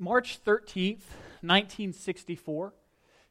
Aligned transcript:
March 0.00 0.42
13th, 0.42 1.04
1964, 1.42 2.72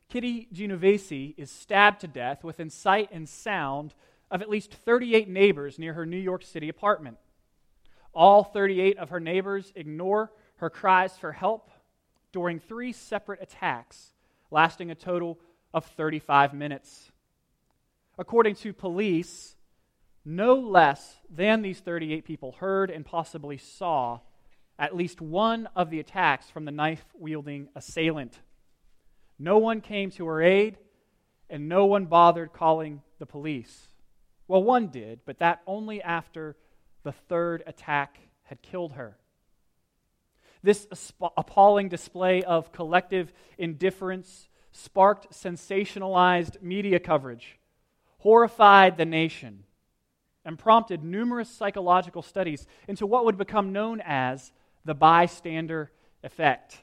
Kitty 0.07 0.47
Genovese 0.53 1.33
is 1.35 1.49
stabbed 1.49 2.01
to 2.01 2.07
death 2.07 2.43
within 2.43 2.69
sight 2.69 3.09
and 3.11 3.27
sound 3.27 3.95
of 4.29 4.43
at 4.43 4.51
least 4.51 4.71
38 4.71 5.27
neighbors 5.27 5.79
near 5.79 5.93
her 5.93 6.05
New 6.05 6.15
York 6.15 6.43
City 6.43 6.69
apartment. 6.69 7.17
All 8.13 8.43
38 8.43 8.99
of 8.99 9.09
her 9.09 9.19
neighbors 9.19 9.73
ignore 9.75 10.31
her 10.57 10.69
cries 10.69 11.17
for 11.17 11.31
help 11.31 11.71
during 12.31 12.59
three 12.59 12.93
separate 12.93 13.41
attacks, 13.41 14.13
lasting 14.51 14.91
a 14.91 14.95
total 14.95 15.39
of 15.73 15.85
35 15.85 16.53
minutes. 16.53 17.11
According 18.19 18.53
to 18.57 18.73
police, 18.73 19.55
no 20.23 20.53
less 20.53 21.15
than 21.31 21.63
these 21.63 21.79
38 21.79 22.25
people 22.25 22.51
heard 22.59 22.91
and 22.91 23.03
possibly 23.03 23.57
saw 23.57 24.19
at 24.79 24.95
least 24.95 25.19
one 25.19 25.67
of 25.75 25.89
the 25.89 25.99
attacks 25.99 26.49
from 26.49 26.63
the 26.63 26.71
knife 26.71 27.05
wielding 27.13 27.67
assailant. 27.75 28.39
No 29.37 29.57
one 29.57 29.81
came 29.81 30.09
to 30.11 30.25
her 30.27 30.41
aid, 30.41 30.77
and 31.49 31.67
no 31.67 31.85
one 31.85 32.05
bothered 32.05 32.53
calling 32.53 33.01
the 33.19 33.25
police. 33.25 33.89
Well, 34.47 34.63
one 34.63 34.87
did, 34.87 35.19
but 35.25 35.39
that 35.39 35.61
only 35.67 36.01
after 36.01 36.55
the 37.03 37.11
third 37.11 37.61
attack 37.67 38.19
had 38.43 38.61
killed 38.61 38.93
her. 38.93 39.17
This 40.63 40.87
appalling 41.37 41.89
display 41.89 42.43
of 42.43 42.71
collective 42.71 43.33
indifference 43.57 44.47
sparked 44.71 45.31
sensationalized 45.31 46.61
media 46.61 46.99
coverage, 46.99 47.59
horrified 48.19 48.97
the 48.97 49.05
nation, 49.05 49.63
and 50.45 50.57
prompted 50.57 51.03
numerous 51.03 51.49
psychological 51.49 52.21
studies 52.21 52.65
into 52.87 53.05
what 53.05 53.25
would 53.25 53.37
become 53.37 53.71
known 53.71 54.01
as 54.05 54.51
the 54.85 54.95
bystander 54.95 55.91
effect. 56.23 56.79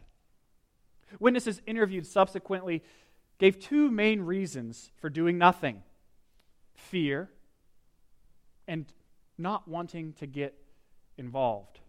Witnesses 1.19 1.61
interviewed 1.67 2.07
subsequently 2.07 2.83
gave 3.39 3.59
two 3.59 3.91
main 3.91 4.23
reasons 4.23 4.91
for 4.97 5.11
doing 5.11 5.39
nothing 5.39 5.83
fear 6.75 7.31
and 8.67 8.87
not 9.39 9.69
wanting 9.69 10.13
to 10.15 10.27
get 10.27 10.55
involved. 11.19 11.81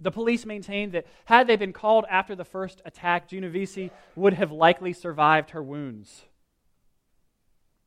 The 0.00 0.10
police 0.10 0.44
maintained 0.44 0.92
that 0.92 1.06
had 1.26 1.46
they 1.46 1.56
been 1.56 1.72
called 1.72 2.04
after 2.10 2.34
the 2.34 2.44
first 2.44 2.82
attack, 2.84 3.28
Genovese 3.28 3.90
would 4.16 4.34
have 4.34 4.50
likely 4.50 4.92
survived 4.92 5.50
her 5.50 5.62
wounds. 5.62 6.24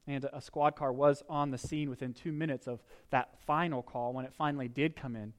And 0.08 0.26
a 0.32 0.40
squad 0.40 0.76
car 0.76 0.94
was 0.94 1.24
on 1.28 1.52
the 1.52 1.58
scene 1.58 1.90
within 1.90 2.14
two 2.14 2.32
minutes 2.32 2.68
of 2.68 2.82
that 3.10 3.40
final 3.46 3.82
call 3.82 4.14
when 4.14 4.24
it 4.24 4.34
finally 4.34 4.68
did 4.68 4.96
come 4.96 5.16
in. 5.16 5.34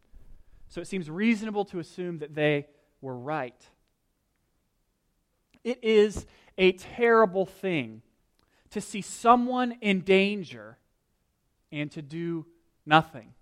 So 0.68 0.80
it 0.80 0.86
seems 0.86 1.08
reasonable 1.08 1.64
to 1.66 1.78
assume 1.78 2.18
that 2.18 2.34
they 2.34 2.66
were 3.00 3.16
right. 3.16 3.66
It 5.64 5.82
is 5.82 6.26
a 6.58 6.72
terrible 6.72 7.46
thing 7.46 8.02
to 8.70 8.80
see 8.80 9.00
someone 9.00 9.72
in 9.80 10.00
danger 10.00 10.78
and 11.72 11.90
to 11.92 12.02
do 12.02 12.46
nothing. 12.84 13.32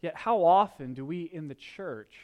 Yet, 0.00 0.16
how 0.16 0.44
often 0.44 0.94
do 0.94 1.04
we 1.04 1.22
in 1.22 1.48
the 1.48 1.54
church 1.54 2.18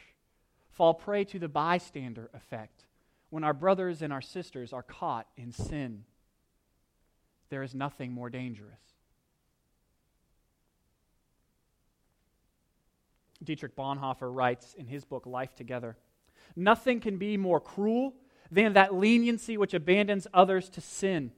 fall 0.71 0.93
prey 0.93 1.23
to 1.25 1.39
the 1.39 1.47
bystander 1.47 2.29
effect 2.33 2.83
when 3.29 3.43
our 3.43 3.53
brothers 3.53 4.01
and 4.01 4.11
our 4.11 4.21
sisters 4.21 4.73
are 4.73 4.83
caught 4.83 5.27
in 5.37 5.51
sin? 5.51 6.03
There 7.49 7.63
is 7.63 7.73
nothing 7.73 8.11
more 8.11 8.29
dangerous. 8.29 8.88
Dietrich 13.43 13.75
Bonhoeffer 13.75 14.33
writes 14.33 14.73
in 14.77 14.87
his 14.87 15.05
book, 15.05 15.25
Life 15.25 15.55
Together 15.55 15.97
Nothing 16.55 16.99
can 16.99 17.17
be 17.17 17.37
more 17.37 17.59
cruel 17.59 18.15
than 18.51 18.73
that 18.73 18.93
leniency 18.93 19.57
which 19.57 19.73
abandons 19.73 20.27
others 20.33 20.69
to 20.69 20.81
sin. 20.81 21.31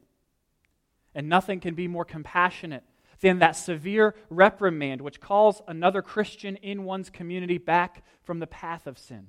And 1.13 1.27
nothing 1.27 1.59
can 1.59 1.75
be 1.75 1.88
more 1.88 2.06
compassionate 2.06 2.84
than 3.19 3.40
that 3.40 3.56
severe 3.56 4.16
reprimand 4.29 5.01
which 5.01 5.19
calls 5.19 5.61
another 5.67 6.01
Christian 6.01 6.56
in 6.57 6.85
one's 6.85 7.09
community 7.09 7.57
back 7.57 8.03
from 8.23 8.40
the 8.40 8.47
path 8.47 8.88
of 8.88 8.97
sin. 8.97 9.28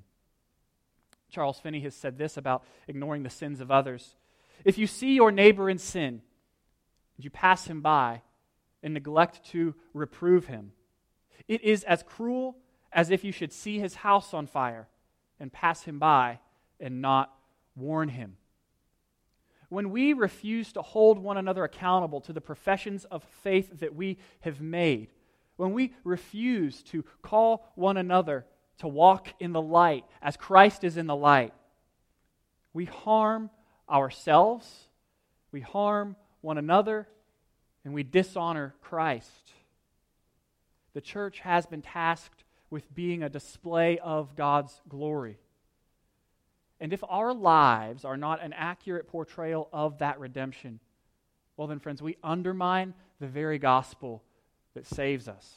Charles 1.29 1.59
Finney 1.59 1.81
has 1.81 1.95
said 1.95 2.17
this 2.17 2.37
about 2.37 2.63
ignoring 2.87 3.23
the 3.23 3.29
sins 3.29 3.59
of 3.59 3.71
others. 3.71 4.15
If 4.63 4.77
you 4.77 4.87
see 4.87 5.15
your 5.15 5.31
neighbor 5.31 5.69
in 5.69 5.77
sin, 5.77 6.21
and 7.17 7.23
you 7.23 7.29
pass 7.29 7.65
him 7.65 7.81
by 7.81 8.21
and 8.81 8.93
neglect 8.93 9.45
to 9.51 9.75
reprove 9.93 10.47
him, 10.47 10.71
it 11.47 11.61
is 11.61 11.83
as 11.83 12.03
cruel 12.03 12.57
as 12.93 13.09
if 13.09 13.23
you 13.23 13.31
should 13.31 13.51
see 13.51 13.79
his 13.79 13.95
house 13.95 14.33
on 14.33 14.47
fire 14.47 14.87
and 15.39 15.51
pass 15.51 15.83
him 15.83 15.99
by 15.99 16.39
and 16.79 17.01
not 17.01 17.33
warn 17.75 18.09
him. 18.09 18.37
When 19.69 19.89
we 19.89 20.13
refuse 20.13 20.71
to 20.73 20.81
hold 20.81 21.17
one 21.17 21.37
another 21.37 21.63
accountable 21.63 22.21
to 22.21 22.33
the 22.33 22.41
professions 22.41 23.05
of 23.05 23.23
faith 23.23 23.79
that 23.79 23.95
we 23.95 24.19
have 24.41 24.61
made, 24.61 25.09
when 25.55 25.73
we 25.73 25.95
refuse 26.03 26.83
to 26.83 27.03
call 27.21 27.71
one 27.75 27.97
another 27.97 28.45
to 28.79 28.87
walk 28.87 29.29
in 29.39 29.51
the 29.51 29.61
light 29.61 30.05
as 30.21 30.37
Christ 30.37 30.83
is 30.83 30.97
in 30.97 31.07
the 31.07 31.15
light, 31.15 31.53
we 32.73 32.85
harm 32.85 33.49
ourselves, 33.89 34.87
we 35.51 35.61
harm 35.61 36.15
one 36.41 36.57
another, 36.57 37.07
and 37.83 37.93
we 37.93 38.03
dishonor 38.03 38.75
Christ. 38.81 39.51
The 40.93 41.01
church 41.01 41.39
has 41.39 41.65
been 41.65 41.81
tasked 41.81 42.42
with 42.73 42.93
being 42.95 43.21
a 43.21 43.29
display 43.29 43.99
of 43.99 44.35
God's 44.35 44.81
glory. 44.89 45.37
And 46.79 46.91
if 46.91 47.03
our 47.07 47.31
lives 47.31 48.03
are 48.03 48.17
not 48.17 48.43
an 48.43 48.51
accurate 48.51 49.07
portrayal 49.07 49.69
of 49.71 49.99
that 49.99 50.19
redemption, 50.19 50.79
well, 51.55 51.67
then, 51.67 51.79
friends, 51.79 52.01
we 52.01 52.17
undermine 52.23 52.95
the 53.19 53.27
very 53.27 53.59
gospel 53.59 54.23
that 54.73 54.87
saves 54.87 55.27
us. 55.27 55.53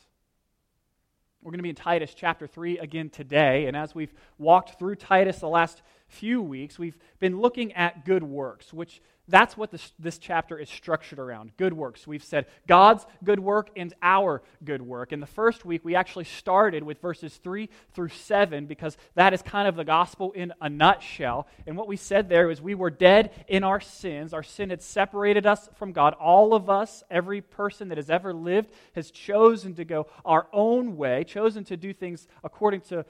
We're 1.42 1.52
going 1.52 1.58
to 1.58 1.62
be 1.62 1.70
in 1.70 1.74
Titus 1.74 2.12
chapter 2.14 2.46
3 2.46 2.80
again 2.80 3.08
today. 3.08 3.64
And 3.64 3.74
as 3.74 3.94
we've 3.94 4.12
walked 4.36 4.78
through 4.78 4.96
Titus 4.96 5.38
the 5.38 5.48
last 5.48 5.80
few 6.08 6.40
weeks, 6.42 6.78
we've 6.78 6.98
been 7.18 7.40
looking 7.40 7.72
at 7.72 8.04
good 8.04 8.22
works, 8.22 8.72
which 8.72 9.00
that's 9.28 9.56
what 9.56 9.72
this, 9.72 9.92
this 9.98 10.18
chapter 10.18 10.56
is 10.56 10.70
structured 10.70 11.18
around 11.18 11.56
good 11.56 11.72
works. 11.72 12.06
We've 12.06 12.22
said 12.22 12.46
God's 12.68 13.04
good 13.24 13.40
work 13.40 13.70
and 13.74 13.92
our 14.00 14.42
good 14.64 14.82
work. 14.82 15.12
In 15.12 15.18
the 15.18 15.26
first 15.26 15.64
week, 15.64 15.84
we 15.84 15.96
actually 15.96 16.24
started 16.24 16.84
with 16.84 17.00
verses 17.00 17.36
3 17.42 17.68
through 17.92 18.10
7 18.10 18.66
because 18.66 18.96
that 19.16 19.34
is 19.34 19.42
kind 19.42 19.66
of 19.66 19.74
the 19.74 19.84
gospel 19.84 20.30
in 20.32 20.52
a 20.60 20.68
nutshell. 20.68 21.48
And 21.66 21.76
what 21.76 21.88
we 21.88 21.96
said 21.96 22.28
there 22.28 22.50
is 22.50 22.62
we 22.62 22.76
were 22.76 22.90
dead 22.90 23.32
in 23.48 23.64
our 23.64 23.80
sins. 23.80 24.32
Our 24.32 24.44
sin 24.44 24.70
had 24.70 24.82
separated 24.82 25.44
us 25.44 25.68
from 25.74 25.92
God. 25.92 26.14
All 26.14 26.54
of 26.54 26.70
us, 26.70 27.02
every 27.10 27.40
person 27.40 27.88
that 27.88 27.98
has 27.98 28.10
ever 28.10 28.32
lived, 28.32 28.70
has 28.94 29.10
chosen 29.10 29.74
to 29.74 29.84
go 29.84 30.06
our 30.24 30.46
own 30.52 30.96
way, 30.96 31.24
chosen 31.24 31.64
to 31.64 31.76
do 31.76 31.92
things 31.92 32.28
according 32.44 32.82
to 32.82 33.04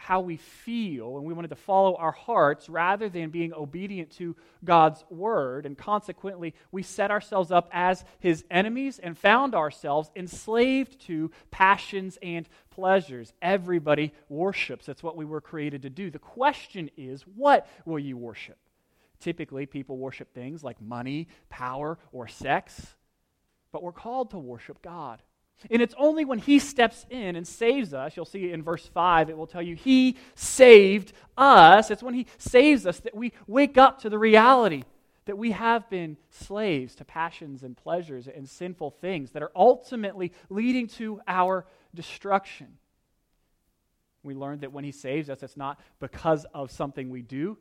how 0.00 0.20
we 0.20 0.38
feel 0.38 1.18
and 1.18 1.26
we 1.26 1.34
wanted 1.34 1.48
to 1.48 1.56
follow 1.56 1.94
our 1.96 2.10
hearts 2.10 2.70
rather 2.70 3.10
than 3.10 3.28
being 3.28 3.52
obedient 3.52 4.10
to 4.10 4.34
God's 4.64 5.04
word. 5.10 5.66
And 5.66 5.76
consequently, 5.76 6.54
we 6.72 6.82
set 6.82 7.10
ourselves 7.10 7.50
up 7.50 7.68
as 7.70 8.02
his 8.18 8.42
enemies 8.50 8.98
and 8.98 9.16
found 9.16 9.54
ourselves 9.54 10.10
enslaved 10.16 11.02
to 11.02 11.30
passions 11.50 12.16
and 12.22 12.48
pleasures. 12.70 13.34
Everybody 13.42 14.14
worships. 14.30 14.86
That's 14.86 15.02
what 15.02 15.18
we 15.18 15.26
were 15.26 15.42
created 15.42 15.82
to 15.82 15.90
do. 15.90 16.10
The 16.10 16.18
question 16.18 16.90
is, 16.96 17.22
what 17.22 17.68
will 17.84 17.98
you 17.98 18.16
worship? 18.16 18.56
Typically, 19.20 19.66
people 19.66 19.98
worship 19.98 20.32
things 20.32 20.64
like 20.64 20.80
money, 20.80 21.28
power, 21.50 21.98
or 22.10 22.26
sex, 22.26 22.94
but 23.70 23.82
we're 23.82 23.92
called 23.92 24.30
to 24.30 24.38
worship 24.38 24.80
God. 24.80 25.20
And 25.68 25.82
it's 25.82 25.94
only 25.98 26.24
when 26.24 26.38
he 26.38 26.58
steps 26.58 27.04
in 27.10 27.36
and 27.36 27.46
saves 27.46 27.92
us, 27.92 28.16
you'll 28.16 28.24
see 28.24 28.50
in 28.50 28.62
verse 28.62 28.86
5, 28.86 29.28
it 29.28 29.36
will 29.36 29.46
tell 29.46 29.60
you, 29.60 29.74
he 29.74 30.16
saved 30.34 31.12
us. 31.36 31.90
It's 31.90 32.02
when 32.02 32.14
he 32.14 32.26
saves 32.38 32.86
us 32.86 33.00
that 33.00 33.14
we 33.14 33.32
wake 33.46 33.76
up 33.76 34.00
to 34.02 34.08
the 34.08 34.18
reality 34.18 34.84
that 35.26 35.36
we 35.36 35.50
have 35.52 35.88
been 35.90 36.16
slaves 36.30 36.94
to 36.96 37.04
passions 37.04 37.62
and 37.62 37.76
pleasures 37.76 38.26
and 38.26 38.48
sinful 38.48 38.90
things 38.90 39.30
that 39.32 39.42
are 39.42 39.52
ultimately 39.54 40.32
leading 40.48 40.86
to 40.88 41.20
our 41.28 41.66
destruction. 41.94 42.78
We 44.22 44.34
learned 44.34 44.62
that 44.62 44.72
when 44.72 44.84
he 44.84 44.92
saves 44.92 45.30
us, 45.30 45.42
it's 45.42 45.56
not 45.56 45.78
because 46.00 46.46
of 46.52 46.70
something 46.70 47.10
we 47.10 47.22
do, 47.22 47.58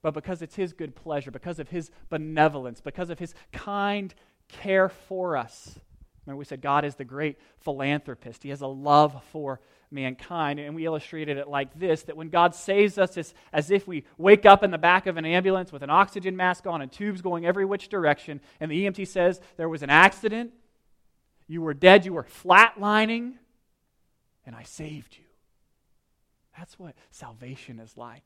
but 0.00 0.14
because 0.14 0.42
it's 0.42 0.54
his 0.54 0.72
good 0.72 0.94
pleasure, 0.94 1.30
because 1.30 1.58
of 1.58 1.68
his 1.68 1.90
benevolence, 2.08 2.80
because 2.80 3.10
of 3.10 3.18
his 3.18 3.34
kind 3.52 4.14
care 4.48 4.88
for 4.88 5.36
us. 5.36 5.78
Remember, 6.24 6.38
we 6.38 6.44
said 6.44 6.60
God 6.60 6.84
is 6.84 6.94
the 6.94 7.04
great 7.04 7.38
philanthropist. 7.60 8.42
He 8.42 8.50
has 8.50 8.60
a 8.60 8.66
love 8.66 9.22
for 9.32 9.60
mankind. 9.90 10.58
And 10.58 10.74
we 10.74 10.86
illustrated 10.86 11.36
it 11.36 11.48
like 11.48 11.78
this 11.78 12.02
that 12.04 12.16
when 12.16 12.28
God 12.28 12.54
saves 12.54 12.98
us, 12.98 13.16
it's 13.16 13.34
as 13.52 13.70
if 13.70 13.86
we 13.86 14.04
wake 14.18 14.46
up 14.46 14.62
in 14.62 14.70
the 14.70 14.78
back 14.78 15.06
of 15.06 15.16
an 15.16 15.24
ambulance 15.24 15.72
with 15.72 15.82
an 15.82 15.90
oxygen 15.90 16.36
mask 16.36 16.66
on 16.66 16.80
and 16.80 16.90
tubes 16.90 17.22
going 17.22 17.44
every 17.44 17.64
which 17.64 17.88
direction. 17.88 18.40
And 18.60 18.70
the 18.70 18.86
EMT 18.86 19.08
says 19.08 19.40
there 19.56 19.68
was 19.68 19.82
an 19.82 19.90
accident, 19.90 20.52
you 21.46 21.60
were 21.60 21.74
dead, 21.74 22.06
you 22.06 22.12
were 22.12 22.24
flatlining, 22.24 23.34
and 24.46 24.56
I 24.56 24.62
saved 24.62 25.16
you. 25.18 25.24
That's 26.56 26.78
what 26.78 26.94
salvation 27.10 27.78
is 27.78 27.96
like. 27.96 28.24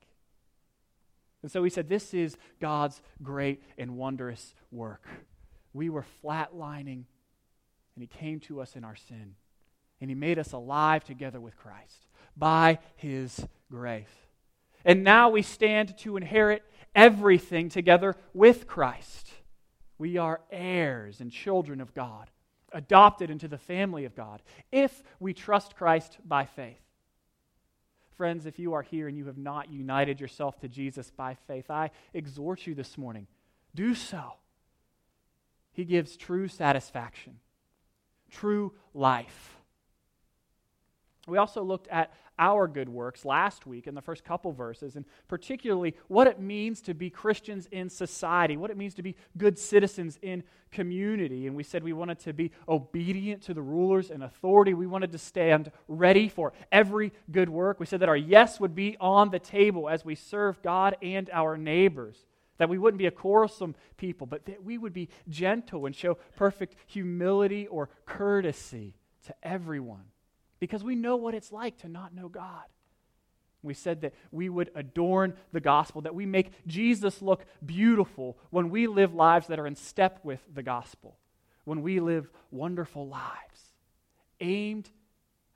And 1.43 1.51
so 1.51 1.63
we 1.63 1.71
said, 1.71 1.89
This 1.89 2.13
is 2.15 2.37
God's 2.61 3.01
great 3.23 3.63
and 3.79 3.97
wondrous 3.97 4.55
work. 4.71 5.07
We 5.73 5.91
were 5.91 6.05
flatlining, 6.25 7.05
and 7.97 8.03
he 8.03 8.07
came 8.07 8.39
to 8.41 8.61
us 8.61 8.77
in 8.77 8.85
our 8.85 8.95
sin, 8.95 9.35
and 10.01 10.11
he 10.11 10.15
made 10.15 10.39
us 10.39 10.53
alive 10.53 11.03
together 11.03 11.41
with 11.41 11.57
Christ 11.57 12.07
by 12.37 12.79
his 12.95 13.45
grace. 13.71 14.07
And 14.85 15.03
now 15.03 15.31
we 15.31 15.43
stand 15.43 15.99
to 15.99 16.17
inherit 16.17 16.63
everything 16.95 17.69
together 17.69 18.15
with 18.33 18.69
Christ. 18.69 19.33
We 19.99 20.19
are 20.19 20.43
heirs 20.53 21.21
and 21.21 21.33
children 21.33 21.81
of 21.81 21.95
God, 21.95 22.31
adopted 22.73 23.31
into 23.31 23.49
the 23.49 23.59
family 23.59 24.05
of 24.05 24.15
God, 24.15 24.43
if 24.71 25.03
we 25.19 25.33
trust 25.33 25.75
Christ 25.75 26.19
by 26.25 26.45
faith. 26.45 26.81
Friends, 28.17 28.47
if 28.47 28.59
you 28.59 28.75
are 28.75 28.83
here 28.83 29.09
and 29.09 29.17
you 29.17 29.27
have 29.27 29.39
not 29.39 29.71
united 29.71 30.21
yourself 30.21 30.59
to 30.61 30.69
Jesus 30.69 31.11
by 31.11 31.35
faith, 31.47 31.71
I 31.71 31.91
exhort 32.15 32.67
you 32.67 32.75
this 32.75 32.97
morning 32.97 33.27
do 33.75 33.95
so. 33.95 34.35
He 35.73 35.85
gives 35.85 36.17
true 36.17 36.49
satisfaction, 36.49 37.41
true 38.31 38.73
life. 38.95 39.57
We 41.27 41.39
also 41.39 41.63
looked 41.63 41.89
at 41.89 42.13
our 42.39 42.69
good 42.69 42.89
works 42.89 43.25
last 43.25 43.67
week 43.67 43.87
in 43.87 43.95
the 43.95 44.03
first 44.03 44.25
couple 44.25 44.53
verses, 44.53 44.97
and 44.97 45.05
particularly 45.27 45.97
what 46.09 46.27
it 46.27 46.39
means 46.39 46.81
to 46.83 46.95
be 46.95 47.09
Christians 47.11 47.67
in 47.73 47.89
society, 47.89 48.57
what 48.57 48.71
it 48.71 48.77
means 48.77 48.95
to 48.95 49.03
be 49.03 49.17
good 49.37 49.59
citizens 49.59 50.19
in 50.23 50.43
community. 50.71 51.47
And 51.47 51.57
we 51.57 51.63
said 51.63 51.83
we 51.83 51.95
wanted 51.95 52.19
to 52.21 52.33
be 52.33 52.53
obedient 52.69 53.43
to 53.45 53.55
the 53.55 53.63
rulers 53.63 54.11
and 54.11 54.23
authority. 54.23 54.75
We 54.75 54.87
wanted 54.87 55.13
to 55.13 55.19
stand 55.19 55.73
ready 55.89 56.29
for 56.29 56.53
every 56.71 57.13
good 57.31 57.49
work. 57.49 57.81
We 57.81 57.87
said 57.87 58.01
that 58.01 58.09
our 58.09 58.17
yes 58.17 58.61
would 58.61 58.75
be 58.75 58.97
on 59.01 59.31
the 59.31 59.39
table 59.39 59.89
as 59.89 60.05
we 60.05 60.15
serve 60.15 60.61
God 60.63 60.97
and 61.01 61.31
our 61.33 61.57
neighbors. 61.57 62.27
That 62.59 62.69
we 62.69 62.79
wouldn't 62.79 62.99
be 62.99 63.07
a 63.07 63.11
quarrelsome 63.11 63.75
people, 63.97 64.27
but 64.27 64.47
that 64.47 64.65
we 64.65 64.79
would 64.79 64.93
be 64.93 65.09
gentle 65.29 65.87
and 65.87 65.95
show 65.95 66.15
perfect 66.37 66.77
humility 66.87 67.67
or 67.67 67.91
courtesy 68.07 68.95
to 69.27 69.35
everyone 69.43 70.05
because 70.59 70.83
we 70.83 70.95
know 70.95 71.17
what 71.17 71.35
it's 71.35 71.53
like 71.53 71.79
to 71.79 71.89
not 71.89 72.15
know 72.15 72.29
God. 72.29 72.65
We 73.63 73.75
said 73.75 74.03
that 74.03 74.15
we 74.31 74.49
would 74.49 74.71
adorn 74.75 75.35
the 75.53 75.61
gospel, 75.61 76.03
that 76.03 76.15
we 76.15 76.25
make 76.25 76.53
Jesus 76.67 77.21
look 77.21 77.45
beautiful 77.65 78.39
when 78.51 78.71
we 78.71 78.87
live 78.87 79.13
lives 79.13 79.49
that 79.49 79.59
are 79.59 79.67
in 79.67 79.75
step 79.75 80.21
with 80.23 80.41
the 80.55 80.63
gospel, 80.63 81.19
when 81.65 81.83
we 81.83 82.01
live 82.01 82.31
wonderful 82.51 83.09
lives 83.09 83.73
aimed 84.41 84.91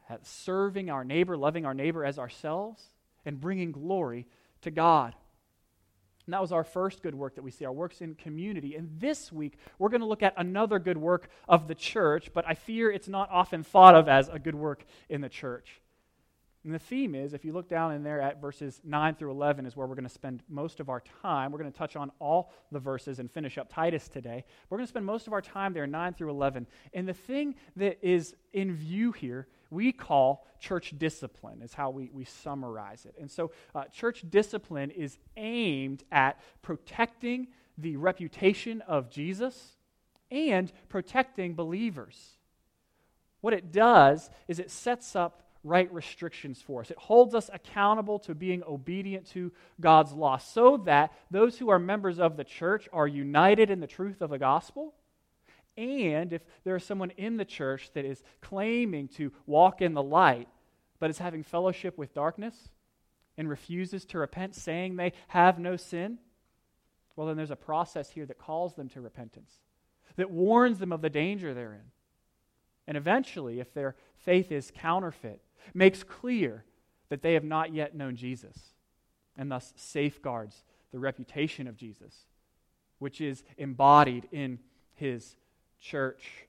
at 0.08 0.26
serving 0.26 0.90
our 0.90 1.04
neighbor, 1.04 1.36
loving 1.36 1.64
our 1.64 1.74
neighbor 1.74 2.04
as 2.04 2.18
ourselves, 2.18 2.82
and 3.24 3.40
bringing 3.40 3.70
glory 3.72 4.26
to 4.62 4.70
God. 4.70 5.14
And 6.26 6.34
that 6.34 6.40
was 6.40 6.52
our 6.52 6.64
first 6.64 7.02
good 7.02 7.14
work 7.14 7.34
that 7.34 7.42
we 7.42 7.50
see, 7.50 7.64
our 7.64 7.72
works 7.72 8.00
in 8.00 8.14
community. 8.14 8.76
And 8.76 8.88
this 9.00 9.32
week, 9.32 9.58
we're 9.78 9.88
going 9.88 10.02
to 10.02 10.06
look 10.06 10.22
at 10.22 10.34
another 10.36 10.78
good 10.78 10.98
work 10.98 11.28
of 11.48 11.66
the 11.66 11.74
church, 11.74 12.30
but 12.32 12.44
I 12.46 12.54
fear 12.54 12.90
it's 12.90 13.08
not 13.08 13.30
often 13.30 13.62
thought 13.62 13.94
of 13.94 14.08
as 14.08 14.28
a 14.28 14.38
good 14.38 14.54
work 14.54 14.84
in 15.08 15.20
the 15.20 15.28
church. 15.28 15.80
And 16.62 16.74
the 16.74 16.78
theme 16.78 17.14
is, 17.14 17.32
if 17.32 17.42
you 17.42 17.54
look 17.54 17.70
down 17.70 17.92
in 17.92 18.02
there 18.02 18.20
at 18.20 18.38
verses 18.40 18.82
9 18.84 19.14
through 19.14 19.30
11, 19.30 19.64
is 19.64 19.76
where 19.76 19.86
we're 19.86 19.94
going 19.94 20.06
to 20.06 20.10
spend 20.10 20.42
most 20.46 20.78
of 20.78 20.90
our 20.90 21.02
time. 21.22 21.52
We're 21.52 21.58
going 21.58 21.72
to 21.72 21.78
touch 21.78 21.96
on 21.96 22.12
all 22.18 22.52
the 22.70 22.78
verses 22.78 23.18
and 23.18 23.30
finish 23.30 23.56
up 23.56 23.72
Titus 23.72 24.08
today. 24.08 24.44
We're 24.68 24.76
going 24.76 24.86
to 24.86 24.90
spend 24.90 25.06
most 25.06 25.26
of 25.26 25.32
our 25.32 25.40
time 25.40 25.72
there, 25.72 25.86
9 25.86 26.14
through 26.14 26.28
11. 26.30 26.66
And 26.92 27.08
the 27.08 27.14
thing 27.14 27.54
that 27.76 27.98
is 28.02 28.34
in 28.52 28.74
view 28.74 29.12
here 29.12 29.48
we 29.70 29.92
call 29.92 30.46
church 30.58 30.94
discipline, 30.98 31.62
is 31.62 31.72
how 31.72 31.90
we, 31.90 32.10
we 32.12 32.24
summarize 32.24 33.06
it. 33.06 33.14
And 33.18 33.30
so, 33.30 33.52
uh, 33.74 33.84
church 33.84 34.24
discipline 34.28 34.90
is 34.90 35.18
aimed 35.36 36.04
at 36.12 36.40
protecting 36.62 37.48
the 37.78 37.96
reputation 37.96 38.82
of 38.82 39.10
Jesus 39.10 39.76
and 40.30 40.72
protecting 40.88 41.54
believers. 41.54 42.36
What 43.40 43.54
it 43.54 43.72
does 43.72 44.30
is 44.48 44.58
it 44.58 44.70
sets 44.70 45.16
up 45.16 45.42
right 45.62 45.92
restrictions 45.92 46.62
for 46.62 46.80
us. 46.80 46.90
It 46.90 46.98
holds 46.98 47.34
us 47.34 47.50
accountable 47.52 48.18
to 48.20 48.34
being 48.34 48.62
obedient 48.66 49.26
to 49.32 49.52
God's 49.80 50.12
law 50.12 50.38
so 50.38 50.78
that 50.78 51.12
those 51.30 51.58
who 51.58 51.68
are 51.70 51.78
members 51.78 52.18
of 52.18 52.36
the 52.36 52.44
church 52.44 52.88
are 52.92 53.06
united 53.06 53.70
in 53.70 53.80
the 53.80 53.86
truth 53.86 54.22
of 54.22 54.30
the 54.30 54.38
gospel 54.38 54.94
and 55.80 56.32
if 56.32 56.42
there 56.64 56.76
is 56.76 56.84
someone 56.84 57.10
in 57.16 57.36
the 57.36 57.44
church 57.44 57.90
that 57.94 58.04
is 58.04 58.22
claiming 58.40 59.08
to 59.08 59.32
walk 59.46 59.80
in 59.80 59.94
the 59.94 60.02
light, 60.02 60.48
but 60.98 61.10
is 61.10 61.18
having 61.18 61.42
fellowship 61.42 61.96
with 61.96 62.14
darkness 62.14 62.68
and 63.38 63.48
refuses 63.48 64.04
to 64.04 64.18
repent, 64.18 64.54
saying 64.54 64.96
they 64.96 65.12
have 65.28 65.58
no 65.58 65.76
sin, 65.76 66.18
well, 67.16 67.26
then 67.26 67.36
there's 67.36 67.50
a 67.50 67.56
process 67.56 68.10
here 68.10 68.26
that 68.26 68.38
calls 68.38 68.74
them 68.74 68.88
to 68.90 69.00
repentance, 69.00 69.52
that 70.16 70.30
warns 70.30 70.78
them 70.78 70.92
of 70.92 71.00
the 71.00 71.10
danger 71.10 71.54
they're 71.54 71.72
in. 71.72 71.90
And 72.86 72.96
eventually, 72.96 73.60
if 73.60 73.72
their 73.72 73.96
faith 74.16 74.52
is 74.52 74.72
counterfeit, 74.74 75.40
makes 75.72 76.02
clear 76.02 76.64
that 77.08 77.22
they 77.22 77.34
have 77.34 77.44
not 77.44 77.72
yet 77.72 77.94
known 77.94 78.16
Jesus, 78.16 78.56
and 79.36 79.50
thus 79.50 79.72
safeguards 79.76 80.64
the 80.92 80.98
reputation 80.98 81.66
of 81.66 81.76
Jesus, 81.76 82.26
which 82.98 83.20
is 83.20 83.42
embodied 83.56 84.28
in 84.32 84.58
his 84.94 85.36
church. 85.80 86.46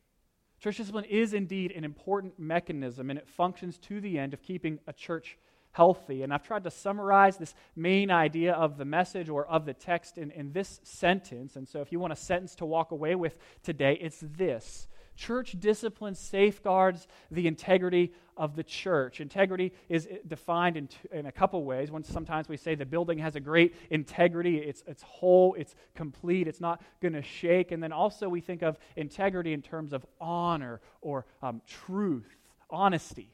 Church 0.60 0.78
discipline 0.78 1.06
is 1.06 1.34
indeed 1.34 1.72
an 1.72 1.84
important 1.84 2.38
mechanism, 2.38 3.10
and 3.10 3.18
it 3.18 3.28
functions 3.28 3.78
to 3.80 4.00
the 4.00 4.20
end 4.20 4.34
of 4.34 4.44
keeping 4.44 4.80
a 4.86 4.94
church 4.94 5.38
healthy. 5.72 6.22
And 6.22 6.34
I've 6.34 6.44
tried 6.44 6.64
to 6.66 6.72
summarize 6.72 7.38
this 7.38 7.56
main 7.76 8.12
idea 8.12 8.54
of 8.54 8.78
the 8.78 8.86
message 8.86 9.30
or 9.30 9.48
of 9.48 9.66
the 9.66 9.74
text 9.74 10.18
in, 10.18 10.32
in 10.32 10.52
this 10.52 10.80
sentence. 10.84 11.56
And 11.56 11.68
so, 11.68 11.82
if 11.82 11.92
you 11.92 12.00
want 12.00 12.14
a 12.14 12.18
sentence 12.18 12.56
to 12.56 12.66
walk 12.66 12.92
away 12.92 13.16
with 13.16 13.38
today, 13.64 13.98
it's 14.00 14.20
this 14.22 14.88
Church 15.16 15.56
discipline 15.60 16.16
safeguards 16.16 17.08
the 17.30 17.48
integrity 17.48 18.14
of 18.38 18.56
the 18.56 18.64
church. 18.64 19.22
Integrity 19.22 19.74
is 19.88 20.08
defined 20.28 20.78
in, 20.78 20.90
in 21.12 21.26
a 21.26 21.32
couple 21.32 21.64
ways. 21.64 21.92
One, 21.92 22.04
sometimes 22.04 22.50
we 22.50 22.58
say 22.58 22.76
the 22.76 22.86
building 22.86 23.20
has 23.20 23.36
a 23.36 23.40
great 23.40 23.76
integrity, 23.90 24.58
it's, 24.58 24.84
it's 24.88 25.04
whole, 25.04 25.54
it's 25.56 25.76
complete, 25.96 26.48
it's 26.48 26.62
not 26.62 26.82
going 27.02 27.14
to 27.14 27.22
shake. 27.22 27.72
And 27.72 27.84
then 27.84 27.92
also 27.92 28.30
we 28.30 28.42
think 28.42 28.64
of 28.64 28.80
integrity 28.96 29.54
in 29.54 29.62
terms 29.62 29.94
of 29.94 30.06
honor 30.20 30.82
or 31.02 31.26
um, 31.44 31.62
truth, 31.68 32.36
honesty. 32.70 33.34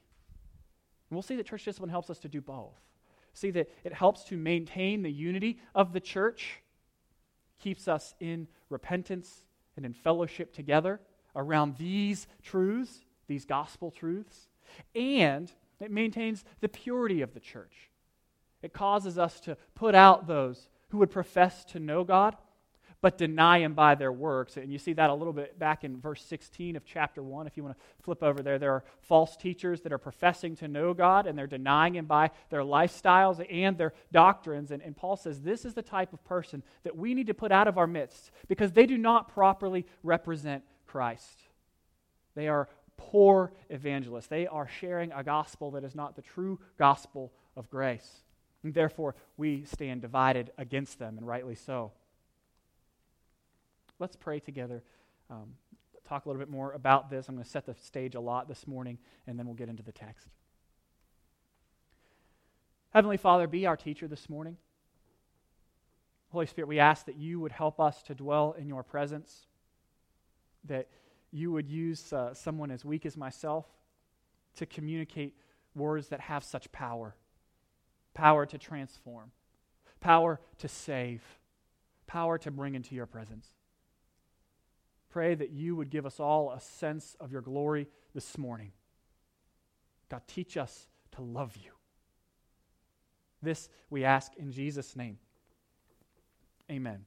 And 1.10 1.16
we'll 1.16 1.24
see 1.24 1.38
that 1.38 1.46
church 1.46 1.64
discipline 1.64 1.90
helps 1.90 2.10
us 2.10 2.20
to 2.20 2.28
do 2.28 2.42
both. 2.42 2.76
See 3.34 3.52
that 3.52 3.70
it 3.84 3.94
helps 3.94 4.24
to 4.26 4.36
maintain 4.36 5.04
the 5.04 5.12
unity 5.12 5.60
of 5.76 5.94
the 5.94 6.02
church, 6.02 6.62
keeps 7.62 7.88
us 7.88 8.16
in 8.20 8.48
repentance 8.70 9.44
and 9.76 9.86
in 9.86 9.94
fellowship 9.94 10.54
together 10.54 11.00
around 11.38 11.78
these 11.78 12.28
truths, 12.44 13.00
these 13.28 13.46
gospel 13.46 13.92
truths, 13.92 14.50
and 14.94 15.52
it 15.80 15.92
maintains 15.92 16.44
the 16.60 16.68
purity 16.68 17.22
of 17.22 17.34
the 17.34 17.40
church. 17.40 17.90
It 18.62 18.74
causes 18.74 19.18
us 19.18 19.40
to 19.42 19.56
put 19.76 19.96
out 19.96 20.28
those 20.28 20.68
who 20.90 20.98
would 20.98 21.12
profess 21.12 21.64
to 21.66 21.80
know 21.80 22.04
God, 22.04 22.36
but 23.00 23.18
deny 23.18 23.60
Him 23.60 23.76
by 23.76 23.94
their 23.94 24.12
works. 24.12 24.58
And 24.58 24.72
you 24.72 24.80
see 24.80 24.94
that 24.94 25.12
a 25.12 25.14
little 25.14 25.34
bit 25.34 25.60
back 25.60 25.84
in 25.84 26.02
verse 26.02 26.24
16 26.24 26.76
of 26.76 26.84
chapter 26.84 27.22
1. 27.22 27.46
If 27.46 27.56
you 27.56 27.64
want 27.64 27.78
to 27.78 28.04
flip 28.04 28.24
over 28.24 28.42
there, 28.42 28.58
there 28.58 28.72
are 28.72 28.84
false 29.02 29.38
teachers 29.38 29.82
that 29.82 29.94
are 29.94 30.00
professing 30.00 30.56
to 30.58 30.68
know 30.68 30.96
God, 30.96 31.28
and 31.28 31.38
they're 31.38 31.46
denying 31.46 31.96
Him 31.96 32.06
by 32.06 32.32
their 32.50 32.62
lifestyles 32.62 33.46
and 33.52 33.78
their 33.78 33.94
doctrines. 34.12 34.72
And, 34.72 34.82
and 34.82 34.98
Paul 34.98 35.16
says 35.16 35.42
this 35.42 35.64
is 35.64 35.76
the 35.76 35.84
type 35.84 36.12
of 36.12 36.24
person 36.26 36.64
that 36.84 36.98
we 36.98 37.14
need 37.14 37.28
to 37.28 37.36
put 37.36 37.52
out 37.52 37.68
of 37.68 37.78
our 37.78 37.88
midst 37.88 38.32
because 38.48 38.72
they 38.72 38.88
do 38.88 38.98
not 38.98 39.28
properly 39.28 39.86
represent 40.02 40.64
Christ. 40.88 41.40
They 42.36 42.48
are 42.48 42.70
poor 42.98 43.52
evangelists. 43.70 44.28
They 44.28 44.48
are 44.48 44.68
sharing 44.68 45.12
a 45.12 45.24
gospel 45.24 45.72
that 45.72 45.84
is 45.84 45.96
not 45.96 46.16
the 46.16 46.22
true 46.22 46.60
gospel 46.78 47.32
of 47.56 47.70
grace. 47.70 48.24
And 48.64 48.74
therefore, 48.74 49.16
we 49.38 49.64
stand 49.66 50.02
divided 50.02 50.52
against 50.58 51.00
them, 51.00 51.18
and 51.18 51.28
rightly 51.28 51.56
so. 51.56 51.92
Let's 54.00 54.16
pray 54.16 54.40
together. 54.40 54.84
Um, 55.30 55.54
talk 56.08 56.26
a 56.26 56.30
little 56.30 56.40
bit 56.40 56.50
more 56.50 56.74
about 56.74 57.10
this. 57.10 57.28
I'm 57.28 57.36
going 57.36 57.44
to 57.44 57.50
set 57.50 57.66
the 57.66 57.76
stage 57.76 58.16
a 58.16 58.20
lot 58.20 58.48
this 58.48 58.68
morning, 58.68 58.98
and 59.26 59.38
then 59.38 59.46
we'll 59.46 59.56
get 59.56 59.70
into 59.70 59.84
the 59.84 59.92
text. 59.92 60.28
Heavenly 62.92 63.18
Father, 63.18 63.48
be 63.48 63.66
our 63.66 63.78
teacher 63.78 64.08
this 64.08 64.30
morning. 64.30 64.58
Holy 66.32 66.46
Spirit, 66.46 66.68
we 66.68 66.80
ask 66.80 67.06
that 67.06 67.18
you 67.18 67.40
would 67.40 67.52
help 67.52 67.80
us 67.80 68.02
to 68.04 68.16
dwell 68.16 68.56
in 68.58 68.68
your 68.68 68.84
presence 68.84 69.47
that 70.68 70.88
you 71.32 71.52
would 71.52 71.68
use 71.68 72.14
uh, 72.14 72.34
someone 72.34 72.72
as 72.72 72.86
weak 72.86 73.06
as 73.06 73.18
myself 73.18 73.66
to 74.56 74.66
communicate 74.66 75.36
words 75.76 76.08
that 76.10 76.20
have 76.22 76.44
such 76.44 76.72
power 76.72 77.16
power 78.18 78.48
to 78.48 78.58
transform, 78.58 79.30
power 80.00 80.40
to 80.58 80.68
save, 80.68 81.22
power 82.08 82.40
to 82.40 82.50
bring 82.50 82.74
into 82.74 82.96
your 82.96 83.06
presence. 83.06 83.48
Pray 85.12 85.36
that 85.36 85.52
you 85.52 85.76
would 85.76 85.92
give 85.92 86.04
us 86.04 86.20
all 86.20 86.52
a 86.52 86.60
sense 86.60 87.16
of 87.20 87.32
your 87.32 87.42
glory 87.42 87.88
this 88.16 88.36
morning. 88.36 88.72
God, 90.10 90.24
teach 90.28 90.58
us 90.58 90.88
to 91.12 91.22
love 91.22 91.56
you. 91.58 91.72
This 93.44 93.70
we 93.92 94.04
ask 94.04 94.32
in 94.36 94.52
Jesus' 94.52 94.96
name. 94.96 95.20
Amen. 96.72 97.06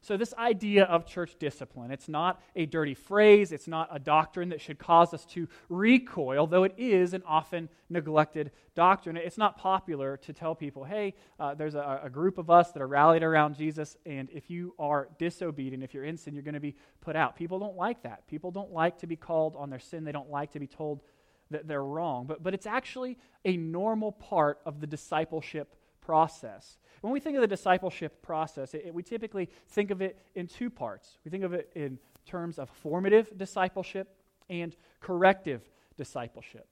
So, 0.00 0.16
this 0.16 0.32
idea 0.34 0.84
of 0.84 1.06
church 1.06 1.36
discipline, 1.38 1.90
it's 1.90 2.08
not 2.08 2.40
a 2.54 2.66
dirty 2.66 2.94
phrase, 2.94 3.50
it's 3.52 3.66
not 3.66 3.88
a 3.90 3.98
doctrine 3.98 4.48
that 4.50 4.60
should 4.60 4.78
cause 4.78 5.12
us 5.12 5.24
to 5.26 5.48
recoil, 5.68 6.46
though 6.46 6.64
it 6.64 6.74
is 6.78 7.14
an 7.14 7.22
often 7.26 7.68
neglected 7.90 8.52
doctrine. 8.74 9.16
It's 9.16 9.38
not 9.38 9.58
popular 9.58 10.16
to 10.18 10.32
tell 10.32 10.54
people, 10.54 10.84
hey, 10.84 11.14
uh, 11.40 11.54
there's 11.54 11.74
a, 11.74 12.00
a, 12.04 12.10
group 12.10 12.38
of 12.38 12.48
us 12.48 12.70
that 12.72 12.82
are 12.82 12.86
rallied 12.86 13.24
around 13.24 13.56
Jesus, 13.56 13.96
and 14.06 14.30
if 14.30 14.48
you 14.48 14.74
are 14.78 15.08
disobedient, 15.18 15.82
if 15.82 15.92
you're 15.92 16.04
in 16.04 16.16
sin, 16.16 16.32
you're 16.32 16.44
going 16.44 16.54
to 16.54 16.60
be 16.60 16.76
put 17.00 17.16
out. 17.16 17.34
People 17.34 17.58
don't 17.58 17.76
like 17.76 18.02
that. 18.02 18.26
People 18.28 18.52
don't 18.52 18.72
like 18.72 18.98
to 18.98 19.06
be 19.06 19.16
called 19.16 19.56
on 19.56 19.68
their 19.68 19.80
sin, 19.80 20.04
they 20.04 20.12
don't 20.12 20.30
like 20.30 20.52
to 20.52 20.60
be 20.60 20.68
told 20.68 21.02
that 21.50 21.66
they're 21.66 21.84
wrong. 21.84 22.26
But, 22.26 22.42
but 22.42 22.54
it's 22.54 22.66
actually 22.66 23.18
a 23.44 23.56
normal 23.56 24.12
part 24.12 24.60
of 24.64 24.80
the 24.80 24.86
discipleship 24.86 25.74
process. 26.00 26.78
When 27.00 27.12
we 27.12 27.20
think 27.20 27.36
of 27.36 27.40
the 27.40 27.46
discipleship 27.46 28.22
process, 28.22 28.74
it, 28.74 28.86
it, 28.86 28.94
we 28.94 29.02
typically 29.02 29.48
think 29.68 29.90
of 29.90 30.02
it 30.02 30.18
in 30.34 30.46
two 30.46 30.70
parts. 30.70 31.18
We 31.24 31.30
think 31.30 31.44
of 31.44 31.52
it 31.52 31.70
in 31.74 31.98
terms 32.26 32.58
of 32.58 32.68
formative 32.68 33.36
discipleship 33.36 34.14
and 34.50 34.74
corrective 35.00 35.62
discipleship. 35.96 36.66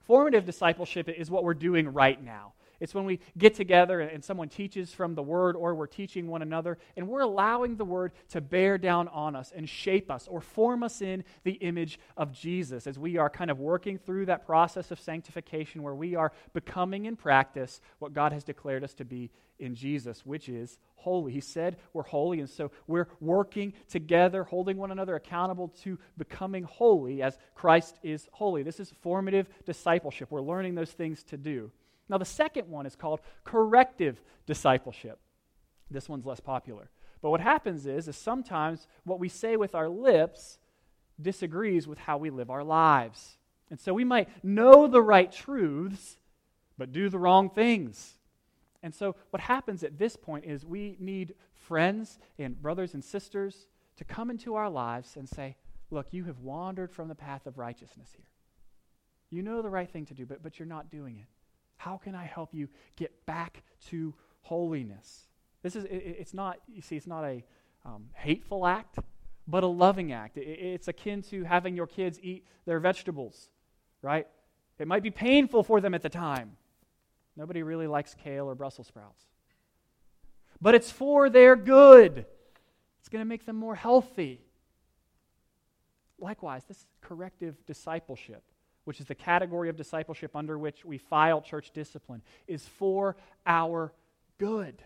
Formative 0.00 0.44
discipleship 0.44 1.08
is 1.08 1.30
what 1.30 1.44
we're 1.44 1.54
doing 1.54 1.88
right 1.92 2.22
now. 2.22 2.54
It's 2.82 2.96
when 2.96 3.04
we 3.04 3.20
get 3.38 3.54
together 3.54 4.00
and 4.00 4.24
someone 4.24 4.48
teaches 4.48 4.92
from 4.92 5.14
the 5.14 5.22
Word 5.22 5.54
or 5.54 5.72
we're 5.72 5.86
teaching 5.86 6.26
one 6.26 6.42
another 6.42 6.78
and 6.96 7.06
we're 7.06 7.20
allowing 7.20 7.76
the 7.76 7.84
Word 7.84 8.10
to 8.30 8.40
bear 8.40 8.76
down 8.76 9.06
on 9.06 9.36
us 9.36 9.52
and 9.54 9.68
shape 9.68 10.10
us 10.10 10.26
or 10.26 10.40
form 10.40 10.82
us 10.82 11.00
in 11.00 11.22
the 11.44 11.52
image 11.52 12.00
of 12.16 12.32
Jesus 12.32 12.88
as 12.88 12.98
we 12.98 13.18
are 13.18 13.30
kind 13.30 13.52
of 13.52 13.60
working 13.60 13.98
through 13.98 14.26
that 14.26 14.44
process 14.44 14.90
of 14.90 14.98
sanctification 14.98 15.84
where 15.84 15.94
we 15.94 16.16
are 16.16 16.32
becoming 16.54 17.04
in 17.04 17.14
practice 17.14 17.80
what 18.00 18.14
God 18.14 18.32
has 18.32 18.42
declared 18.42 18.82
us 18.82 18.94
to 18.94 19.04
be 19.04 19.30
in 19.60 19.76
Jesus, 19.76 20.26
which 20.26 20.48
is 20.48 20.76
holy. 20.96 21.30
He 21.30 21.40
said 21.40 21.76
we're 21.92 22.02
holy, 22.02 22.40
and 22.40 22.50
so 22.50 22.72
we're 22.88 23.06
working 23.20 23.74
together, 23.88 24.42
holding 24.42 24.76
one 24.76 24.90
another 24.90 25.14
accountable 25.14 25.68
to 25.84 26.00
becoming 26.18 26.64
holy 26.64 27.22
as 27.22 27.38
Christ 27.54 28.00
is 28.02 28.28
holy. 28.32 28.64
This 28.64 28.80
is 28.80 28.92
formative 29.02 29.48
discipleship. 29.64 30.32
We're 30.32 30.40
learning 30.40 30.74
those 30.74 30.90
things 30.90 31.22
to 31.24 31.36
do. 31.36 31.70
Now, 32.12 32.18
the 32.18 32.26
second 32.26 32.68
one 32.68 32.84
is 32.84 32.94
called 32.94 33.20
corrective 33.42 34.20
discipleship. 34.44 35.18
This 35.90 36.10
one's 36.10 36.26
less 36.26 36.40
popular. 36.40 36.90
But 37.22 37.30
what 37.30 37.40
happens 37.40 37.86
is, 37.86 38.06
is 38.06 38.16
sometimes 38.16 38.86
what 39.04 39.18
we 39.18 39.30
say 39.30 39.56
with 39.56 39.74
our 39.74 39.88
lips 39.88 40.58
disagrees 41.18 41.88
with 41.88 41.98
how 41.98 42.18
we 42.18 42.28
live 42.28 42.50
our 42.50 42.62
lives. 42.62 43.38
And 43.70 43.80
so 43.80 43.94
we 43.94 44.04
might 44.04 44.28
know 44.44 44.86
the 44.86 45.00
right 45.00 45.32
truths, 45.32 46.18
but 46.76 46.92
do 46.92 47.08
the 47.08 47.18
wrong 47.18 47.48
things. 47.48 48.18
And 48.82 48.94
so 48.94 49.16
what 49.30 49.40
happens 49.40 49.82
at 49.82 49.98
this 49.98 50.14
point 50.14 50.44
is 50.44 50.66
we 50.66 50.98
need 51.00 51.34
friends 51.54 52.18
and 52.38 52.60
brothers 52.60 52.92
and 52.92 53.02
sisters 53.02 53.68
to 53.96 54.04
come 54.04 54.28
into 54.28 54.54
our 54.54 54.68
lives 54.68 55.16
and 55.16 55.26
say, 55.26 55.56
Look, 55.90 56.08
you 56.10 56.24
have 56.24 56.40
wandered 56.40 56.92
from 56.92 57.08
the 57.08 57.14
path 57.14 57.46
of 57.46 57.56
righteousness 57.56 58.10
here. 58.14 58.26
You 59.30 59.42
know 59.42 59.62
the 59.62 59.70
right 59.70 59.90
thing 59.90 60.04
to 60.06 60.14
do, 60.14 60.26
but, 60.26 60.42
but 60.42 60.58
you're 60.58 60.68
not 60.68 60.90
doing 60.90 61.18
it. 61.18 61.26
How 61.82 61.96
can 61.96 62.14
I 62.14 62.24
help 62.24 62.54
you 62.54 62.68
get 62.94 63.26
back 63.26 63.64
to 63.88 64.14
holiness? 64.42 65.26
This 65.64 65.74
is, 65.74 65.82
it, 65.86 66.16
it's 66.20 66.32
not, 66.32 66.58
you 66.72 66.80
see, 66.80 66.94
it's 66.96 67.08
not 67.08 67.24
a 67.24 67.42
um, 67.84 68.04
hateful 68.14 68.68
act, 68.68 69.00
but 69.48 69.64
a 69.64 69.66
loving 69.66 70.12
act. 70.12 70.36
It, 70.36 70.42
it's 70.42 70.86
akin 70.86 71.22
to 71.22 71.42
having 71.42 71.74
your 71.74 71.88
kids 71.88 72.20
eat 72.22 72.46
their 72.66 72.78
vegetables, 72.78 73.48
right? 74.00 74.28
It 74.78 74.86
might 74.86 75.02
be 75.02 75.10
painful 75.10 75.64
for 75.64 75.80
them 75.80 75.92
at 75.92 76.02
the 76.02 76.08
time. 76.08 76.52
Nobody 77.36 77.64
really 77.64 77.88
likes 77.88 78.14
kale 78.14 78.48
or 78.48 78.54
Brussels 78.54 78.86
sprouts. 78.86 79.24
But 80.60 80.76
it's 80.76 80.92
for 80.92 81.30
their 81.30 81.56
good. 81.56 82.26
It's 83.00 83.08
going 83.08 83.22
to 83.22 83.28
make 83.28 83.44
them 83.44 83.56
more 83.56 83.74
healthy. 83.74 84.40
Likewise, 86.20 86.62
this 86.68 86.86
corrective 87.00 87.56
discipleship 87.66 88.44
which 88.84 89.00
is 89.00 89.06
the 89.06 89.14
category 89.14 89.68
of 89.68 89.76
discipleship 89.76 90.34
under 90.34 90.58
which 90.58 90.84
we 90.84 90.98
file 90.98 91.40
church 91.40 91.70
discipline, 91.72 92.22
is 92.46 92.66
for 92.66 93.16
our 93.46 93.92
good. 94.38 94.82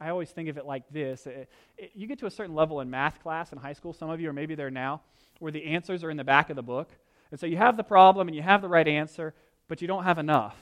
I 0.00 0.10
always 0.10 0.30
think 0.30 0.48
of 0.48 0.58
it 0.58 0.66
like 0.66 0.88
this. 0.90 1.26
It, 1.26 1.48
it, 1.76 1.92
you 1.94 2.06
get 2.06 2.18
to 2.18 2.26
a 2.26 2.30
certain 2.30 2.54
level 2.54 2.80
in 2.80 2.90
math 2.90 3.22
class 3.22 3.52
in 3.52 3.58
high 3.58 3.72
school, 3.72 3.92
some 3.92 4.10
of 4.10 4.20
you 4.20 4.28
are 4.28 4.34
maybe 4.34 4.54
there 4.54 4.70
now, 4.70 5.02
where 5.38 5.52
the 5.52 5.64
answers 5.64 6.04
are 6.04 6.10
in 6.10 6.16
the 6.16 6.24
back 6.24 6.50
of 6.50 6.56
the 6.56 6.62
book. 6.62 6.90
And 7.30 7.40
so 7.40 7.46
you 7.46 7.56
have 7.56 7.76
the 7.76 7.84
problem 7.84 8.28
and 8.28 8.36
you 8.36 8.42
have 8.42 8.62
the 8.62 8.68
right 8.68 8.86
answer, 8.86 9.34
but 9.68 9.80
you 9.80 9.88
don't 9.88 10.04
have 10.04 10.18
enough. 10.18 10.56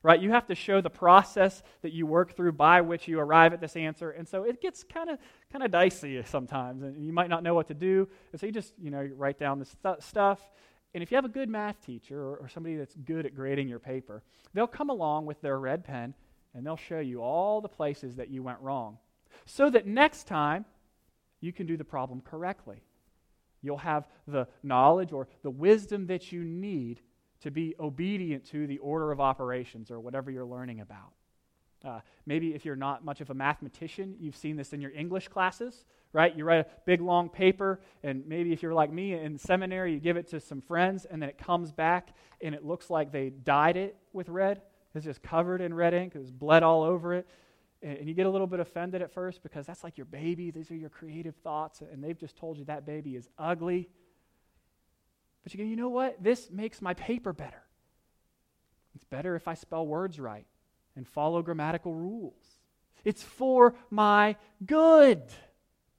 Right? 0.00 0.20
You 0.20 0.30
have 0.30 0.46
to 0.46 0.54
show 0.54 0.80
the 0.80 0.90
process 0.90 1.60
that 1.82 1.92
you 1.92 2.06
work 2.06 2.36
through 2.36 2.52
by 2.52 2.82
which 2.82 3.08
you 3.08 3.18
arrive 3.18 3.52
at 3.52 3.60
this 3.60 3.74
answer. 3.74 4.10
And 4.10 4.28
so 4.28 4.44
it 4.44 4.60
gets 4.60 4.84
kind 4.84 5.10
of 5.10 5.18
kind 5.52 5.64
of 5.64 5.72
dicey 5.72 6.22
sometimes 6.24 6.82
and 6.82 7.04
you 7.04 7.12
might 7.12 7.28
not 7.28 7.42
know 7.42 7.52
what 7.54 7.66
to 7.66 7.74
do. 7.74 8.08
And 8.30 8.40
so 8.40 8.46
you 8.46 8.52
just, 8.52 8.72
you 8.78 8.90
know, 8.90 9.00
you 9.00 9.14
write 9.16 9.40
down 9.40 9.58
this 9.58 9.74
st- 9.82 10.02
stuff 10.02 10.40
and 10.94 11.02
if 11.02 11.10
you 11.10 11.16
have 11.16 11.24
a 11.24 11.28
good 11.28 11.48
math 11.48 11.84
teacher 11.84 12.20
or, 12.20 12.36
or, 12.36 12.48
somebody 12.48 12.76
that's 12.76 12.94
good 12.94 13.26
at 13.26 13.34
grading 13.34 13.68
your 13.68 13.78
paper, 13.78 14.22
they'll 14.54 14.66
come 14.66 14.90
along 14.90 15.26
with 15.26 15.40
their 15.40 15.58
red 15.58 15.84
pen 15.84 16.14
and 16.54 16.64
they'll 16.66 16.76
show 16.76 17.00
you 17.00 17.22
all 17.22 17.60
the 17.60 17.68
places 17.68 18.16
that 18.16 18.30
you 18.30 18.42
went 18.42 18.58
wrong 18.60 18.98
so 19.44 19.68
that 19.70 19.86
next 19.86 20.26
time 20.26 20.64
you 21.40 21.52
can 21.52 21.66
do 21.66 21.76
the 21.76 21.84
problem 21.84 22.20
correctly. 22.20 22.82
You'll 23.62 23.76
have 23.78 24.06
the 24.26 24.48
knowledge 24.62 25.12
or 25.12 25.28
the 25.42 25.50
wisdom 25.50 26.06
that 26.06 26.32
you 26.32 26.42
need 26.42 27.00
to 27.40 27.50
be 27.50 27.74
obedient 27.78 28.44
to 28.46 28.66
the 28.66 28.78
order 28.78 29.12
of 29.12 29.20
operations 29.20 29.90
or 29.90 30.00
whatever 30.00 30.30
you're 30.30 30.46
learning 30.46 30.80
about. 30.80 31.12
Uh, 31.84 32.00
maybe 32.26 32.54
if 32.54 32.64
you're 32.64 32.76
not 32.76 33.04
much 33.04 33.20
of 33.20 33.30
a 33.30 33.34
mathematician, 33.34 34.16
you've 34.18 34.36
seen 34.36 34.56
this 34.56 34.72
in 34.72 34.80
your 34.80 34.90
English 34.90 35.28
classes, 35.28 35.84
right? 36.12 36.36
You 36.36 36.44
write 36.44 36.60
a 36.60 36.66
big 36.86 37.00
long 37.00 37.28
paper, 37.28 37.80
and 38.02 38.26
maybe 38.26 38.52
if 38.52 38.62
you're 38.62 38.74
like 38.74 38.92
me 38.92 39.14
in 39.14 39.38
seminary, 39.38 39.92
you 39.92 40.00
give 40.00 40.16
it 40.16 40.28
to 40.30 40.40
some 40.40 40.60
friends, 40.60 41.04
and 41.04 41.22
then 41.22 41.28
it 41.28 41.38
comes 41.38 41.70
back 41.70 42.14
and 42.40 42.54
it 42.54 42.64
looks 42.64 42.90
like 42.90 43.12
they 43.12 43.30
dyed 43.30 43.76
it 43.76 43.96
with 44.12 44.28
red. 44.28 44.62
It's 44.94 45.04
just 45.04 45.22
covered 45.22 45.60
in 45.60 45.72
red 45.72 45.94
ink, 45.94 46.14
there's 46.14 46.32
bled 46.32 46.62
all 46.62 46.82
over 46.82 47.14
it. 47.14 47.26
And 47.80 48.08
you 48.08 48.14
get 48.14 48.26
a 48.26 48.30
little 48.30 48.48
bit 48.48 48.58
offended 48.58 49.02
at 49.02 49.12
first 49.12 49.40
because 49.44 49.64
that's 49.64 49.84
like 49.84 49.96
your 49.96 50.06
baby. 50.06 50.50
These 50.50 50.68
are 50.72 50.74
your 50.74 50.88
creative 50.88 51.36
thoughts, 51.36 51.80
and 51.80 52.02
they've 52.02 52.18
just 52.18 52.36
told 52.36 52.58
you 52.58 52.64
that 52.64 52.84
baby 52.84 53.14
is 53.14 53.28
ugly. 53.38 53.88
But 55.44 55.54
you 55.54 55.58
go, 55.58 55.64
you 55.64 55.76
know 55.76 55.88
what? 55.88 56.20
This 56.20 56.50
makes 56.50 56.82
my 56.82 56.94
paper 56.94 57.32
better. 57.32 57.62
It's 58.96 59.04
better 59.04 59.36
if 59.36 59.46
I 59.46 59.54
spell 59.54 59.86
words 59.86 60.18
right 60.18 60.44
and 60.98 61.06
follow 61.08 61.40
grammatical 61.40 61.94
rules. 61.94 62.58
It's 63.04 63.22
for 63.22 63.74
my 63.88 64.36
good. 64.66 65.22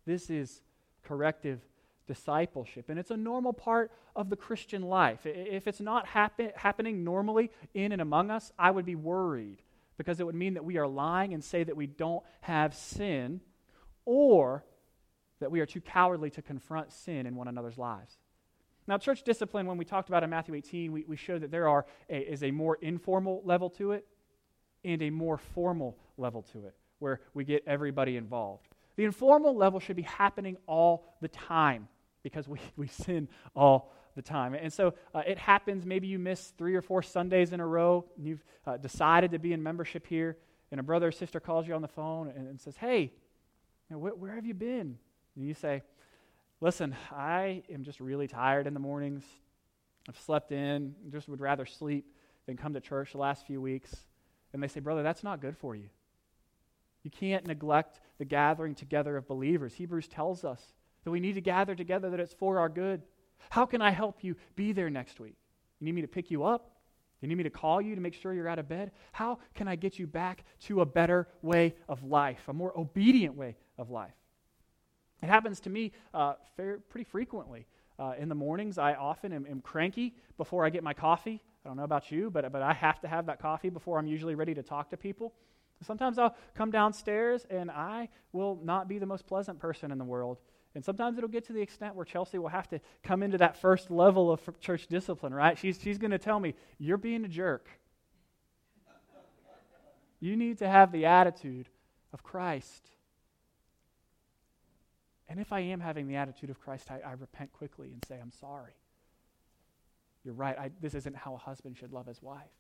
This 0.06 0.30
is 0.30 0.62
corrective 1.04 1.62
discipleship. 2.06 2.90
And 2.90 3.00
it's 3.00 3.10
a 3.10 3.18
normal 3.18 3.54
part 3.54 3.92
of 4.16 4.30
the 4.30 4.36
Christian 4.36 4.84
life. 4.84 5.22
If 5.26 5.68
it's 5.68 5.80
not 5.80 6.06
happen, 6.06 6.52
happening 6.56 7.04
normally 7.04 7.50
in 7.74 7.94
and 7.94 8.02
among 8.02 8.30
us, 8.30 8.52
I 8.60 8.70
would 8.70 8.86
be 8.86 8.96
worried 8.96 9.64
because 9.98 10.20
it 10.20 10.26
would 10.26 10.36
mean 10.36 10.56
that 10.56 10.66
we 10.66 10.78
are 10.78 10.88
lying 10.88 11.34
and 11.34 11.44
say 11.44 11.64
that 11.64 11.78
we 11.78 11.88
don't 11.88 12.24
have 12.42 12.76
sin 12.76 13.42
or 14.06 14.66
that 15.40 15.52
we 15.52 15.62
are 15.62 15.66
too 15.66 15.82
cowardly 15.82 16.30
to 16.32 16.42
confront 16.42 16.92
sin 16.92 17.26
in 17.26 17.36
one 17.36 17.48
another's 17.48 17.78
lives. 17.78 18.18
Now, 18.88 18.98
church 18.98 19.24
discipline, 19.24 19.66
when 19.66 19.78
we 19.78 19.86
talked 19.86 20.10
about 20.10 20.24
in 20.24 20.30
Matthew 20.30 20.56
18, 20.56 20.92
we, 20.92 21.06
we 21.08 21.16
showed 21.16 21.42
that 21.42 21.52
there 21.52 21.70
are 21.70 21.86
a, 22.10 22.18
is 22.18 22.44
a 22.44 22.52
more 22.52 22.78
informal 22.82 23.42
level 23.46 23.70
to 23.72 23.92
it 23.92 24.06
and 24.84 25.02
a 25.02 25.10
more 25.10 25.38
formal 25.38 25.98
level 26.18 26.42
to 26.54 26.66
it, 26.66 26.76
where 27.00 27.22
we 27.34 27.44
get 27.44 27.64
everybody 27.68 28.18
involved. 28.18 28.68
The 28.96 29.06
informal 29.06 29.56
level 29.56 29.80
should 29.80 29.96
be 29.96 30.04
happening 30.04 30.58
all 30.68 31.16
the 31.22 31.28
time 31.30 31.88
because 32.24 32.48
we, 32.48 32.60
we 32.76 32.88
sin 32.88 33.28
all 33.56 33.94
the 34.16 34.22
time. 34.22 34.54
And 34.54 34.72
so 34.72 34.94
uh, 35.14 35.22
it 35.26 35.38
happens, 35.38 35.86
maybe 35.86 36.08
you 36.08 36.20
miss 36.20 36.54
three 36.58 36.76
or 36.76 36.82
four 36.82 37.02
Sundays 37.02 37.54
in 37.54 37.60
a 37.60 37.66
row, 37.66 38.06
and 38.18 38.28
you've 38.28 38.44
uh, 38.68 38.78
decided 38.78 39.32
to 39.32 39.40
be 39.40 39.54
in 39.54 39.64
membership 39.64 40.06
here, 40.06 40.38
and 40.72 40.80
a 40.80 40.84
brother 40.84 41.08
or 41.08 41.12
sister 41.12 41.40
calls 41.40 41.68
you 41.68 41.74
on 41.74 41.82
the 41.82 41.88
phone 41.88 42.28
and, 42.36 42.48
and 42.48 42.60
says, 42.60 42.76
Hey, 42.76 43.14
you 43.90 43.96
know, 43.96 44.00
wh- 44.00 44.22
where 44.22 44.36
have 44.36 44.46
you 44.46 44.54
been? 44.54 44.98
And 45.36 45.48
you 45.48 45.54
say, 45.54 45.82
Listen, 46.62 46.94
I 47.12 47.64
am 47.74 47.84
just 47.84 48.02
really 48.02 48.28
tired 48.28 48.68
in 48.68 48.74
the 48.74 48.82
mornings. 48.82 49.24
I've 50.10 50.20
slept 50.20 50.52
in, 50.52 50.94
just 51.10 51.30
would 51.30 51.40
rather 51.40 51.66
sleep 51.66 52.06
than 52.48 52.58
come 52.58 52.74
to 52.74 52.82
church 52.82 53.14
the 53.14 53.18
last 53.18 53.48
few 53.48 53.62
weeks. 53.62 53.96
And 54.54 54.62
they 54.64 54.68
say, 54.68 54.80
Brother, 54.80 55.04
that's 55.04 55.24
not 55.24 55.42
good 55.42 55.58
for 55.58 55.76
you. 55.76 55.90
You 57.04 57.12
can't 57.12 57.48
neglect 57.48 58.00
the 58.18 58.26
gathering 58.26 58.76
together 58.76 59.16
of 59.16 59.28
believers. 59.28 59.74
Hebrews 59.74 60.08
tells 60.08 60.44
us 60.44 60.62
that 61.04 61.12
we 61.12 61.20
need 61.20 61.36
to 61.36 61.42
gather 61.42 61.76
together, 61.76 62.10
that 62.10 62.20
it's 62.20 62.34
for 62.34 62.60
our 62.60 62.70
good. 62.70 63.02
How 63.50 63.66
can 63.66 63.82
I 63.82 63.92
help 63.92 64.24
you 64.24 64.36
be 64.56 64.74
there 64.74 64.90
next 64.90 65.20
week? 65.20 65.36
You 65.80 65.86
need 65.86 65.96
me 65.96 66.02
to 66.02 66.08
pick 66.08 66.30
you 66.30 66.44
up? 66.44 66.72
You 67.22 67.28
need 67.28 67.36
me 67.36 67.44
to 67.44 67.50
call 67.50 67.82
you 67.82 67.96
to 67.96 68.02
make 68.02 68.14
sure 68.14 68.34
you're 68.34 68.48
out 68.48 68.60
of 68.60 68.70
bed? 68.70 68.92
How 69.12 69.40
can 69.54 69.68
I 69.68 69.76
get 69.76 70.00
you 70.00 70.08
back 70.08 70.44
to 70.62 70.82
a 70.82 70.86
better 70.86 71.28
way 71.42 71.76
of 71.88 72.04
life, 72.04 72.48
a 72.48 72.54
more 72.54 72.78
obedient 72.78 73.36
way 73.36 73.58
of 73.78 73.90
life? 73.90 74.14
It 75.22 75.28
happens 75.28 75.60
to 75.62 75.70
me 75.70 75.92
uh, 76.14 76.36
fair, 76.56 76.80
pretty 76.90 77.04
frequently. 77.04 77.66
Uh, 77.98 78.14
in 78.18 78.30
the 78.30 78.36
mornings, 78.36 78.78
I 78.78 78.94
often 78.94 79.34
am, 79.34 79.46
am, 79.46 79.60
cranky 79.60 80.16
before 80.38 80.66
I 80.66 80.70
get 80.70 80.84
my 80.84 80.94
coffee. 80.94 81.42
I 81.64 81.68
don't 81.70 81.78
know 81.78 81.84
about 81.84 82.12
you, 82.12 82.30
but, 82.30 82.52
but 82.52 82.62
I 82.62 82.74
have 82.74 83.00
to 83.02 83.08
have 83.08 83.26
that 83.26 83.42
coffee 83.42 83.70
before 83.70 84.00
I'm 84.00 84.08
usually 84.08 84.36
ready 84.36 84.54
to 84.56 84.64
talk 84.64 84.90
to 84.92 84.98
people. 84.98 85.34
Sometimes 85.86 86.18
I'll 86.18 86.36
come 86.56 86.72
downstairs 86.72 87.46
and 87.50 87.72
I 87.72 88.10
will 88.32 88.60
not 88.64 88.88
be 88.88 88.98
the 88.98 89.06
most 89.06 89.28
pleasant 89.28 89.60
person 89.60 89.92
in 89.92 89.98
the 89.98 90.06
world. 90.06 90.40
And 90.76 90.86
sometimes 90.86 91.18
it'll 91.18 91.30
get 91.30 91.46
to 91.48 91.54
the 91.54 91.62
extent 91.62 91.96
where 91.96 92.06
Chelsea 92.06 92.38
will 92.38 92.50
have 92.50 92.68
to 92.70 92.80
come 93.04 93.24
into 93.24 93.38
that 93.40 93.60
first 93.60 93.90
level 93.90 94.32
of 94.32 94.42
church 94.60 94.88
discipline, 94.88 95.34
right? 95.34 95.58
She's, 95.58 95.80
she's 95.82 95.98
going 95.98 96.12
to 96.12 96.20
tell 96.20 96.40
me, 96.40 96.54
You're 96.78 96.98
being 96.98 97.26
a 97.26 97.28
jerk. 97.28 97.68
you 100.20 100.36
need 100.36 100.60
to 100.60 100.68
have 100.68 100.92
the 100.92 101.06
attitude 101.06 101.70
of 102.14 102.24
Christ. 102.24 102.90
And 105.28 105.40
if 105.40 105.52
I 105.54 105.60
am 105.60 105.80
having 105.80 106.08
the 106.08 106.16
attitude 106.16 106.50
of 106.50 106.60
Christ, 106.60 106.90
I, 106.90 107.00
I 107.08 107.12
repent 107.14 107.54
quickly 107.54 107.90
and 107.92 108.04
say, 108.06 108.20
I'm 108.22 108.32
sorry. 108.32 108.74
You're 110.30 110.36
right. 110.36 110.60
I, 110.60 110.70
this 110.80 110.94
isn't 110.94 111.16
how 111.16 111.34
a 111.34 111.40
husband 111.40 111.76
should 111.76 111.92
love 111.92 112.06
his 112.06 112.22
wife. 112.22 112.52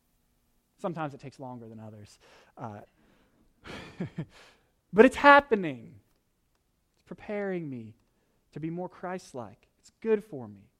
Sometimes 0.81 1.13
it 1.13 1.19
takes 1.19 1.39
longer 1.39 1.67
than 1.69 1.79
others. 1.79 2.17
Uh, 2.57 2.79
but 4.91 5.05
it's 5.05 5.15
happening. 5.15 5.93
It's 6.95 7.03
preparing 7.05 7.69
me 7.69 7.93
to 8.53 8.59
be 8.59 8.71
more 8.71 8.89
Christ 8.89 9.35
like. 9.35 9.67
It's 9.77 9.91
good 10.01 10.23
for 10.23 10.47
me. 10.47 10.71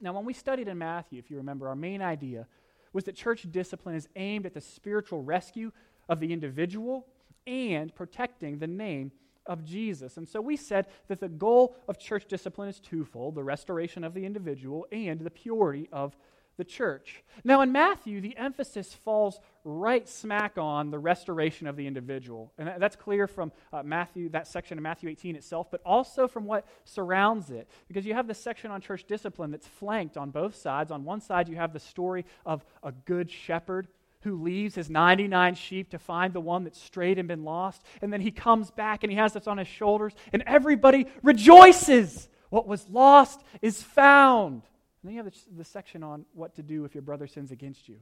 Now, 0.00 0.12
when 0.12 0.24
we 0.24 0.32
studied 0.32 0.68
in 0.68 0.78
Matthew, 0.78 1.18
if 1.18 1.28
you 1.28 1.38
remember, 1.38 1.66
our 1.66 1.74
main 1.74 2.00
idea 2.00 2.46
was 2.92 3.02
that 3.02 3.16
church 3.16 3.44
discipline 3.50 3.96
is 3.96 4.08
aimed 4.14 4.46
at 4.46 4.54
the 4.54 4.60
spiritual 4.60 5.24
rescue 5.24 5.72
of 6.08 6.20
the 6.20 6.32
individual 6.32 7.08
and 7.48 7.92
protecting 7.96 8.60
the 8.60 8.68
name 8.68 9.10
of 9.46 9.64
Jesus. 9.64 10.16
And 10.16 10.28
so 10.28 10.40
we 10.40 10.56
said 10.56 10.86
that 11.08 11.20
the 11.20 11.28
goal 11.28 11.76
of 11.88 11.98
church 11.98 12.26
discipline 12.26 12.68
is 12.68 12.80
twofold 12.80 13.34
the 13.34 13.44
restoration 13.44 14.04
of 14.04 14.14
the 14.14 14.24
individual 14.24 14.86
and 14.92 15.20
the 15.20 15.30
purity 15.30 15.88
of 15.92 16.16
the 16.56 16.64
church. 16.64 17.24
Now, 17.42 17.62
in 17.62 17.72
Matthew, 17.72 18.20
the 18.20 18.36
emphasis 18.36 18.94
falls 18.94 19.40
right 19.64 20.08
smack 20.08 20.56
on 20.56 20.90
the 20.90 20.98
restoration 20.98 21.66
of 21.66 21.76
the 21.76 21.86
individual. 21.86 22.52
And 22.58 22.70
that's 22.78 22.96
clear 22.96 23.26
from 23.26 23.52
uh, 23.72 23.82
Matthew, 23.82 24.28
that 24.30 24.46
section 24.46 24.78
of 24.78 24.82
Matthew 24.82 25.08
18 25.08 25.36
itself, 25.36 25.70
but 25.70 25.80
also 25.84 26.28
from 26.28 26.44
what 26.44 26.66
surrounds 26.84 27.50
it. 27.50 27.68
Because 27.88 28.06
you 28.06 28.14
have 28.14 28.28
the 28.28 28.34
section 28.34 28.70
on 28.70 28.80
church 28.80 29.04
discipline 29.04 29.50
that's 29.50 29.66
flanked 29.66 30.16
on 30.16 30.30
both 30.30 30.54
sides. 30.54 30.90
On 30.90 31.04
one 31.04 31.20
side, 31.20 31.48
you 31.48 31.56
have 31.56 31.72
the 31.72 31.80
story 31.80 32.24
of 32.46 32.64
a 32.82 32.92
good 32.92 33.30
shepherd 33.30 33.88
who 34.24 34.42
leaves 34.42 34.74
his 34.74 34.90
99 34.90 35.54
sheep 35.54 35.90
to 35.90 35.98
find 35.98 36.32
the 36.32 36.40
one 36.40 36.64
that's 36.64 36.80
strayed 36.80 37.18
and 37.18 37.28
been 37.28 37.44
lost. 37.44 37.82
And 38.02 38.12
then 38.12 38.20
he 38.20 38.30
comes 38.30 38.70
back 38.70 39.04
and 39.04 39.12
he 39.12 39.18
has 39.18 39.34
this 39.34 39.46
on 39.46 39.58
his 39.58 39.68
shoulders, 39.68 40.14
and 40.32 40.42
everybody 40.46 41.06
rejoices. 41.22 42.28
What 42.48 42.66
was 42.66 42.88
lost 42.88 43.42
is 43.62 43.82
found. 43.82 44.54
And 44.54 44.62
then 45.04 45.12
you 45.12 45.22
have 45.22 45.32
the, 45.32 45.38
the 45.58 45.64
section 45.64 46.02
on 46.02 46.24
what 46.32 46.54
to 46.56 46.62
do 46.62 46.84
if 46.84 46.94
your 46.94 47.02
brother 47.02 47.26
sins 47.26 47.50
against 47.50 47.88
you. 47.88 47.96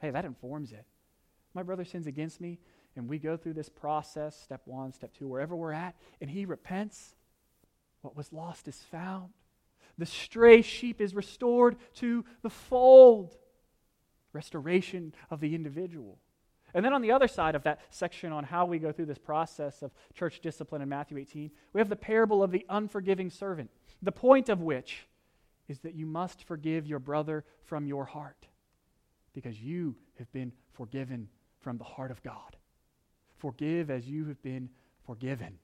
Hey, 0.00 0.10
that 0.10 0.24
informs 0.24 0.72
it. 0.72 0.84
My 1.54 1.62
brother 1.62 1.84
sins 1.84 2.06
against 2.06 2.40
me, 2.40 2.58
and 2.96 3.08
we 3.08 3.18
go 3.18 3.36
through 3.36 3.54
this 3.54 3.68
process 3.68 4.36
step 4.36 4.62
one, 4.64 4.92
step 4.92 5.12
two, 5.16 5.28
wherever 5.28 5.54
we're 5.54 5.72
at, 5.72 5.94
and 6.20 6.28
he 6.28 6.44
repents. 6.44 7.14
What 8.00 8.16
was 8.16 8.32
lost 8.32 8.66
is 8.66 8.78
found. 8.90 9.30
The 9.98 10.06
stray 10.06 10.62
sheep 10.62 11.00
is 11.00 11.14
restored 11.14 11.76
to 11.96 12.24
the 12.42 12.50
fold 12.50 13.36
restoration 14.32 15.14
of 15.30 15.40
the 15.40 15.54
individual. 15.54 16.18
And 16.74 16.84
then 16.84 16.94
on 16.94 17.02
the 17.02 17.12
other 17.12 17.28
side 17.28 17.54
of 17.54 17.64
that 17.64 17.80
section 17.90 18.32
on 18.32 18.44
how 18.44 18.64
we 18.64 18.78
go 18.78 18.92
through 18.92 19.06
this 19.06 19.18
process 19.18 19.82
of 19.82 19.92
church 20.14 20.40
discipline 20.40 20.80
in 20.80 20.88
Matthew 20.88 21.18
18, 21.18 21.50
we 21.72 21.80
have 21.80 21.90
the 21.90 21.96
parable 21.96 22.42
of 22.42 22.50
the 22.50 22.64
unforgiving 22.68 23.30
servant, 23.30 23.70
the 24.00 24.12
point 24.12 24.48
of 24.48 24.62
which 24.62 25.06
is 25.68 25.80
that 25.80 25.94
you 25.94 26.06
must 26.06 26.44
forgive 26.44 26.86
your 26.86 26.98
brother 26.98 27.44
from 27.64 27.86
your 27.86 28.04
heart 28.04 28.46
because 29.34 29.60
you 29.60 29.96
have 30.18 30.30
been 30.32 30.52
forgiven 30.72 31.28
from 31.60 31.78
the 31.78 31.84
heart 31.84 32.10
of 32.10 32.22
God. 32.22 32.56
Forgive 33.36 33.90
as 33.90 34.06
you 34.06 34.26
have 34.26 34.42
been 34.42 34.70
forgiven. 35.06 35.58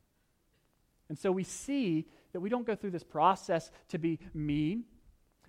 And 1.09 1.19
so 1.19 1.33
we 1.33 1.45
see 1.45 2.07
that 2.33 2.41
we 2.41 2.49
don't 2.51 2.67
go 2.67 2.75
through 2.75 2.91
this 2.91 3.05
process 3.05 3.71
to 3.89 3.99
be 3.99 4.19
mean 4.35 4.85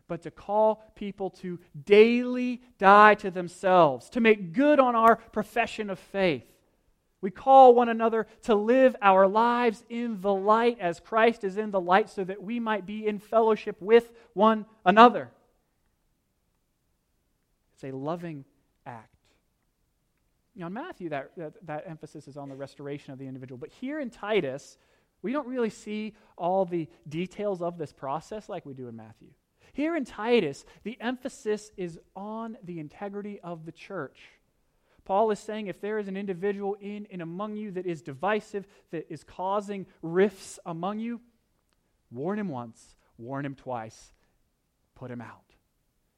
but 0.09 0.23
to 0.23 0.31
call 0.31 0.83
people 0.95 1.29
to 1.29 1.57
daily 1.85 2.61
die 2.77 3.15
to 3.15 3.31
themselves, 3.31 4.09
to 4.09 4.19
make 4.19 4.51
good 4.51 4.79
on 4.79 4.95
our 4.95 5.15
profession 5.15 5.89
of 5.89 5.97
faith. 5.97 6.43
We 7.21 7.31
call 7.31 7.75
one 7.75 7.89
another 7.89 8.27
to 8.43 8.55
live 8.55 8.95
our 9.01 9.27
lives 9.27 9.83
in 9.89 10.19
the 10.21 10.33
light 10.33 10.77
as 10.79 10.99
Christ 10.99 11.43
is 11.43 11.57
in 11.57 11.71
the 11.71 11.79
light 11.79 12.09
so 12.09 12.23
that 12.23 12.41
we 12.41 12.59
might 12.59 12.85
be 12.85 13.05
in 13.05 13.19
fellowship 13.19 13.77
with 13.81 14.11
one 14.33 14.65
another. 14.85 15.29
It's 17.73 17.83
a 17.83 17.95
loving 17.95 18.45
act. 18.85 19.15
Now, 20.55 20.67
in 20.67 20.73
Matthew, 20.73 21.09
that, 21.09 21.31
that, 21.37 21.53
that 21.65 21.83
emphasis 21.87 22.27
is 22.27 22.35
on 22.35 22.49
the 22.49 22.55
restoration 22.55 23.13
of 23.13 23.19
the 23.19 23.27
individual. 23.27 23.57
But 23.57 23.69
here 23.69 23.99
in 23.99 24.09
Titus, 24.09 24.77
we 25.21 25.31
don't 25.31 25.47
really 25.47 25.69
see 25.69 26.15
all 26.37 26.65
the 26.65 26.87
details 27.07 27.61
of 27.61 27.77
this 27.77 27.93
process 27.93 28.49
like 28.49 28.65
we 28.65 28.73
do 28.73 28.87
in 28.87 28.95
Matthew. 28.95 29.29
Here 29.73 29.95
in 29.95 30.05
Titus, 30.05 30.65
the 30.83 30.97
emphasis 30.99 31.71
is 31.77 31.99
on 32.15 32.57
the 32.63 32.79
integrity 32.79 33.39
of 33.41 33.65
the 33.65 33.71
church. 33.71 34.19
Paul 35.05 35.31
is 35.31 35.39
saying 35.39 35.67
if 35.67 35.81
there 35.81 35.97
is 35.97 36.07
an 36.07 36.15
individual 36.15 36.75
in 36.79 37.07
and 37.11 37.21
among 37.21 37.55
you 37.55 37.71
that 37.71 37.87
is 37.87 38.01
divisive, 38.01 38.67
that 38.91 39.11
is 39.11 39.23
causing 39.23 39.87
rifts 40.03 40.59
among 40.65 40.99
you, 40.99 41.19
warn 42.11 42.37
him 42.37 42.47
once, 42.49 42.95
warn 43.17 43.45
him 43.45 43.55
twice, 43.55 44.13
put 44.95 45.09
him 45.09 45.21
out. 45.21 45.49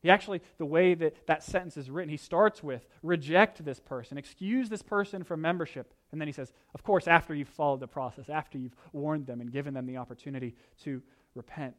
He 0.02 0.10
actually, 0.10 0.42
the 0.58 0.66
way 0.66 0.96
that 0.96 1.28
that 1.28 1.44
sentence 1.44 1.78
is 1.78 1.90
written, 1.90 2.10
he 2.10 2.18
starts 2.18 2.64
with 2.64 2.86
reject 3.04 3.64
this 3.64 3.80
person, 3.80 4.18
excuse 4.18 4.68
this 4.68 4.82
person 4.82 5.24
from 5.24 5.42
membership. 5.42 5.94
And 6.12 6.20
then 6.20 6.28
he 6.28 6.34
says, 6.34 6.52
of 6.74 6.84
course, 6.84 7.08
after 7.08 7.36
you've 7.36 7.48
followed 7.48 7.80
the 7.80 7.88
process, 7.88 8.28
after 8.28 8.58
you've 8.58 8.76
warned 8.94 9.28
them 9.28 9.42
and 9.42 9.52
given 9.52 9.74
them 9.74 9.86
the 9.86 9.98
opportunity 9.98 10.56
to 10.84 11.02
repent. 11.36 11.76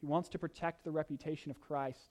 He 0.00 0.06
wants 0.06 0.28
to 0.30 0.38
protect 0.38 0.84
the 0.84 0.90
reputation 0.90 1.50
of 1.50 1.60
Christ. 1.60 2.10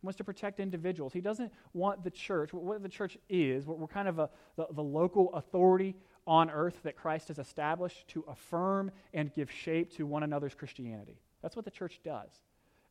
He 0.00 0.06
wants 0.06 0.16
to 0.18 0.24
protect 0.24 0.60
individuals. 0.60 1.12
He 1.12 1.20
doesn't 1.20 1.52
want 1.72 2.04
the 2.04 2.10
church, 2.10 2.52
what 2.52 2.82
the 2.82 2.88
church 2.88 3.18
is, 3.28 3.66
we're 3.66 3.88
kind 3.88 4.06
of 4.06 4.18
a, 4.20 4.30
the, 4.56 4.66
the 4.70 4.82
local 4.82 5.32
authority 5.34 5.96
on 6.26 6.50
earth 6.50 6.80
that 6.84 6.94
Christ 6.94 7.28
has 7.28 7.38
established 7.38 8.06
to 8.08 8.24
affirm 8.28 8.92
and 9.12 9.32
give 9.32 9.50
shape 9.50 9.96
to 9.96 10.06
one 10.06 10.22
another's 10.22 10.54
Christianity. 10.54 11.18
That's 11.42 11.56
what 11.56 11.64
the 11.64 11.70
church 11.70 12.00
does. 12.04 12.30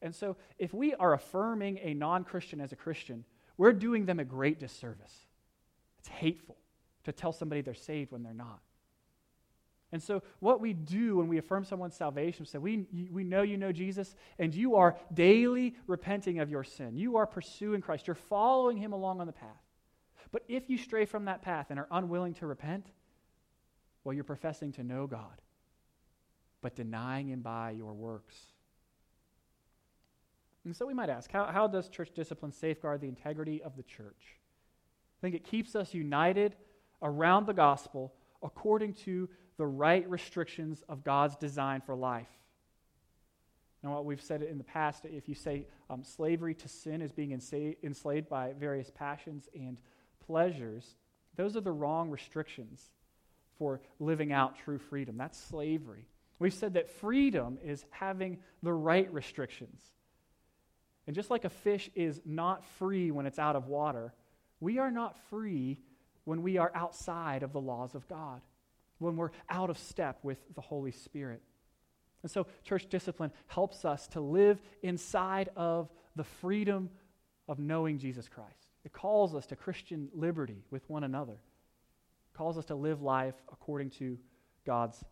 And 0.02 0.14
so, 0.14 0.36
if 0.60 0.74
we 0.74 0.94
are 0.96 1.14
affirming 1.14 1.80
a 1.82 1.94
non 1.94 2.24
Christian 2.24 2.60
as 2.62 2.72
a 2.72 2.76
Christian, 2.76 3.24
we're 3.58 3.74
doing 3.74 4.06
them 4.06 4.20
a 4.20 4.26
great 4.26 4.60
disservice. 4.60 5.14
It's 6.00 6.08
hateful 6.08 6.58
to 7.06 7.12
tell 7.12 7.32
somebody 7.32 7.62
they're 7.62 7.74
saved 7.74 8.12
when 8.12 8.22
they're 8.22 8.34
not. 8.34 8.60
And 9.92 10.04
so, 10.04 10.22
what 10.40 10.60
we 10.60 10.74
do 10.74 11.18
when 11.18 11.28
we 11.28 11.38
affirm 11.38 11.64
someone's 11.64 11.96
salvation 11.96 12.44
is 12.44 12.50
say, 12.50 12.58
we, 12.58 12.86
we 13.10 13.24
know 13.24 13.42
you 13.42 13.58
know 13.58 13.72
Jesus, 13.72 14.16
and 14.38 14.54
you 14.54 14.76
are 14.76 14.98
daily 15.14 15.76
repenting 15.88 16.40
of 16.40 16.50
your 16.50 16.66
sin. 16.66 16.98
You 16.98 17.16
are 17.18 17.26
pursuing 17.26 17.80
Christ. 17.80 18.06
You're 18.06 18.16
following 18.16 18.78
him 18.78 18.92
along 18.92 19.22
on 19.22 19.28
the 19.28 19.34
path. 19.34 19.64
But 20.32 20.44
if 20.50 20.70
you 20.70 20.78
stray 20.78 21.06
from 21.06 21.26
that 21.26 21.42
path 21.42 21.68
and 21.70 21.80
are 21.80 21.88
unwilling 21.90 22.34
to 22.36 22.48
repent, 22.48 22.88
well, 24.04 24.14
you're 24.14 24.26
professing 24.26 24.74
to 24.74 24.84
know 24.84 25.08
God, 25.08 25.42
but 26.62 26.76
denying 26.76 27.30
him 27.30 27.42
by 27.42 27.72
your 27.72 27.94
works. 27.94 28.36
And 30.66 30.76
so 30.76 30.86
we 30.86 30.94
might 30.94 31.10
ask, 31.10 31.32
how, 31.32 31.46
how 31.46 31.68
does 31.68 31.88
church 31.88 32.12
discipline 32.14 32.52
safeguard 32.52 33.00
the 33.00 33.08
integrity 33.08 33.64
of 33.64 33.78
the 33.78 33.84
church? 33.84 34.36
I 35.18 35.22
think 35.22 35.34
it 35.34 35.46
keeps 35.46 35.78
us 35.78 35.94
united 35.94 36.58
around 37.02 37.46
the 37.46 37.54
gospel 37.54 38.14
according 38.44 38.94
to 38.94 39.30
the 39.58 39.68
right 39.68 40.08
restrictions 40.10 40.84
of 40.88 41.04
God's 41.04 41.36
design 41.36 41.82
for 41.82 41.96
life. 41.96 42.28
Now, 43.84 43.94
what 43.94 44.06
we've 44.06 44.22
said 44.22 44.42
in 44.42 44.58
the 44.58 44.64
past, 44.64 45.06
if 45.06 45.30
you 45.30 45.36
say 45.36 45.66
um, 45.90 46.04
slavery 46.04 46.56
to 46.56 46.68
sin 46.68 47.02
is 47.02 47.12
being 47.12 47.32
enslaved 47.32 48.30
by 48.30 48.54
various 48.60 48.92
passions 48.92 49.48
and 49.54 49.80
pleasures, 50.26 50.96
those 51.36 51.56
are 51.56 51.62
the 51.62 51.72
wrong 51.72 52.10
restrictions 52.10 52.84
for 53.58 53.82
living 54.00 54.32
out 54.32 54.58
true 54.64 54.78
freedom. 54.78 55.18
That's 55.18 55.38
slavery. 55.38 56.06
We've 56.40 56.54
said 56.54 56.74
that 56.74 56.90
freedom 56.90 57.58
is 57.64 57.86
having 57.92 58.40
the 58.62 58.74
right 58.74 59.12
restrictions. 59.12 59.82
And 61.06 61.16
just 61.16 61.32
like 61.32 61.46
a 61.46 61.50
fish 61.50 61.90
is 61.96 62.20
not 62.26 62.66
free 62.78 63.12
when 63.12 63.26
it's 63.26 63.40
out 63.40 63.56
of 63.56 63.68
water, 63.68 64.14
we 64.60 64.80
are 64.80 64.92
not 64.92 65.18
free 65.30 65.80
when 66.26 66.44
we 66.44 66.58
are 66.58 66.72
outside 66.76 67.42
of 67.42 67.54
the 67.54 67.62
laws 67.62 67.96
of 67.96 68.08
God 68.08 68.42
when 69.00 69.16
we're 69.16 69.32
out 69.50 69.70
of 69.70 69.78
step 69.78 70.20
with 70.24 70.40
the 70.56 70.62
Holy 70.62 70.92
Spirit. 70.92 71.42
And 72.24 72.32
so, 72.32 72.48
church 72.64 72.88
discipline 72.90 73.32
helps 73.48 73.86
us 73.86 74.08
to 74.10 74.22
live 74.22 74.60
inside 74.82 75.50
of 75.56 75.90
the 76.16 76.24
freedom 76.24 76.90
of 77.48 77.60
knowing 77.60 78.00
Jesus 78.00 78.28
Christ. 78.28 78.68
It 78.84 78.92
calls 78.92 79.36
us 79.36 79.46
to 79.48 79.56
Christian 79.56 80.10
liberty 80.14 80.64
with 80.72 80.90
one 80.90 81.04
another, 81.04 81.34
it 81.34 82.38
calls 82.38 82.58
us 82.58 82.66
to 82.66 82.76
live 82.76 83.02
life 83.02 83.36
according 83.52 83.92
to 83.92 84.18
God's 84.66 85.04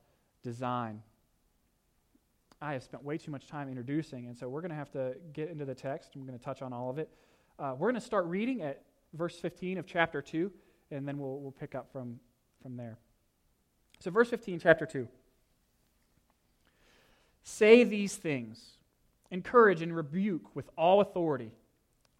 design. 0.43 1.01
I 2.61 2.73
have 2.73 2.83
spent 2.83 3.03
way 3.03 3.17
too 3.17 3.31
much 3.31 3.47
time 3.47 3.67
introducing, 3.67 4.27
and 4.27 4.37
so 4.37 4.47
we're 4.47 4.61
going 4.61 4.71
to 4.71 4.77
have 4.77 4.91
to 4.91 5.15
get 5.33 5.49
into 5.49 5.65
the 5.65 5.75
text. 5.75 6.15
I'm 6.15 6.25
going 6.25 6.37
to 6.37 6.43
touch 6.43 6.61
on 6.61 6.73
all 6.73 6.89
of 6.89 6.97
it. 6.97 7.09
Uh, 7.59 7.75
we're 7.77 7.91
going 7.91 7.99
to 7.99 8.05
start 8.05 8.25
reading 8.25 8.61
at 8.61 8.81
verse 9.13 9.37
15 9.39 9.77
of 9.77 9.85
chapter 9.85 10.21
2, 10.21 10.51
and 10.91 11.07
then 11.07 11.17
we'll, 11.17 11.39
we'll 11.39 11.51
pick 11.51 11.75
up 11.75 11.91
from, 11.91 12.19
from 12.61 12.77
there. 12.77 12.97
So, 14.05 14.11
verse 14.11 14.29
15, 14.29 14.59
chapter 14.59 14.85
2. 14.85 15.07
Say 17.41 17.83
these 17.83 18.15
things, 18.15 18.77
encourage 19.31 19.81
and 19.81 19.95
rebuke 19.95 20.55
with 20.55 20.69
all 20.77 21.01
authority. 21.01 21.51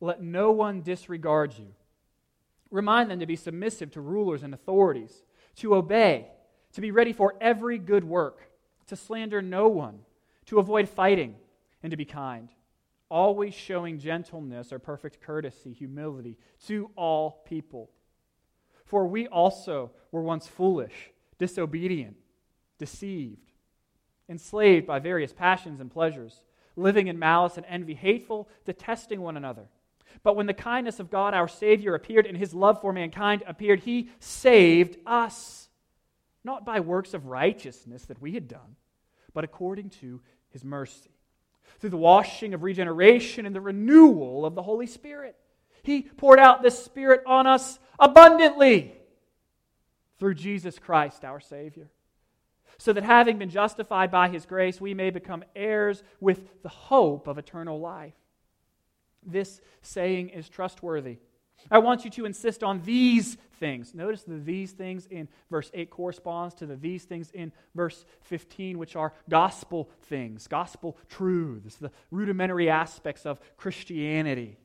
Let 0.02 0.20
no 0.20 0.52
one 0.52 0.82
disregard 0.82 1.54
you. 1.60 1.76
Remind 2.72 3.12
them 3.12 3.20
to 3.20 3.28
be 3.28 3.36
submissive 3.36 3.92
to 3.92 4.02
rulers 4.02 4.42
and 4.42 4.52
authorities, 4.52 5.22
to 5.58 5.76
obey, 5.76 6.26
to 6.74 6.82
be 6.82 6.90
ready 6.90 7.14
for 7.14 7.36
every 7.40 7.78
good 7.78 8.04
work, 8.04 8.50
to 8.88 8.96
slander 8.96 9.44
no 9.44 9.68
one, 9.68 10.00
to 10.48 10.58
avoid 10.58 10.90
fighting, 10.90 11.36
and 11.84 11.92
to 11.92 11.98
be 11.98 12.04
kind, 12.04 12.50
always 13.12 13.54
showing 13.54 14.00
gentleness 14.00 14.74
or 14.74 14.80
perfect 14.80 15.22
courtesy, 15.22 15.72
humility 15.72 16.40
to 16.66 16.90
all 16.96 17.44
people. 17.46 17.92
For 18.86 19.06
we 19.06 19.28
also 19.28 19.92
were 20.12 20.24
once 20.24 20.48
foolish, 20.48 21.12
disobedient, 21.38 22.18
deceived, 22.78 23.52
enslaved 24.30 24.88
by 24.88 25.00
various 25.00 25.34
passions 25.34 25.80
and 25.80 25.92
pleasures, 25.92 26.42
living 26.76 27.08
in 27.08 27.20
malice 27.20 27.58
and 27.58 27.66
envy, 27.68 27.94
hateful, 27.94 28.50
detesting 28.66 29.22
one 29.22 29.38
another. 29.38 29.68
But 30.24 30.36
when 30.36 30.46
the 30.46 30.54
kindness 30.54 31.00
of 31.00 31.12
God 31.12 31.34
our 31.34 31.48
Savior 31.48 31.96
appeared 31.96 32.26
and 32.26 32.38
his 32.38 32.54
love 32.54 32.82
for 32.82 32.94
mankind 32.94 33.44
appeared, 33.46 33.82
he 33.82 34.10
saved 34.20 34.98
us, 35.06 35.70
not 36.44 36.66
by 36.66 36.80
works 36.80 37.14
of 37.14 37.28
righteousness 37.28 38.06
that 38.06 38.22
we 38.22 38.34
had 38.34 38.48
done, 38.48 38.76
but 39.34 39.44
according 39.44 39.90
to 39.90 40.22
his 40.50 40.64
mercy, 40.64 41.12
through 41.80 41.90
the 41.90 41.98
washing 41.98 42.54
of 42.54 42.64
regeneration 42.64 43.46
and 43.46 43.56
the 43.56 43.62
renewal 43.62 44.46
of 44.46 44.56
the 44.56 44.64
Holy 44.64 44.88
Spirit. 44.88 45.36
He 45.84 46.02
poured 46.02 46.40
out 46.40 46.64
this 46.64 46.84
Spirit 46.84 47.22
on 47.28 47.46
us 47.46 47.78
abundantly 48.00 48.95
through 50.20 50.36
Jesus 50.36 50.80
Christ 50.80 51.26
our 51.26 51.40
Savior 51.40 51.90
so 52.78 52.94
that 52.94 53.04
having 53.04 53.38
been 53.38 53.50
justified 53.50 54.12
by 54.12 54.30
his 54.30 54.46
grace, 54.46 54.82
we 54.82 54.94
may 54.94 55.10
become 55.10 55.44
heirs 55.56 56.04
with 56.20 56.62
the 56.62 56.70
hope 56.70 57.28
of 57.28 57.38
eternal 57.38 57.80
life. 57.80 58.14
This 59.26 59.62
saying 59.82 60.30
is 60.30 60.50
trustworthy. 60.50 61.18
I 61.72 61.80
want 61.80 62.04
you 62.04 62.12
to 62.12 62.26
insist 62.26 62.64
on 62.64 62.82
these 62.82 63.38
things. 63.60 63.96
Notice 63.96 64.24
the 64.24 64.38
these 64.38 64.72
things 64.74 65.08
in 65.08 65.28
verse 65.50 65.72
8 65.74 65.90
corresponds 65.90 66.54
to 66.56 66.66
the 66.66 66.76
these 66.76 67.06
things 67.06 67.32
in 67.32 67.52
verse 67.74 68.06
15, 68.22 68.78
which 68.78 68.96
are 68.96 69.14
gospel 69.30 69.90
things, 70.04 70.48
gospel 70.48 70.98
truths, 71.10 71.76
the 71.78 71.92
rudimentary 72.12 72.70
aspects 72.70 73.26
of 73.26 73.40
Christianity. 73.58 74.58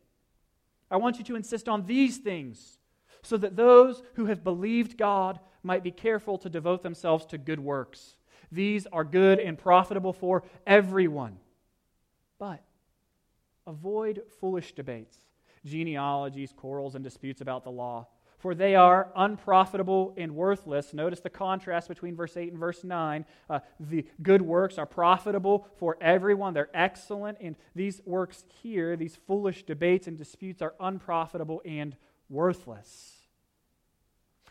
I 0.90 0.96
want 0.96 1.18
you 1.18 1.24
to 1.24 1.36
insist 1.36 1.68
on 1.68 1.86
these 1.86 2.18
things 2.18 2.79
so 3.22 3.37
that 3.37 3.56
those 3.56 4.02
who 4.14 4.26
have 4.26 4.44
believed 4.44 4.96
God 4.96 5.38
might 5.62 5.83
be 5.83 5.90
careful 5.90 6.38
to 6.38 6.48
devote 6.48 6.83
themselves 6.83 7.26
to 7.26 7.38
good 7.38 7.61
works. 7.61 8.16
These 8.52 8.87
are 8.87 9.04
good 9.04 9.38
and 9.38 9.59
profitable 9.59 10.12
for 10.12 10.42
everyone. 10.66 11.38
But 12.38 12.62
avoid 13.66 14.22
foolish 14.40 14.72
debates, 14.72 15.18
genealogies, 15.64 16.52
quarrels, 16.56 16.94
and 16.94 17.04
disputes 17.04 17.40
about 17.40 17.64
the 17.64 17.70
law, 17.70 18.09
for 18.38 18.54
they 18.54 18.74
are 18.74 19.12
unprofitable 19.14 20.14
and 20.16 20.35
worthless. 20.35 20.94
Notice 20.94 21.20
the 21.20 21.30
contrast 21.30 21.88
between 21.88 22.16
verse 22.16 22.37
8 22.38 22.50
and 22.50 22.59
verse 22.59 22.83
9. 22.83 23.26
Uh, 23.50 23.61
the 23.78 24.06
good 24.22 24.40
works 24.40 24.78
are 24.78 24.87
profitable 24.87 25.68
for 25.76 25.98
everyone, 26.00 26.54
they're 26.54 26.70
excellent, 26.72 27.37
and 27.40 27.54
these 27.74 28.00
works 28.06 28.44
here, 28.62 28.96
these 28.96 29.16
foolish 29.26 29.64
debates 29.64 30.06
and 30.06 30.16
disputes, 30.16 30.62
are 30.62 30.74
unprofitable 30.80 31.61
and 31.66 31.94
worthless. 32.30 33.16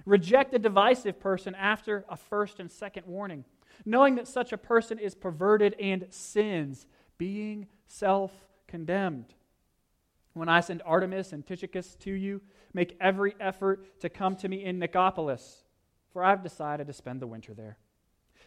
Reject 0.05 0.53
a 0.53 0.59
divisive 0.59 1.19
person 1.19 1.55
after 1.55 2.05
a 2.09 2.15
first 2.15 2.59
and 2.59 2.71
second 2.71 3.07
warning, 3.07 3.45
knowing 3.85 4.15
that 4.15 4.27
such 4.27 4.53
a 4.53 4.57
person 4.57 4.99
is 4.99 5.15
perverted 5.15 5.75
and 5.79 6.05
sins, 6.09 6.85
being 7.17 7.67
self 7.87 8.31
condemned. 8.67 9.33
When 10.33 10.49
I 10.49 10.59
send 10.59 10.83
Artemas 10.83 11.33
and 11.33 11.45
Tychicus 11.45 11.95
to 11.95 12.11
you, 12.11 12.41
make 12.73 12.95
every 13.01 13.35
effort 13.39 13.99
to 14.01 14.09
come 14.09 14.35
to 14.37 14.47
me 14.47 14.63
in 14.63 14.79
Nicopolis, 14.79 15.63
for 16.13 16.23
I've 16.23 16.43
decided 16.43 16.87
to 16.87 16.93
spend 16.93 17.21
the 17.21 17.27
winter 17.27 17.53
there. 17.53 17.77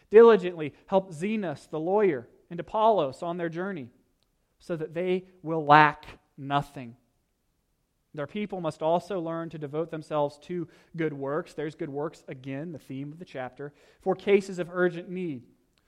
Diligently 0.09 0.73
help 0.87 1.11
Zenas, 1.11 1.69
the 1.69 1.79
lawyer, 1.79 2.27
and 2.49 2.59
Apollos 2.59 3.21
on 3.21 3.37
their 3.37 3.49
journey, 3.49 3.89
so 4.59 4.75
that 4.75 4.93
they 4.93 5.25
will 5.41 5.65
lack 5.65 6.05
nothing. 6.37 6.95
Their 8.13 8.27
people 8.27 8.61
must 8.61 8.81
also 8.81 9.19
learn 9.19 9.49
to 9.49 9.57
devote 9.57 9.89
themselves 9.89 10.37
to 10.43 10.67
good 10.95 11.13
works. 11.13 11.53
There's 11.53 11.75
good 11.75 11.89
works, 11.89 12.23
again, 12.27 12.71
the 12.71 12.79
theme 12.79 13.11
of 13.11 13.19
the 13.19 13.25
chapter, 13.25 13.73
for 14.01 14.15
cases 14.15 14.59
of 14.59 14.69
urgent 14.71 15.09
need, 15.09 15.43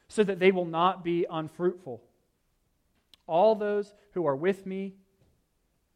so 0.08 0.24
that 0.24 0.40
they 0.40 0.52
will 0.52 0.66
not 0.66 1.04
be 1.04 1.26
unfruitful. 1.30 2.02
All 3.28 3.56
those 3.56 3.94
who 4.14 4.26
are 4.26 4.36
with 4.36 4.66
me 4.66 4.96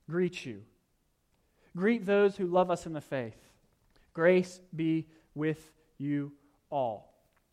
greet 0.09 0.45
you. 0.45 0.61
Greet 1.75 2.05
those 2.05 2.37
who 2.37 2.47
love 2.47 2.69
us 2.69 2.85
in 2.85 2.93
the 2.93 3.01
faith. 3.01 3.37
Grace 4.13 4.59
be 4.75 5.07
with 5.33 5.71
you 5.97 6.31
all. 6.69 7.08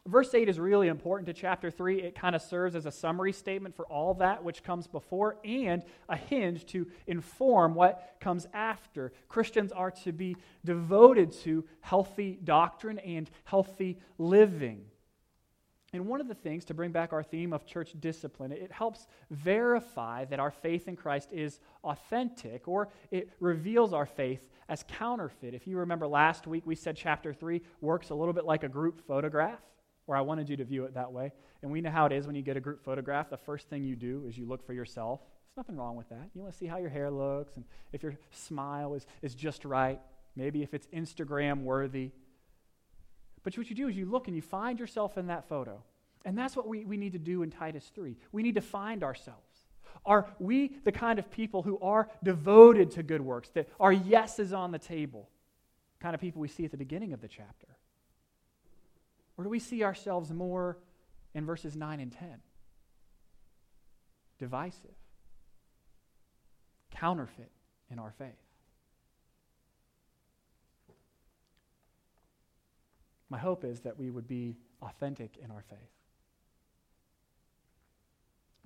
Verse 0.06 0.32
8 0.32 0.48
is 0.48 0.60
really 0.60 0.86
important 0.86 1.26
to 1.26 1.32
chapter 1.32 1.68
3. 1.68 2.00
It 2.00 2.14
kind 2.14 2.36
of 2.36 2.42
serves 2.42 2.76
as 2.76 2.86
a 2.86 2.92
summary 2.92 3.32
statement 3.32 3.74
for 3.74 3.84
all 3.86 4.14
that 4.14 4.44
which 4.44 4.62
comes 4.62 4.86
before 4.86 5.36
and 5.44 5.82
a 6.08 6.16
hinge 6.16 6.64
to 6.66 6.86
inform 7.08 7.74
what 7.74 8.14
comes 8.20 8.46
after. 8.54 9.12
Christians 9.28 9.72
are 9.72 9.90
to 9.90 10.12
be 10.12 10.36
devoted 10.64 11.32
to 11.42 11.64
healthy 11.80 12.38
doctrine 12.44 13.00
and 13.00 13.28
healthy 13.44 13.98
living. 14.16 14.84
And 15.92 16.06
one 16.06 16.20
of 16.20 16.28
the 16.28 16.34
things 16.34 16.64
to 16.66 16.74
bring 16.74 16.92
back 16.92 17.12
our 17.12 17.24
theme 17.24 17.52
of 17.52 17.66
church 17.66 17.92
discipline, 17.98 18.52
it 18.52 18.70
helps 18.70 19.08
verify 19.30 20.24
that 20.26 20.38
our 20.38 20.52
faith 20.52 20.86
in 20.86 20.94
Christ 20.94 21.30
is 21.32 21.58
authentic 21.82 22.68
or 22.68 22.90
it 23.10 23.30
reveals 23.40 23.92
our 23.92 24.06
faith 24.06 24.46
as 24.68 24.84
counterfeit. 24.86 25.52
If 25.52 25.66
you 25.66 25.78
remember 25.78 26.06
last 26.06 26.46
week, 26.46 26.62
we 26.64 26.76
said 26.76 26.96
chapter 26.96 27.34
3 27.34 27.60
works 27.80 28.10
a 28.10 28.14
little 28.14 28.34
bit 28.34 28.44
like 28.44 28.62
a 28.62 28.68
group 28.68 29.04
photograph 29.08 29.58
or 30.06 30.16
I 30.16 30.20
wanted 30.20 30.48
you 30.48 30.56
to 30.56 30.64
view 30.64 30.84
it 30.84 30.94
that 30.94 31.12
way. 31.12 31.32
And 31.62 31.70
we 31.70 31.80
know 31.80 31.90
how 31.90 32.06
it 32.06 32.12
is 32.12 32.26
when 32.26 32.36
you 32.36 32.42
get 32.42 32.56
a 32.56 32.60
group 32.60 32.84
photograph. 32.84 33.30
The 33.30 33.36
first 33.36 33.68
thing 33.68 33.82
you 33.82 33.96
do 33.96 34.24
is 34.26 34.38
you 34.38 34.46
look 34.46 34.64
for 34.64 34.72
yourself. 34.72 35.20
There's 35.20 35.56
nothing 35.56 35.76
wrong 35.76 35.96
with 35.96 36.08
that. 36.10 36.30
You 36.34 36.40
want 36.42 36.52
to 36.52 36.58
see 36.58 36.66
how 36.66 36.78
your 36.78 36.90
hair 36.90 37.10
looks 37.10 37.56
and 37.56 37.64
if 37.92 38.02
your 38.02 38.14
smile 38.30 38.94
is, 38.94 39.06
is 39.22 39.34
just 39.34 39.64
right, 39.64 40.00
maybe 40.36 40.62
if 40.62 40.74
it's 40.74 40.86
Instagram 40.88 41.62
worthy. 41.62 42.10
But 43.42 43.56
what 43.56 43.68
you 43.68 43.76
do 43.76 43.88
is 43.88 43.96
you 43.96 44.06
look 44.06 44.26
and 44.26 44.36
you 44.36 44.42
find 44.42 44.78
yourself 44.78 45.18
in 45.18 45.28
that 45.28 45.48
photo. 45.48 45.82
And 46.24 46.36
that's 46.36 46.56
what 46.56 46.66
we, 46.66 46.84
we 46.84 46.96
need 46.96 47.12
to 47.12 47.18
do 47.20 47.42
in 47.42 47.50
Titus 47.50 47.90
3. 47.94 48.16
We 48.32 48.42
need 48.42 48.56
to 48.56 48.60
find 48.60 49.04
ourselves. 49.04 49.40
Are 50.04 50.26
we 50.38 50.76
the 50.84 50.92
kind 50.92 51.18
of 51.18 51.30
people 51.30 51.62
who 51.62 51.78
are 51.78 52.08
devoted 52.22 52.90
to 52.92 53.02
good 53.02 53.20
works, 53.20 53.48
that 53.50 53.68
our 53.78 53.92
yes 53.92 54.38
is 54.38 54.52
on 54.52 54.72
the 54.72 54.78
table? 54.78 55.30
Kind 56.00 56.14
of 56.14 56.20
people 56.20 56.40
we 56.40 56.48
see 56.48 56.64
at 56.64 56.70
the 56.70 56.76
beginning 56.76 57.12
of 57.12 57.20
the 57.20 57.28
chapter. 57.28 57.68
Or 59.36 59.44
do 59.44 59.50
we 59.50 59.58
see 59.58 59.82
ourselves 59.84 60.32
more 60.32 60.78
in 61.34 61.44
verses 61.44 61.76
9 61.76 62.00
and 62.00 62.12
10? 62.12 62.28
Divisive, 64.38 64.94
counterfeit 66.90 67.50
in 67.90 67.98
our 67.98 68.12
faith. 68.18 68.30
My 73.28 73.38
hope 73.38 73.64
is 73.64 73.80
that 73.80 73.98
we 73.98 74.10
would 74.10 74.28
be 74.28 74.56
authentic 74.82 75.36
in 75.42 75.50
our 75.50 75.64
faith. 75.68 75.78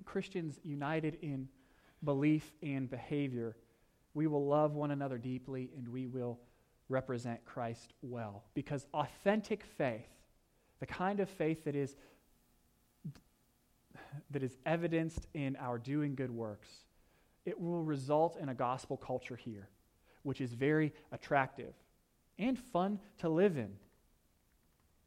Christians 0.04 0.58
united 0.64 1.18
in 1.22 1.48
belief 2.04 2.52
and 2.62 2.90
behavior, 2.90 3.56
we 4.14 4.26
will 4.26 4.46
love 4.46 4.74
one 4.74 4.90
another 4.90 5.18
deeply 5.18 5.70
and 5.76 5.88
we 5.88 6.06
will 6.06 6.38
represent 6.88 7.44
Christ 7.44 7.92
well. 8.02 8.44
Because 8.54 8.86
authentic 8.92 9.64
faith 9.64 10.08
the 10.80 10.86
kind 10.86 11.20
of 11.20 11.28
faith 11.28 11.64
that 11.64 11.76
is 11.76 11.94
that 14.30 14.42
is 14.42 14.56
evidenced 14.66 15.26
in 15.34 15.56
our 15.56 15.78
doing 15.78 16.14
good 16.14 16.30
works, 16.30 16.68
it 17.44 17.60
will 17.60 17.82
result 17.82 18.36
in 18.40 18.48
a 18.48 18.54
gospel 18.54 18.96
culture 18.96 19.36
here, 19.36 19.68
which 20.22 20.40
is 20.40 20.52
very 20.52 20.92
attractive 21.12 21.72
and 22.38 22.58
fun 22.58 22.98
to 23.18 23.28
live 23.28 23.56
in. 23.56 23.70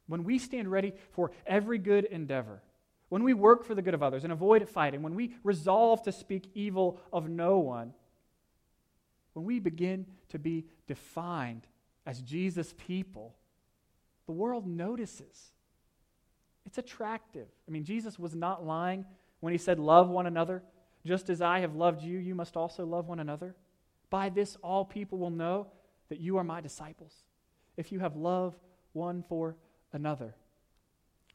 When 0.07 0.23
we 0.23 0.37
stand 0.37 0.71
ready 0.71 0.93
for 1.11 1.31
every 1.45 1.77
good 1.77 2.05
endeavor, 2.05 2.61
when 3.09 3.23
we 3.23 3.33
work 3.33 3.63
for 3.63 3.75
the 3.75 3.81
good 3.81 3.93
of 3.93 4.03
others 4.03 4.23
and 4.23 4.33
avoid 4.33 4.67
fighting, 4.67 5.01
when 5.01 5.15
we 5.15 5.35
resolve 5.43 6.03
to 6.03 6.11
speak 6.11 6.49
evil 6.53 6.99
of 7.11 7.29
no 7.29 7.59
one, 7.59 7.93
when 9.33 9.45
we 9.45 9.59
begin 9.59 10.05
to 10.29 10.39
be 10.39 10.65
defined 10.87 11.67
as 12.05 12.21
Jesus' 12.21 12.73
people, 12.77 13.35
the 14.25 14.31
world 14.31 14.67
notices. 14.67 15.52
It's 16.73 16.79
attractive. 16.79 17.45
I 17.67 17.71
mean, 17.71 17.83
Jesus 17.83 18.17
was 18.17 18.33
not 18.33 18.65
lying 18.65 19.05
when 19.41 19.53
he 19.53 19.59
said, 19.59 19.77
Love 19.77 20.09
one 20.09 20.25
another? 20.25 20.63
Just 21.05 21.29
as 21.29 21.39
I 21.39 21.59
have 21.59 21.75
loved 21.75 22.01
you, 22.01 22.17
you 22.17 22.33
must 22.33 22.57
also 22.57 22.83
love 22.83 23.07
one 23.07 23.19
another. 23.19 23.55
By 24.09 24.29
this, 24.29 24.57
all 24.63 24.83
people 24.83 25.19
will 25.19 25.29
know 25.29 25.67
that 26.09 26.19
you 26.19 26.37
are 26.37 26.43
my 26.43 26.61
disciples, 26.61 27.13
if 27.77 27.91
you 27.91 27.99
have 27.99 28.15
love 28.15 28.55
one 28.93 29.23
for 29.29 29.55
another. 29.91 30.33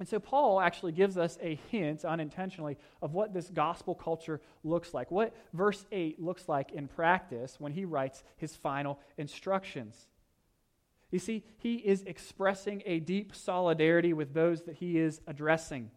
And 0.01 0.09
so, 0.09 0.18
Paul 0.18 0.61
actually 0.61 0.90
gives 0.90 1.16
us 1.16 1.38
a 1.40 1.55
hint 1.70 2.05
unintentionally 2.05 2.77
of 3.01 3.14
what 3.14 3.33
this 3.33 3.48
gospel 3.48 3.94
culture 3.94 4.40
looks 4.64 4.92
like, 4.92 5.09
what 5.12 5.37
verse 5.53 5.87
8 5.92 6.20
looks 6.20 6.48
like 6.48 6.72
in 6.72 6.88
practice 6.88 7.61
when 7.61 7.70
he 7.70 7.85
writes 7.85 8.24
his 8.38 8.57
final 8.57 8.98
instructions. 9.16 10.09
You 11.11 11.18
see, 11.18 11.44
he 11.59 11.77
is 11.77 12.03
expressing 12.03 12.83
a 12.85 13.01
deep 13.01 13.35
solidarity 13.35 14.12
with 14.12 14.35
those 14.35 14.62
that 14.64 14.77
he 14.77 14.99
is 14.99 15.21
addressing. 15.27 15.90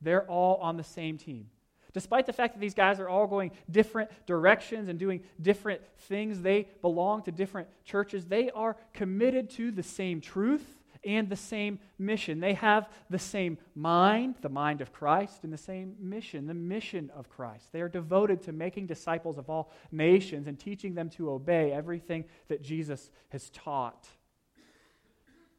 They're 0.00 0.28
all 0.28 0.56
on 0.56 0.76
the 0.76 0.84
same 0.84 1.18
team. 1.18 1.48
Despite 1.92 2.26
the 2.26 2.32
fact 2.32 2.54
that 2.54 2.60
these 2.60 2.74
guys 2.74 3.00
are 3.00 3.08
all 3.08 3.26
going 3.26 3.52
different 3.70 4.10
directions 4.26 4.88
and 4.88 4.98
doing 4.98 5.22
different 5.40 5.80
things, 6.00 6.42
they 6.42 6.68
belong 6.82 7.22
to 7.22 7.32
different 7.32 7.68
churches. 7.84 8.26
They 8.26 8.50
are 8.50 8.76
committed 8.92 9.48
to 9.50 9.70
the 9.70 9.82
same 9.82 10.20
truth 10.20 10.76
and 11.04 11.28
the 11.28 11.36
same 11.36 11.78
mission. 11.98 12.40
They 12.40 12.54
have 12.54 12.90
the 13.08 13.18
same 13.18 13.56
mind, 13.74 14.34
the 14.42 14.48
mind 14.50 14.82
of 14.82 14.92
Christ, 14.92 15.44
and 15.44 15.52
the 15.52 15.56
same 15.56 15.94
mission, 15.98 16.46
the 16.46 16.54
mission 16.54 17.10
of 17.16 17.30
Christ. 17.30 17.72
They 17.72 17.80
are 17.80 17.88
devoted 17.88 18.42
to 18.42 18.52
making 18.52 18.86
disciples 18.86 19.38
of 19.38 19.48
all 19.48 19.72
nations 19.90 20.48
and 20.48 20.58
teaching 20.58 20.94
them 20.94 21.08
to 21.10 21.30
obey 21.30 21.72
everything 21.72 22.24
that 22.48 22.62
Jesus 22.62 23.10
has 23.30 23.48
taught. 23.50 24.06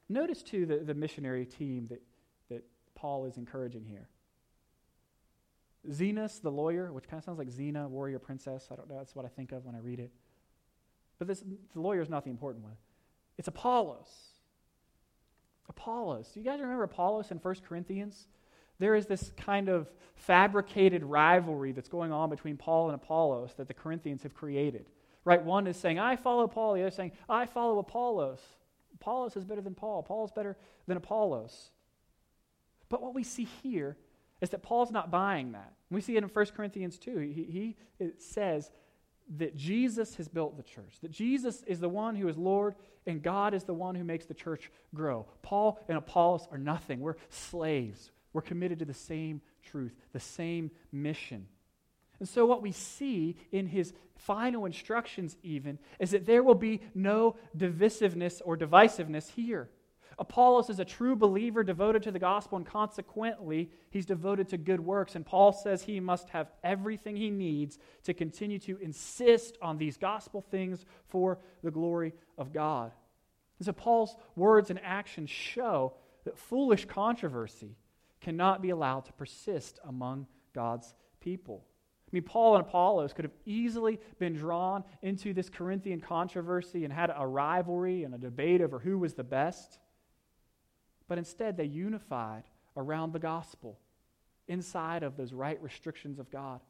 Notice, 0.10 0.42
too, 0.42 0.66
the, 0.66 0.78
the 0.78 0.94
missionary 0.94 1.46
team 1.46 1.88
that, 1.90 2.02
that 2.50 2.64
Paul 2.96 3.26
is 3.26 3.38
encouraging 3.38 3.86
here. 3.86 4.08
Zenas, 5.90 6.42
the 6.42 6.52
lawyer, 6.52 6.92
which 6.92 7.08
kind 7.08 7.20
of 7.20 7.24
sounds 7.24 7.38
like 7.38 7.50
Xena, 7.50 7.90
warrior 7.90 8.20
princess. 8.20 8.68
I 8.72 8.76
don't 8.76 8.90
know. 8.90 8.98
That's 8.98 9.16
what 9.16 9.26
I 9.26 9.30
think 9.30 9.52
of 9.52 9.66
when 9.66 9.76
I 9.76 9.80
read 9.80 10.00
it. 10.00 10.12
But 11.20 11.28
this, 11.28 11.44
the 11.74 11.80
lawyer 11.80 12.02
is 12.02 12.10
not 12.10 12.24
the 12.24 12.30
important 12.30 12.64
one. 12.64 12.76
It's 13.38 13.48
Apollos. 13.48 14.10
Apollos. 15.70 16.30
Do 16.34 16.40
you 16.40 16.46
guys 16.46 16.60
remember 16.60 16.84
Apollos 16.84 17.32
in 17.32 17.38
1 17.38 17.56
Corinthians? 17.68 18.28
There 18.80 18.96
is 18.96 19.06
this 19.06 19.32
kind 19.38 19.70
of 19.70 19.92
fabricated 20.16 21.04
rivalry 21.04 21.72
that's 21.72 21.90
going 21.90 22.12
on 22.12 22.30
between 22.30 22.58
Paul 22.58 22.88
and 22.88 22.96
Apollos 22.96 23.54
that 23.58 23.68
the 23.68 23.74
Corinthians 23.74 24.24
have 24.24 24.34
created. 24.34 24.86
Right? 25.26 25.44
One 25.44 25.68
is 25.68 25.78
saying, 25.78 26.00
I 26.00 26.16
follow 26.16 26.48
Paul. 26.48 26.74
The 26.74 26.82
other 26.82 26.88
is 26.88 26.96
saying, 26.96 27.12
I 27.28 27.46
follow 27.46 27.80
Apollos. 27.80 28.40
Apollos 29.00 29.36
is 29.36 29.46
better 29.46 29.62
than 29.62 29.76
Paul. 29.76 30.04
Paul 30.04 30.26
is 30.26 30.32
better 30.32 30.58
than 30.88 30.98
Apollos. 30.98 31.70
But 32.90 33.02
what 33.02 33.14
we 33.14 33.24
see 33.24 33.48
here 33.62 33.98
is 34.42 34.50
that 34.50 34.64
Paul's 34.64 34.92
not 34.92 35.12
buying 35.12 35.52
that. 35.54 35.74
We 35.90 36.02
see 36.02 36.16
it 36.16 36.24
in 36.24 36.30
1 36.30 36.46
Corinthians 36.48 36.98
2. 36.98 37.18
He, 37.20 37.44
he 37.44 38.12
says 38.18 38.72
that 39.38 39.56
Jesus 39.56 40.16
has 40.16 40.28
built 40.28 40.58
the 40.58 40.64
church, 40.64 41.00
that 41.02 41.12
Jesus 41.12 41.64
is 41.68 41.80
the 41.80 41.90
one 41.90 42.16
who 42.16 42.28
is 42.28 42.38
Lord, 42.38 42.76
and 43.06 43.22
God 43.22 43.54
is 43.54 43.64
the 43.64 43.74
one 43.74 43.96
who 43.96 44.04
makes 44.04 44.26
the 44.26 44.34
church 44.34 44.72
grow. 44.94 45.26
Paul 45.42 45.80
and 45.88 45.98
Apollos 45.98 46.48
are 46.52 46.58
nothing. 46.58 47.00
We're 47.00 47.16
slaves. 47.30 48.12
We're 48.34 48.42
committed 48.42 48.80
to 48.80 48.86
the 48.86 48.94
same 48.94 49.42
truth, 49.64 49.94
the 50.14 50.20
same 50.20 50.72
mission. 50.92 51.48
And 52.20 52.28
so, 52.28 52.46
what 52.46 52.62
we 52.62 52.72
see 52.72 53.36
in 53.52 53.68
his 53.68 53.94
final 54.16 54.66
instructions, 54.66 55.38
even, 55.44 55.78
is 56.00 56.12
that 56.12 56.26
there 56.26 56.44
will 56.44 56.56
be 56.56 56.82
no 56.96 57.36
divisiveness 57.56 58.42
or 58.44 58.58
divisiveness 58.58 59.30
here. 59.32 59.70
Apollos 60.20 60.72
is 60.72 60.80
a 60.80 60.86
true 60.86 61.16
believer 61.16 61.64
devoted 61.64 62.02
to 62.04 62.12
the 62.12 62.18
gospel, 62.18 62.58
and 62.58 62.66
consequently, 62.66 63.70
he's 63.92 64.06
devoted 64.06 64.50
to 64.50 64.58
good 64.58 64.80
works. 64.80 65.16
And 65.16 65.24
Paul 65.24 65.54
says 65.54 65.84
he 65.84 66.00
must 66.00 66.30
have 66.30 66.50
everything 66.64 67.16
he 67.16 67.30
needs 67.30 67.78
to 68.04 68.16
continue 68.16 68.58
to 68.60 68.78
insist 68.78 69.58
on 69.62 69.78
these 69.78 69.98
gospel 69.98 70.42
things 70.42 70.86
for 71.08 71.38
the 71.64 71.70
glory 71.70 72.14
of 72.38 72.52
God. 72.52 72.92
And 73.60 73.66
so, 73.68 73.74
Paul's 73.74 74.16
words 74.36 74.72
and 74.72 74.80
actions 74.84 75.30
show 75.30 75.94
that 76.26 76.38
foolish 76.38 76.86
controversy 76.86 77.78
cannot 78.20 78.64
be 78.64 78.72
allowed 78.72 79.06
to 79.06 79.14
persist 79.14 79.80
among 79.86 80.26
God's 80.54 80.96
people. 81.20 81.67
I 82.08 82.10
mean, 82.14 82.24
Paul 82.24 82.56
and 82.56 82.66
Apollos 82.66 83.12
could 83.12 83.26
have 83.26 83.34
easily 83.46 84.00
been 84.18 84.34
drawn 84.34 84.86
into 85.02 85.34
this 85.34 85.50
Corinthian 85.50 86.00
controversy 86.00 86.86
and 86.86 86.94
had 86.94 87.12
a 87.14 87.28
rivalry 87.28 88.04
and 88.04 88.16
a 88.16 88.18
debate 88.18 88.62
over 88.62 88.80
who 88.80 88.98
was 88.98 89.14
the 89.14 89.26
best. 89.26 89.80
But 91.10 91.18
instead, 91.18 91.58
they 91.58 91.66
unified 91.66 92.44
around 92.78 93.12
the 93.12 93.20
gospel 93.20 93.78
inside 94.48 95.04
of 95.04 95.18
those 95.18 95.34
right 95.34 95.62
restrictions 95.62 96.18
of 96.18 96.32
God. 96.32 96.62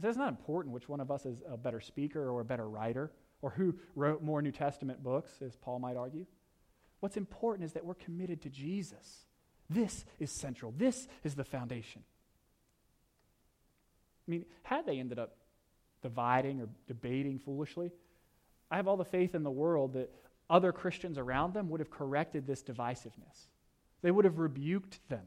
So 0.00 0.08
it's 0.08 0.18
not 0.18 0.28
important 0.28 0.74
which 0.74 0.88
one 0.88 1.00
of 1.00 1.10
us 1.10 1.24
is 1.24 1.42
a 1.48 1.56
better 1.56 1.80
speaker 1.80 2.28
or 2.28 2.40
a 2.40 2.44
better 2.44 2.68
writer 2.68 3.12
or 3.42 3.50
who 3.50 3.76
wrote 3.94 4.22
more 4.22 4.42
New 4.42 4.52
Testament 4.52 5.02
books, 5.02 5.30
as 5.40 5.54
Paul 5.56 5.78
might 5.78 5.96
argue. 5.96 6.26
What's 7.00 7.16
important 7.16 7.64
is 7.64 7.72
that 7.74 7.84
we're 7.84 7.94
committed 7.94 8.42
to 8.42 8.50
Jesus. 8.50 9.26
This 9.70 10.04
is 10.18 10.32
central, 10.32 10.74
this 10.76 11.06
is 11.22 11.36
the 11.36 11.44
foundation. 11.44 12.02
I 14.28 14.30
mean, 14.30 14.44
had 14.62 14.84
they 14.84 14.98
ended 14.98 15.18
up 15.18 15.36
dividing 16.02 16.60
or 16.60 16.68
debating 16.86 17.38
foolishly, 17.38 17.90
I 18.70 18.76
have 18.76 18.86
all 18.86 18.98
the 18.98 19.04
faith 19.04 19.34
in 19.34 19.42
the 19.42 19.50
world 19.50 19.94
that 19.94 20.12
other 20.50 20.70
Christians 20.70 21.18
around 21.18 21.54
them 21.54 21.70
would 21.70 21.80
have 21.80 21.90
corrected 21.90 22.46
this 22.46 22.62
divisiveness. 22.62 23.48
They 24.02 24.10
would 24.10 24.26
have 24.26 24.38
rebuked 24.38 25.00
them. 25.08 25.26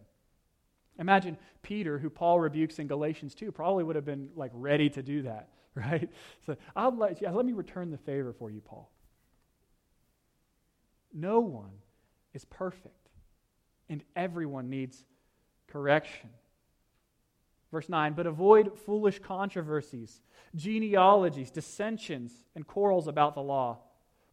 Imagine 1.00 1.38
Peter, 1.64 1.98
who 1.98 2.10
Paul 2.10 2.40
rebukes 2.40 2.78
in 2.78 2.88
Galatians 2.88 3.34
2, 3.34 3.52
probably 3.52 3.84
would 3.84 3.96
have 3.96 4.06
been 4.06 4.30
like 4.36 4.52
ready 4.54 4.90
to 4.92 5.02
do 5.02 5.24
that, 5.24 5.50
right? 5.76 6.10
So 6.46 6.56
I'll 6.76 6.96
let, 6.96 7.22
let 7.22 7.46
me 7.46 7.54
return 7.54 7.90
the 7.90 7.98
favor 7.98 8.34
for 8.34 8.52
you, 8.52 8.62
Paul. 8.62 8.92
No 11.14 11.40
one 11.40 11.72
is 12.34 12.46
perfect, 12.46 13.10
and 13.90 14.04
everyone 14.16 14.70
needs 14.70 15.04
correction. 15.68 16.30
Verse 17.72 17.88
9, 17.88 18.14
but 18.14 18.28
avoid 18.28 18.78
foolish 18.78 19.20
controversies, 19.20 20.22
genealogies, 20.56 21.52
dissensions, 21.52 22.44
and 22.56 22.68
quarrels 22.68 23.08
about 23.08 23.34
the 23.34 23.42
law 23.42 23.80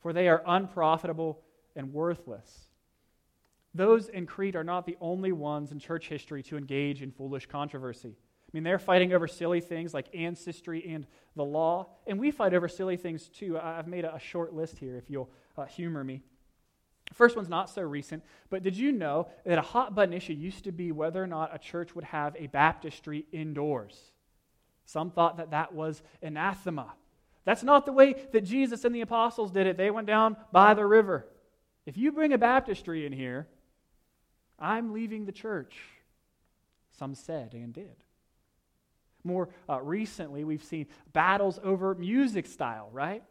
for 0.00 0.12
they 0.12 0.28
are 0.28 0.42
unprofitable 0.46 1.40
and 1.76 1.92
worthless. 1.92 2.68
Those 3.74 4.08
in 4.08 4.26
Crete 4.26 4.56
are 4.56 4.64
not 4.64 4.86
the 4.86 4.96
only 5.00 5.32
ones 5.32 5.72
in 5.72 5.78
church 5.78 6.08
history 6.08 6.42
to 6.44 6.56
engage 6.56 7.02
in 7.02 7.10
foolish 7.10 7.46
controversy. 7.46 8.16
I 8.18 8.50
mean, 8.52 8.62
they're 8.62 8.78
fighting 8.78 9.12
over 9.12 9.28
silly 9.28 9.60
things 9.60 9.92
like 9.92 10.08
ancestry 10.14 10.82
and 10.88 11.06
the 11.36 11.44
law, 11.44 11.90
and 12.06 12.18
we 12.18 12.30
fight 12.30 12.54
over 12.54 12.68
silly 12.68 12.96
things 12.96 13.28
too. 13.28 13.58
I've 13.58 13.86
made 13.86 14.04
a 14.04 14.18
short 14.18 14.54
list 14.54 14.78
here 14.78 14.96
if 14.96 15.10
you'll 15.10 15.30
uh, 15.56 15.66
humor 15.66 16.02
me. 16.02 16.22
First 17.12 17.36
one's 17.36 17.48
not 17.48 17.70
so 17.70 17.82
recent, 17.82 18.22
but 18.50 18.62
did 18.62 18.76
you 18.76 18.92
know 18.92 19.28
that 19.44 19.58
a 19.58 19.62
hot 19.62 19.94
button 19.94 20.12
issue 20.12 20.34
used 20.34 20.64
to 20.64 20.72
be 20.72 20.92
whether 20.92 21.22
or 21.22 21.26
not 21.26 21.54
a 21.54 21.58
church 21.58 21.94
would 21.94 22.04
have 22.04 22.36
a 22.38 22.46
baptistry 22.46 23.26
indoors? 23.32 24.12
Some 24.84 25.10
thought 25.10 25.38
that 25.38 25.50
that 25.50 25.74
was 25.74 26.02
anathema. 26.22 26.94
That's 27.44 27.62
not 27.62 27.86
the 27.86 27.92
way 27.92 28.14
that 28.32 28.44
Jesus 28.44 28.84
and 28.84 28.94
the 28.94 29.00
apostles 29.00 29.50
did 29.50 29.66
it. 29.66 29.76
They 29.76 29.90
went 29.90 30.06
down 30.06 30.36
by 30.52 30.74
the 30.74 30.86
river. 30.86 31.26
If 31.86 31.96
you 31.96 32.12
bring 32.12 32.32
a 32.32 32.38
baptistry 32.38 33.06
in 33.06 33.12
here, 33.12 33.48
I'm 34.58 34.92
leaving 34.92 35.24
the 35.24 35.32
church. 35.32 35.76
Some 36.98 37.14
said 37.14 37.54
and 37.54 37.72
did. 37.72 37.96
More 39.24 39.48
uh, 39.68 39.80
recently, 39.80 40.44
we've 40.44 40.64
seen 40.64 40.86
battles 41.12 41.58
over 41.62 41.94
music 41.94 42.46
style, 42.46 42.90
right? 42.92 43.22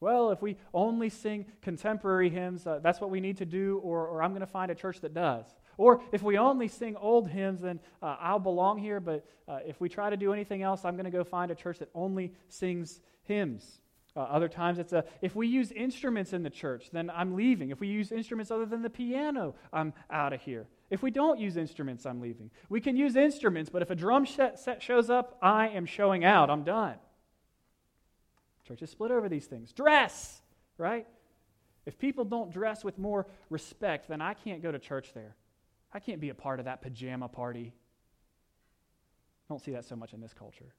Well, 0.00 0.30
if 0.30 0.40
we 0.40 0.56
only 0.72 1.08
sing 1.08 1.46
contemporary 1.60 2.30
hymns, 2.30 2.66
uh, 2.66 2.78
that's 2.82 3.00
what 3.00 3.10
we 3.10 3.20
need 3.20 3.38
to 3.38 3.44
do, 3.44 3.80
or, 3.82 4.06
or 4.06 4.22
I'm 4.22 4.30
going 4.30 4.40
to 4.40 4.46
find 4.46 4.70
a 4.70 4.74
church 4.74 5.00
that 5.00 5.12
does. 5.12 5.46
Or 5.76 6.02
if 6.12 6.22
we 6.22 6.38
only 6.38 6.68
sing 6.68 6.96
old 6.96 7.28
hymns, 7.28 7.60
then 7.60 7.80
uh, 8.02 8.16
I'll 8.20 8.38
belong 8.38 8.78
here, 8.78 9.00
but 9.00 9.26
uh, 9.48 9.58
if 9.66 9.80
we 9.80 9.88
try 9.88 10.10
to 10.10 10.16
do 10.16 10.32
anything 10.32 10.62
else, 10.62 10.84
I'm 10.84 10.94
going 10.94 11.04
to 11.04 11.10
go 11.10 11.24
find 11.24 11.50
a 11.50 11.54
church 11.54 11.78
that 11.78 11.88
only 11.94 12.32
sings 12.48 13.00
hymns. 13.22 13.80
Uh, 14.16 14.20
other 14.22 14.48
times 14.48 14.78
it's 14.78 14.92
a, 14.92 15.04
if 15.22 15.36
we 15.36 15.46
use 15.46 15.70
instruments 15.70 16.32
in 16.32 16.42
the 16.42 16.50
church, 16.50 16.90
then 16.92 17.10
I'm 17.10 17.36
leaving. 17.36 17.70
If 17.70 17.78
we 17.78 17.88
use 17.88 18.10
instruments 18.10 18.50
other 18.50 18.66
than 18.66 18.82
the 18.82 18.90
piano, 18.90 19.54
I'm 19.72 19.92
out 20.10 20.32
of 20.32 20.40
here. 20.40 20.66
If 20.90 21.02
we 21.02 21.10
don't 21.10 21.38
use 21.38 21.56
instruments, 21.56 22.06
I'm 22.06 22.20
leaving. 22.20 22.50
We 22.68 22.80
can 22.80 22.96
use 22.96 23.14
instruments, 23.14 23.70
but 23.70 23.82
if 23.82 23.90
a 23.90 23.94
drum 23.94 24.26
set 24.26 24.82
shows 24.82 25.10
up, 25.10 25.38
I 25.42 25.68
am 25.68 25.86
showing 25.86 26.24
out. 26.24 26.50
I'm 26.50 26.64
done. 26.64 26.96
Church 28.68 28.82
is 28.82 28.90
split 28.90 29.10
over 29.10 29.30
these 29.30 29.46
things. 29.46 29.72
Dress, 29.72 30.42
right? 30.76 31.06
If 31.86 31.98
people 31.98 32.26
don't 32.26 32.52
dress 32.52 32.84
with 32.84 32.98
more 32.98 33.26
respect, 33.48 34.08
then 34.08 34.20
I 34.20 34.34
can't 34.34 34.62
go 34.62 34.70
to 34.70 34.78
church 34.78 35.14
there. 35.14 35.34
I 35.90 36.00
can't 36.00 36.20
be 36.20 36.28
a 36.28 36.34
part 36.34 36.58
of 36.58 36.66
that 36.66 36.82
pajama 36.82 37.28
party. 37.28 37.72
I 39.48 39.54
don't 39.54 39.60
see 39.60 39.72
that 39.72 39.86
so 39.86 39.96
much 39.96 40.12
in 40.12 40.20
this 40.20 40.34
culture. 40.34 40.74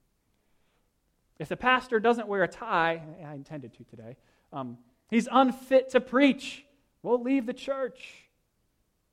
If 1.40 1.48
the 1.48 1.56
pastor 1.56 1.98
doesn't 1.98 2.28
wear 2.28 2.44
a 2.44 2.48
tie, 2.48 3.02
I 3.26 3.34
intended 3.34 3.74
to 3.74 3.84
today, 3.84 4.16
um, 4.52 4.78
he's 5.08 5.26
unfit 5.30 5.90
to 5.90 6.00
preach. 6.00 6.64
We'll 7.02 7.20
leave 7.20 7.44
the 7.44 7.54
church. 7.54 8.28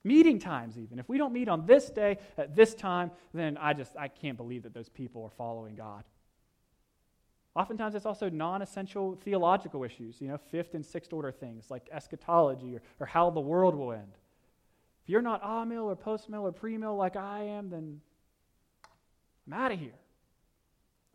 Meeting 0.03 0.37
times, 0.37 0.77
even. 0.77 0.99
If 0.99 1.09
we 1.09 1.17
don't 1.17 1.33
meet 1.33 1.49
on 1.49 1.65
this 1.65 1.89
day 1.89 2.19
at 2.37 2.55
this 2.55 2.75
time, 2.75 3.09
then 3.33 3.57
I 3.57 3.73
just 3.73 3.97
I 3.97 4.07
can't 4.07 4.37
believe 4.37 4.63
that 4.63 4.73
those 4.75 4.89
people 4.89 5.23
are 5.23 5.31
following 5.31 5.73
God. 5.73 6.03
Oftentimes, 7.57 7.95
it's 7.95 8.05
also 8.05 8.29
non 8.29 8.61
essential 8.61 9.17
theological 9.25 9.83
issues, 9.83 10.21
you 10.21 10.27
know, 10.27 10.37
fifth 10.37 10.75
and 10.75 10.85
sixth 10.85 11.11
order 11.11 11.31
things 11.31 11.71
like 11.71 11.89
eschatology 11.91 12.75
or, 12.75 12.83
or 12.99 13.07
how 13.07 13.31
the 13.31 13.39
world 13.39 13.73
will 13.73 13.93
end. 13.93 14.11
If 15.03 15.09
you're 15.09 15.23
not 15.23 15.41
amill 15.43 15.85
or 15.85 15.95
post 15.95 16.29
mill 16.29 16.45
or 16.45 16.51
pre 16.51 16.77
mill 16.77 16.95
like 16.95 17.15
I 17.15 17.39
am, 17.45 17.71
then 17.71 17.99
I'm 19.47 19.53
out 19.53 19.71
of 19.71 19.79
here. 19.79 19.95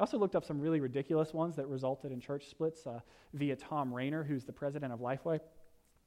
I 0.01 0.03
also 0.03 0.19
looked 0.19 0.35
up 0.35 0.45
some 0.45 0.59
really 0.59 0.81
ridiculous 0.81 1.33
ones 1.33 1.55
that 1.55 1.69
resulted 1.69 2.11
in 2.11 2.19
church 2.19 2.49
splits 2.51 2.89
uh, 2.89 2.99
via 3.35 3.55
Thom 3.55 3.95
Rainer, 3.95 4.25
who's 4.25 4.43
the 4.43 4.53
president 4.53 4.93
of 4.93 4.99
Lifeway. 4.99 5.39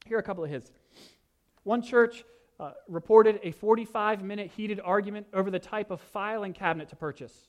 Here 0.06 0.18
are 0.18 0.20
a 0.20 0.24
couple 0.24 0.44
of 0.44 0.50
his. 0.50 0.70
One 1.64 1.82
church 1.82 2.26
uh, 2.60 2.72
reported 2.90 3.40
a 3.42 3.52
45 3.52 4.22
minute 4.22 4.52
heated 4.58 4.82
argument 4.84 5.28
over 5.34 5.50
the 5.50 5.60
type 5.60 5.92
of 5.92 6.02
filing 6.02 6.52
cabinet 6.52 6.90
to 6.90 6.98
purchase 6.98 7.48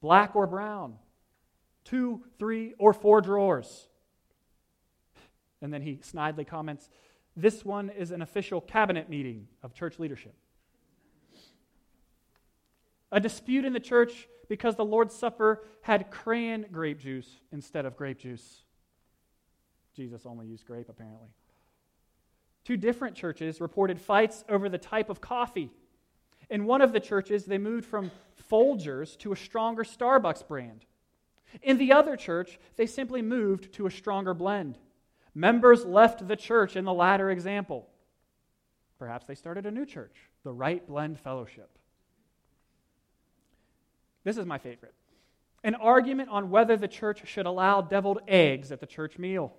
black 0.00 0.34
or 0.34 0.48
brown, 0.48 0.96
two, 1.84 2.22
three, 2.38 2.74
or 2.78 2.92
four 2.92 3.20
drawers. 3.20 3.88
And 5.62 5.72
then 5.72 5.82
he 5.82 5.96
snidely 5.96 6.46
comments, 6.46 6.88
This 7.36 7.64
one 7.64 7.90
is 7.90 8.10
an 8.10 8.22
official 8.22 8.60
cabinet 8.60 9.08
meeting 9.08 9.48
of 9.62 9.74
church 9.74 9.98
leadership. 9.98 10.34
A 13.12 13.20
dispute 13.20 13.64
in 13.64 13.72
the 13.72 13.80
church 13.80 14.28
because 14.48 14.76
the 14.76 14.84
Lord's 14.84 15.14
Supper 15.14 15.64
had 15.82 16.10
cran 16.10 16.66
grape 16.72 16.98
juice 16.98 17.28
instead 17.52 17.86
of 17.86 17.96
grape 17.96 18.18
juice. 18.18 18.62
Jesus 19.94 20.26
only 20.26 20.46
used 20.46 20.64
grape, 20.64 20.88
apparently. 20.88 21.28
Two 22.64 22.76
different 22.76 23.16
churches 23.16 23.60
reported 23.60 24.00
fights 24.00 24.44
over 24.48 24.68
the 24.68 24.78
type 24.78 25.08
of 25.08 25.20
coffee. 25.20 25.70
In 26.50 26.64
one 26.64 26.82
of 26.82 26.92
the 26.92 27.00
churches, 27.00 27.44
they 27.44 27.58
moved 27.58 27.86
from 27.86 28.10
Folgers 28.50 29.16
to 29.18 29.32
a 29.32 29.36
stronger 29.36 29.84
Starbucks 29.84 30.46
brand. 30.46 30.84
In 31.62 31.78
the 31.78 31.92
other 31.92 32.16
church, 32.16 32.58
they 32.76 32.86
simply 32.86 33.22
moved 33.22 33.72
to 33.74 33.86
a 33.86 33.90
stronger 33.90 34.34
blend. 34.34 34.78
Members 35.34 35.84
left 35.84 36.26
the 36.26 36.36
church 36.36 36.76
in 36.76 36.84
the 36.84 36.92
latter 36.92 37.30
example. 37.30 37.88
Perhaps 38.98 39.26
they 39.26 39.34
started 39.34 39.66
a 39.66 39.70
new 39.70 39.86
church, 39.86 40.14
the 40.44 40.52
Right 40.52 40.86
Blend 40.86 41.18
Fellowship. 41.18 41.70
This 44.24 44.36
is 44.36 44.46
my 44.46 44.58
favorite 44.58 44.94
an 45.62 45.74
argument 45.74 46.30
on 46.30 46.50
whether 46.50 46.76
the 46.76 46.88
church 46.88 47.26
should 47.26 47.44
allow 47.44 47.82
deviled 47.82 48.20
eggs 48.26 48.72
at 48.72 48.80
the 48.80 48.86
church 48.86 49.18
meal. 49.18 49.52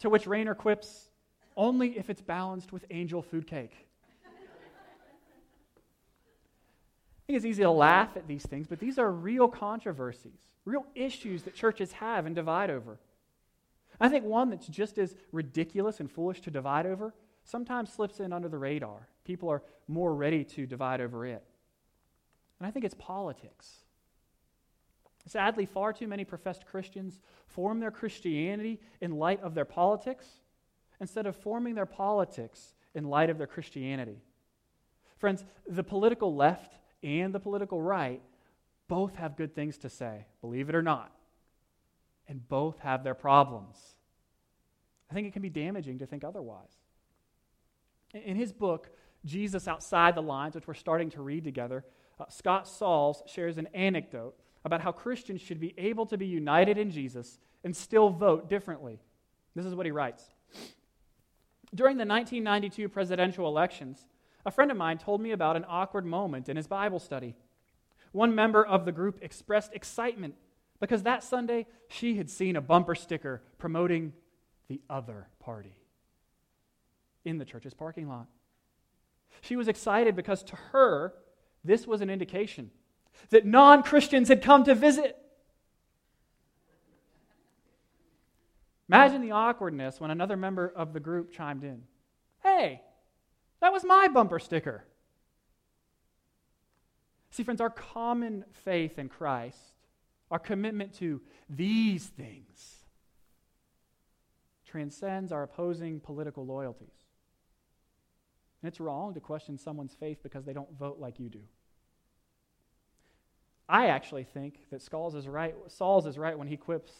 to 0.00 0.08
which 0.08 0.26
Rainer 0.26 0.54
quips, 0.54 1.10
only 1.56 1.98
if 1.98 2.08
it's 2.08 2.22
balanced 2.22 2.72
with 2.72 2.84
angel 2.90 3.20
food 3.22 3.46
cake. 3.46 3.86
Think 7.30 7.36
it's 7.36 7.46
easy 7.46 7.62
to 7.62 7.70
laugh 7.70 8.16
at 8.16 8.26
these 8.26 8.42
things, 8.42 8.66
but 8.66 8.80
these 8.80 8.98
are 8.98 9.12
real 9.12 9.46
controversies, 9.46 10.40
real 10.64 10.84
issues 10.96 11.44
that 11.44 11.54
churches 11.54 11.92
have 11.92 12.26
and 12.26 12.34
divide 12.34 12.70
over. 12.70 12.98
I 14.00 14.08
think 14.08 14.24
one 14.24 14.50
that's 14.50 14.66
just 14.66 14.98
as 14.98 15.14
ridiculous 15.30 16.00
and 16.00 16.10
foolish 16.10 16.40
to 16.40 16.50
divide 16.50 16.86
over 16.86 17.14
sometimes 17.44 17.92
slips 17.92 18.18
in 18.18 18.32
under 18.32 18.48
the 18.48 18.58
radar. 18.58 19.06
People 19.24 19.48
are 19.48 19.62
more 19.86 20.12
ready 20.12 20.42
to 20.42 20.66
divide 20.66 21.00
over 21.00 21.24
it. 21.24 21.44
And 22.58 22.66
I 22.66 22.72
think 22.72 22.84
it's 22.84 22.96
politics. 22.98 23.76
Sadly, 25.26 25.66
far 25.66 25.92
too 25.92 26.08
many 26.08 26.24
professed 26.24 26.66
Christians 26.66 27.20
form 27.46 27.78
their 27.78 27.92
Christianity 27.92 28.80
in 29.00 29.12
light 29.12 29.40
of 29.40 29.54
their 29.54 29.64
politics 29.64 30.26
instead 31.00 31.26
of 31.26 31.36
forming 31.36 31.76
their 31.76 31.86
politics 31.86 32.74
in 32.92 33.04
light 33.04 33.30
of 33.30 33.38
their 33.38 33.46
Christianity. 33.46 34.18
Friends, 35.18 35.44
the 35.68 35.84
political 35.84 36.34
left 36.34 36.74
and 37.02 37.34
the 37.34 37.40
political 37.40 37.80
right 37.80 38.20
both 38.88 39.14
have 39.16 39.36
good 39.36 39.54
things 39.54 39.78
to 39.78 39.88
say, 39.88 40.26
believe 40.40 40.68
it 40.68 40.74
or 40.74 40.82
not. 40.82 41.12
And 42.28 42.46
both 42.48 42.78
have 42.80 43.04
their 43.04 43.14
problems. 43.14 43.76
I 45.10 45.14
think 45.14 45.26
it 45.26 45.32
can 45.32 45.42
be 45.42 45.50
damaging 45.50 45.98
to 45.98 46.06
think 46.06 46.24
otherwise. 46.24 46.72
In 48.12 48.36
his 48.36 48.52
book, 48.52 48.90
Jesus 49.24 49.68
Outside 49.68 50.14
the 50.14 50.22
Lines, 50.22 50.54
which 50.54 50.66
we're 50.66 50.74
starting 50.74 51.10
to 51.10 51.22
read 51.22 51.44
together, 51.44 51.84
uh, 52.18 52.24
Scott 52.28 52.68
Sauls 52.68 53.22
shares 53.26 53.58
an 53.58 53.68
anecdote 53.74 54.34
about 54.64 54.80
how 54.80 54.92
Christians 54.92 55.40
should 55.40 55.60
be 55.60 55.74
able 55.78 56.06
to 56.06 56.18
be 56.18 56.26
united 56.26 56.78
in 56.78 56.90
Jesus 56.90 57.38
and 57.64 57.74
still 57.74 58.10
vote 58.10 58.48
differently. 58.48 59.00
This 59.54 59.66
is 59.66 59.74
what 59.74 59.86
he 59.86 59.92
writes. 59.92 60.24
During 61.74 61.96
the 61.96 62.06
1992 62.06 62.88
presidential 62.88 63.46
elections, 63.46 64.06
a 64.44 64.50
friend 64.50 64.70
of 64.70 64.76
mine 64.76 64.98
told 64.98 65.20
me 65.20 65.32
about 65.32 65.56
an 65.56 65.64
awkward 65.68 66.06
moment 66.06 66.48
in 66.48 66.56
his 66.56 66.66
Bible 66.66 66.98
study. 66.98 67.34
One 68.12 68.34
member 68.34 68.64
of 68.64 68.84
the 68.84 68.92
group 68.92 69.18
expressed 69.22 69.72
excitement 69.72 70.34
because 70.80 71.02
that 71.02 71.22
Sunday 71.22 71.66
she 71.88 72.16
had 72.16 72.30
seen 72.30 72.56
a 72.56 72.60
bumper 72.60 72.94
sticker 72.94 73.42
promoting 73.58 74.12
the 74.68 74.80
other 74.88 75.28
party 75.38 75.74
in 77.24 77.38
the 77.38 77.44
church's 77.44 77.74
parking 77.74 78.08
lot. 78.08 78.26
She 79.42 79.56
was 79.56 79.68
excited 79.68 80.16
because 80.16 80.42
to 80.44 80.56
her, 80.72 81.14
this 81.64 81.86
was 81.86 82.00
an 82.00 82.10
indication 82.10 82.70
that 83.28 83.44
non 83.44 83.82
Christians 83.82 84.28
had 84.28 84.42
come 84.42 84.64
to 84.64 84.74
visit. 84.74 85.16
Imagine 88.88 89.22
the 89.22 89.30
awkwardness 89.30 90.00
when 90.00 90.10
another 90.10 90.36
member 90.36 90.72
of 90.74 90.92
the 90.92 91.00
group 91.00 91.32
chimed 91.32 91.62
in. 91.62 91.82
Hey, 92.42 92.82
that 93.60 93.72
was 93.72 93.84
my 93.84 94.08
bumper 94.08 94.38
sticker. 94.38 94.84
See, 97.30 97.44
friends, 97.44 97.60
our 97.60 97.70
common 97.70 98.44
faith 98.52 98.98
in 98.98 99.08
Christ, 99.08 99.74
our 100.30 100.38
commitment 100.38 100.94
to 100.94 101.20
these 101.48 102.06
things, 102.06 102.84
transcends 104.66 105.32
our 105.32 105.42
opposing 105.42 106.00
political 106.00 106.46
loyalties. 106.46 106.88
And 108.62 108.68
it's 108.68 108.80
wrong 108.80 109.14
to 109.14 109.20
question 109.20 109.58
someone's 109.58 109.94
faith 109.94 110.18
because 110.22 110.44
they 110.44 110.52
don't 110.52 110.72
vote 110.78 110.98
like 110.98 111.18
you 111.18 111.28
do. 111.28 111.40
I 113.68 113.86
actually 113.86 114.24
think 114.24 114.68
that 114.70 114.82
Sauls 114.82 115.14
is 115.14 115.28
right, 115.28 115.54
Sauls 115.68 116.06
is 116.06 116.18
right 116.18 116.36
when 116.36 116.48
he 116.48 116.56
quips. 116.56 116.92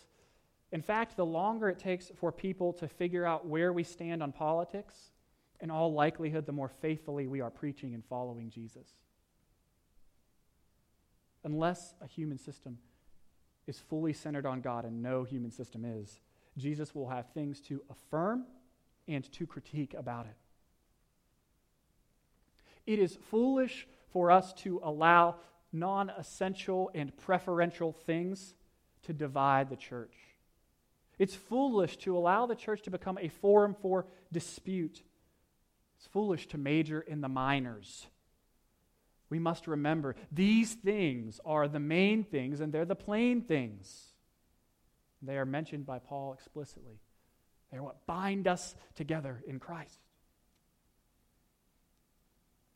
In 0.73 0.81
fact, 0.81 1.17
the 1.17 1.27
longer 1.27 1.69
it 1.69 1.81
takes 1.81 2.11
for 2.17 2.31
people 2.31 2.73
to 2.75 2.87
figure 2.87 3.27
out 3.27 3.47
where 3.47 3.73
we 3.73 3.83
stand 3.83 4.23
on 4.23 4.31
politics, 4.31 5.11
in 5.61 5.71
all 5.71 5.93
likelihood, 5.93 6.47
the 6.47 6.53
more 6.53 6.69
faithfully 6.69 7.27
we 7.27 7.41
are 7.41 7.51
preaching 7.51 7.95
and 7.95 8.05
following 8.05 8.51
Jesus. 8.51 8.89
Unless 11.45 11.95
a 12.03 12.07
human 12.07 12.39
system 12.39 12.79
is 13.67 13.79
fully 13.79 14.13
centered 14.13 14.47
on 14.47 14.61
God, 14.61 14.85
and 14.85 15.03
no 15.03 15.25
human 15.25 15.51
system 15.51 15.85
is, 15.85 16.21
Jesus 16.59 16.95
will 16.95 17.09
have 17.09 17.27
things 17.33 17.61
to 17.63 17.83
affirm 17.91 18.45
and 19.07 19.31
to 19.33 19.47
critique 19.47 19.95
about 19.95 20.27
it. 20.27 20.37
It 22.87 22.99
is 22.99 23.19
foolish 23.31 23.87
for 24.13 24.31
us 24.31 24.53
to 24.55 24.81
allow 24.83 25.37
non 25.73 26.11
essential 26.11 26.91
and 26.95 27.17
preferential 27.17 27.93
things 27.93 28.55
to 29.03 29.13
divide 29.13 29.71
the 29.71 29.77
church. 29.77 30.15
It's 31.19 31.35
foolish 31.35 31.99
to 31.99 32.17
allow 32.17 32.47
the 32.47 32.55
church 32.55 32.83
to 32.83 32.91
become 32.91 33.19
a 33.21 33.29
forum 33.29 33.77
for 33.81 34.07
dispute 34.33 35.03
it's 36.01 36.07
foolish 36.07 36.47
to 36.49 36.57
major 36.57 37.03
in 37.03 37.21
the 37.21 37.29
minors. 37.29 38.07
We 39.29 39.39
must 39.39 39.67
remember 39.67 40.17
these 40.33 40.73
things 40.73 41.41
are 41.45 41.69
the 41.69 41.79
main 41.79 42.25
things 42.25 42.61
and 42.61 42.73
they're 42.73 42.87
the 42.87 42.95
plain 42.95 43.43
things. 43.43 44.07
They 45.21 45.37
are 45.37 45.45
mentioned 45.45 45.85
by 45.85 45.99
Paul 45.99 46.33
explicitly. 46.33 47.01
They're 47.71 47.83
what 47.83 48.07
bind 48.07 48.49
us 48.49 48.75
together 48.95 49.43
in 49.47 49.59
Christ. 49.59 50.01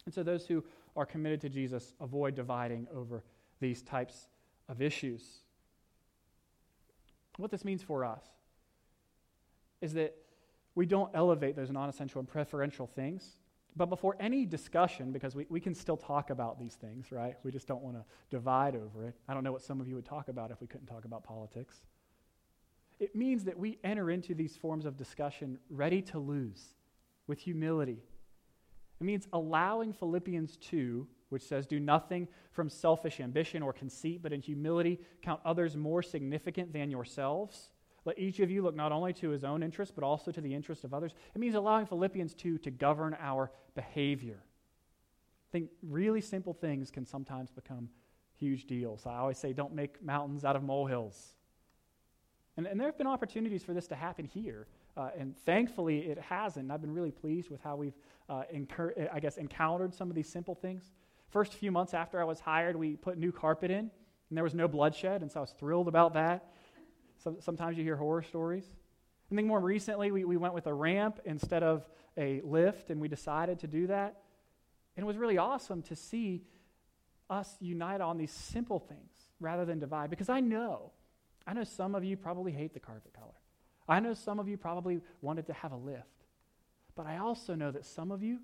And 0.04 0.12
so 0.12 0.22
those 0.22 0.46
who 0.46 0.62
are 0.94 1.06
committed 1.06 1.40
to 1.40 1.48
Jesus 1.48 1.94
avoid 2.02 2.34
dividing 2.34 2.88
over 2.94 3.24
these 3.58 3.80
types 3.80 4.28
of 4.68 4.82
issues. 4.82 5.40
What 7.38 7.50
this 7.50 7.64
means 7.64 7.82
for 7.82 8.04
us 8.04 8.22
is 9.80 9.94
that 9.94 10.14
we 10.74 10.86
don't 10.86 11.10
elevate 11.14 11.56
those 11.56 11.70
non 11.70 11.88
essential 11.88 12.18
and 12.18 12.28
preferential 12.28 12.86
things. 12.86 13.36
But 13.76 13.86
before 13.86 14.16
any 14.20 14.46
discussion, 14.46 15.10
because 15.10 15.34
we, 15.34 15.46
we 15.48 15.60
can 15.60 15.74
still 15.74 15.96
talk 15.96 16.30
about 16.30 16.60
these 16.60 16.74
things, 16.74 17.10
right? 17.10 17.36
We 17.42 17.50
just 17.50 17.66
don't 17.66 17.82
want 17.82 17.96
to 17.96 18.04
divide 18.30 18.76
over 18.76 19.04
it. 19.06 19.16
I 19.28 19.34
don't 19.34 19.42
know 19.42 19.50
what 19.50 19.62
some 19.62 19.80
of 19.80 19.88
you 19.88 19.96
would 19.96 20.04
talk 20.04 20.28
about 20.28 20.52
if 20.52 20.60
we 20.60 20.68
couldn't 20.68 20.86
talk 20.86 21.04
about 21.04 21.24
politics. 21.24 21.82
It 23.00 23.16
means 23.16 23.44
that 23.44 23.58
we 23.58 23.78
enter 23.82 24.10
into 24.10 24.34
these 24.34 24.56
forms 24.56 24.84
of 24.84 24.96
discussion 24.96 25.58
ready 25.68 26.02
to 26.02 26.20
lose 26.20 26.74
with 27.26 27.40
humility. 27.40 27.98
It 29.00 29.04
means 29.04 29.26
allowing 29.32 29.92
Philippians 29.92 30.56
2, 30.58 31.06
which 31.30 31.42
says, 31.42 31.66
Do 31.66 31.80
nothing 31.80 32.28
from 32.52 32.68
selfish 32.68 33.18
ambition 33.18 33.60
or 33.60 33.72
conceit, 33.72 34.22
but 34.22 34.32
in 34.32 34.40
humility 34.40 35.00
count 35.20 35.40
others 35.44 35.76
more 35.76 36.00
significant 36.00 36.72
than 36.72 36.92
yourselves 36.92 37.70
let 38.04 38.18
each 38.18 38.40
of 38.40 38.50
you 38.50 38.62
look 38.62 38.74
not 38.74 38.92
only 38.92 39.12
to 39.14 39.30
his 39.30 39.44
own 39.44 39.62
interest, 39.62 39.94
but 39.94 40.04
also 40.04 40.30
to 40.30 40.40
the 40.40 40.54
interest 40.54 40.84
of 40.84 40.92
others. 40.92 41.14
It 41.34 41.38
means 41.38 41.54
allowing 41.54 41.86
Philippians 41.86 42.34
2 42.34 42.58
to 42.58 42.70
govern 42.70 43.16
our 43.18 43.50
behavior. 43.74 44.40
I 44.42 45.50
think 45.52 45.70
really 45.82 46.20
simple 46.20 46.52
things 46.52 46.90
can 46.90 47.06
sometimes 47.06 47.50
become 47.50 47.88
huge 48.34 48.66
deals. 48.66 49.06
I 49.06 49.16
always 49.16 49.38
say, 49.38 49.52
don't 49.52 49.74
make 49.74 50.02
mountains 50.02 50.44
out 50.44 50.56
of 50.56 50.62
molehills. 50.62 51.34
And, 52.56 52.66
and 52.66 52.78
there 52.78 52.88
have 52.88 52.98
been 52.98 53.06
opportunities 53.06 53.62
for 53.62 53.72
this 53.72 53.86
to 53.88 53.94
happen 53.94 54.26
here. 54.26 54.66
Uh, 54.96 55.10
and 55.18 55.36
thankfully, 55.38 56.00
it 56.00 56.18
hasn't. 56.18 56.70
I've 56.70 56.80
been 56.80 56.94
really 56.94 57.10
pleased 57.10 57.50
with 57.50 57.60
how 57.62 57.76
we've, 57.76 57.96
uh, 58.28 58.42
incur- 58.50 59.08
I 59.12 59.18
guess, 59.18 59.38
encountered 59.38 59.94
some 59.94 60.08
of 60.08 60.14
these 60.14 60.28
simple 60.28 60.54
things. 60.54 60.92
First 61.30 61.54
few 61.54 61.72
months 61.72 61.94
after 61.94 62.20
I 62.20 62.24
was 62.24 62.38
hired, 62.38 62.76
we 62.76 62.94
put 62.94 63.18
new 63.18 63.32
carpet 63.32 63.70
in, 63.70 63.90
and 64.28 64.36
there 64.36 64.44
was 64.44 64.54
no 64.54 64.68
bloodshed, 64.68 65.22
and 65.22 65.32
so 65.32 65.40
I 65.40 65.42
was 65.42 65.50
thrilled 65.58 65.88
about 65.88 66.14
that. 66.14 66.52
So, 67.22 67.36
sometimes 67.40 67.76
you 67.78 67.84
hear 67.84 67.96
horror 67.96 68.22
stories. 68.22 68.64
I 69.30 69.34
think 69.34 69.48
more 69.48 69.60
recently, 69.60 70.10
we, 70.10 70.24
we 70.24 70.36
went 70.36 70.54
with 70.54 70.66
a 70.66 70.74
ramp 70.74 71.20
instead 71.24 71.62
of 71.62 71.88
a 72.16 72.40
lift, 72.42 72.90
and 72.90 73.00
we 73.00 73.08
decided 73.08 73.60
to 73.60 73.66
do 73.66 73.86
that. 73.86 74.20
And 74.96 75.04
it 75.04 75.06
was 75.06 75.16
really 75.16 75.38
awesome 75.38 75.82
to 75.82 75.96
see 75.96 76.42
us 77.30 77.56
unite 77.60 78.00
on 78.00 78.18
these 78.18 78.30
simple 78.30 78.78
things 78.78 79.12
rather 79.40 79.64
than 79.64 79.78
divide. 79.78 80.10
Because 80.10 80.28
I 80.28 80.40
know, 80.40 80.92
I 81.46 81.54
know 81.54 81.64
some 81.64 81.94
of 81.94 82.04
you 82.04 82.16
probably 82.16 82.52
hate 82.52 82.74
the 82.74 82.80
carpet 82.80 83.12
color. 83.12 83.34
I 83.88 84.00
know 84.00 84.14
some 84.14 84.38
of 84.38 84.48
you 84.48 84.56
probably 84.56 85.00
wanted 85.20 85.46
to 85.46 85.52
have 85.52 85.72
a 85.72 85.76
lift. 85.76 86.26
But 86.94 87.06
I 87.06 87.18
also 87.18 87.54
know 87.54 87.70
that 87.70 87.84
some 87.84 88.12
of 88.12 88.22
you 88.22 88.38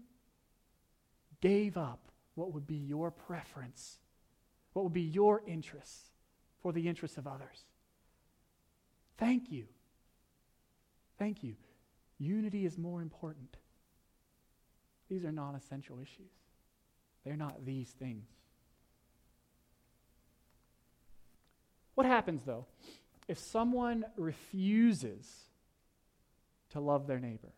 gave 1.40 1.76
up 1.76 2.10
what 2.34 2.52
would 2.52 2.66
be 2.66 2.76
your 2.76 3.10
preference, 3.10 3.98
what 4.72 4.82
would 4.82 4.92
be 4.92 5.02
your 5.02 5.42
interests 5.46 6.10
for 6.60 6.72
the 6.72 6.88
interests 6.88 7.16
of 7.16 7.26
others. 7.26 7.64
Thank 9.20 9.52
you. 9.52 9.66
Thank 11.18 11.44
you. 11.44 11.54
Unity 12.18 12.64
is 12.64 12.78
more 12.78 13.02
important. 13.02 13.58
These 15.10 15.24
are 15.24 15.32
non 15.32 15.54
essential 15.54 16.00
issues, 16.00 16.32
they're 17.24 17.36
not 17.36 17.64
these 17.64 17.90
things. 17.90 18.26
What 21.94 22.06
happens, 22.06 22.44
though, 22.44 22.64
if 23.28 23.38
someone 23.38 24.06
refuses 24.16 25.26
to 26.70 26.80
love 26.80 27.06
their 27.06 27.20
neighbor? 27.20 27.52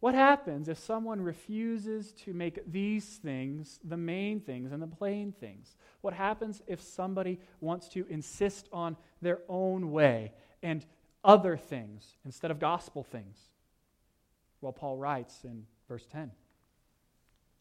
What 0.00 0.14
happens 0.14 0.68
if 0.68 0.78
someone 0.78 1.20
refuses 1.20 2.12
to 2.24 2.34
make 2.34 2.60
these 2.70 3.16
things 3.16 3.78
the 3.82 3.96
main 3.96 4.40
things 4.40 4.72
and 4.72 4.82
the 4.82 4.86
plain 4.86 5.32
things? 5.32 5.76
What 6.00 6.12
happens 6.12 6.60
if 6.66 6.82
somebody 6.82 7.38
wants 7.60 7.88
to 7.90 8.04
insist 8.08 8.68
on 8.72 8.96
their 9.22 9.40
own 9.48 9.92
way 9.92 10.32
and 10.66 10.84
other 11.22 11.56
things 11.56 12.16
instead 12.24 12.50
of 12.50 12.58
gospel 12.58 13.04
things? 13.04 13.38
Well, 14.60 14.72
Paul 14.72 14.96
writes 14.96 15.44
in 15.44 15.64
verse 15.88 16.06
10 16.06 16.32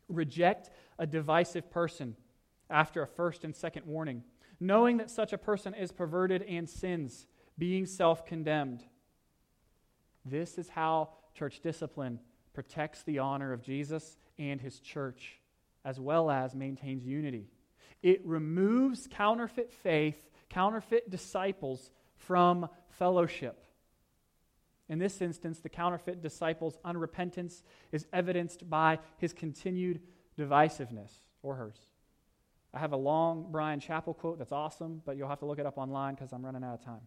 Reject 0.09 0.71
a 0.97 1.05
divisive 1.05 1.69
person 1.69 2.15
after 2.69 3.03
a 3.03 3.07
first 3.07 3.43
and 3.43 3.55
second 3.55 3.85
warning, 3.85 4.23
knowing 4.59 4.97
that 4.97 5.11
such 5.11 5.33
a 5.33 5.37
person 5.37 5.75
is 5.75 5.91
perverted 5.91 6.41
and 6.43 6.67
sins, 6.67 7.27
being 7.59 7.85
self 7.85 8.25
condemned. 8.25 8.83
This 10.25 10.57
is 10.57 10.69
how 10.69 11.09
church 11.35 11.59
discipline 11.61 12.19
protects 12.53 13.03
the 13.03 13.19
honor 13.19 13.53
of 13.53 13.61
Jesus 13.61 14.17
and 14.39 14.59
his 14.59 14.79
church, 14.79 15.39
as 15.83 15.99
well 15.99 16.31
as 16.31 16.55
maintains 16.55 17.05
unity. 17.05 17.49
It 18.01 18.25
removes 18.25 19.07
counterfeit 19.07 19.71
faith, 19.71 20.17
counterfeit 20.49 21.11
disciples 21.11 21.91
from 22.15 22.67
fellowship. 22.89 23.65
In 24.87 24.99
this 24.99 25.21
instance, 25.21 25.59
the 25.59 25.69
counterfeit 25.69 26.21
disciple's 26.21 26.77
unrepentance 26.85 27.63
is 27.91 28.05
evidenced 28.13 28.69
by 28.69 28.99
his 29.17 29.33
continued 29.33 30.01
divisiveness, 30.37 31.11
or 31.41 31.55
hers. 31.55 31.77
I 32.73 32.79
have 32.79 32.91
a 32.91 32.97
long 32.97 33.47
Brian 33.51 33.79
Chapell 33.79 34.17
quote 34.17 34.37
that's 34.37 34.51
awesome, 34.51 35.01
but 35.05 35.15
you'll 35.15 35.29
have 35.29 35.39
to 35.39 35.45
look 35.45 35.59
it 35.59 35.65
up 35.65 35.77
online 35.77 36.13
because 36.13 36.33
I'm 36.33 36.45
running 36.45 36.63
out 36.63 36.73
of 36.73 36.83
time. 36.83 37.01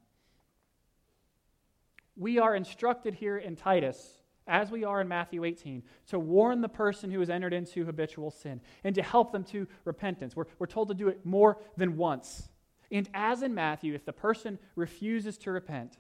We 2.17 2.39
are 2.39 2.57
instructed 2.57 3.15
here 3.15 3.37
in 3.37 3.55
Titus, 3.55 4.15
as 4.47 4.71
we 4.71 4.83
are 4.85 5.01
in 5.01 5.09
Matthew 5.09 5.45
18, 5.45 5.83
to 6.09 6.19
warn 6.19 6.63
the 6.63 6.69
person 6.69 7.11
who 7.11 7.21
has 7.21 7.31
entered 7.31 7.53
into 7.53 7.85
habitual 7.85 8.31
sin 8.31 8.61
and 8.83 8.95
to 8.95 9.03
help 9.03 9.31
them 9.31 9.45
to 9.45 9.69
repentance. 9.85 10.35
We're, 10.35 10.47
we're 10.59 10.67
told 10.67 10.89
to 10.89 10.95
do 10.95 11.09
it 11.09 11.25
more 11.25 11.59
than 11.77 11.97
once. 11.97 12.49
And 12.91 13.09
as 13.13 13.43
in 13.43 13.55
Matthew, 13.55 13.95
if 13.95 14.05
the 14.05 14.13
person 14.13 14.59
refuses 14.75 15.37
to 15.39 15.53
repent, 15.53 15.99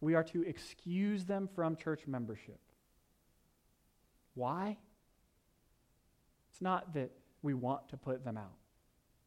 we 0.00 0.14
are 0.14 0.24
to 0.24 0.42
excuse 0.42 1.24
them 1.24 1.48
from 1.54 1.76
church 1.76 2.06
membership. 2.06 2.60
Why? 4.34 4.76
It's 6.50 6.62
not 6.62 6.94
that 6.94 7.10
we 7.42 7.54
want 7.54 7.88
to 7.90 7.96
put 7.96 8.24
them 8.24 8.36
out, 8.36 8.56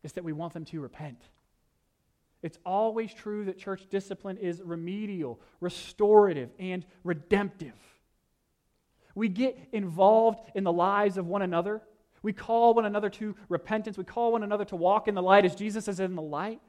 it's 0.03 0.13
that 0.13 0.23
we 0.23 0.33
want 0.33 0.53
them 0.53 0.65
to 0.65 0.79
repent. 0.79 1.21
It's 2.41 2.57
always 2.65 3.13
true 3.13 3.45
that 3.45 3.57
church 3.57 3.85
discipline 3.89 4.37
is 4.37 4.61
remedial, 4.63 5.41
restorative, 5.59 6.49
and 6.57 6.85
redemptive. 7.03 7.73
We 9.13 9.27
get 9.27 9.59
involved 9.73 10.39
in 10.55 10.63
the 10.63 10.71
lives 10.71 11.17
of 11.17 11.27
one 11.27 11.41
another. 11.41 11.81
We 12.21 12.31
call 12.31 12.73
one 12.73 12.85
another 12.85 13.09
to 13.09 13.35
repentance. 13.49 13.97
We 13.97 14.05
call 14.05 14.31
one 14.31 14.43
another 14.43 14.63
to 14.65 14.77
walk 14.77 15.09
in 15.09 15.15
the 15.15 15.21
light 15.21 15.43
as 15.43 15.53
Jesus 15.53 15.89
is 15.89 15.99
in 15.99 16.15
the 16.15 16.21
light 16.21 16.61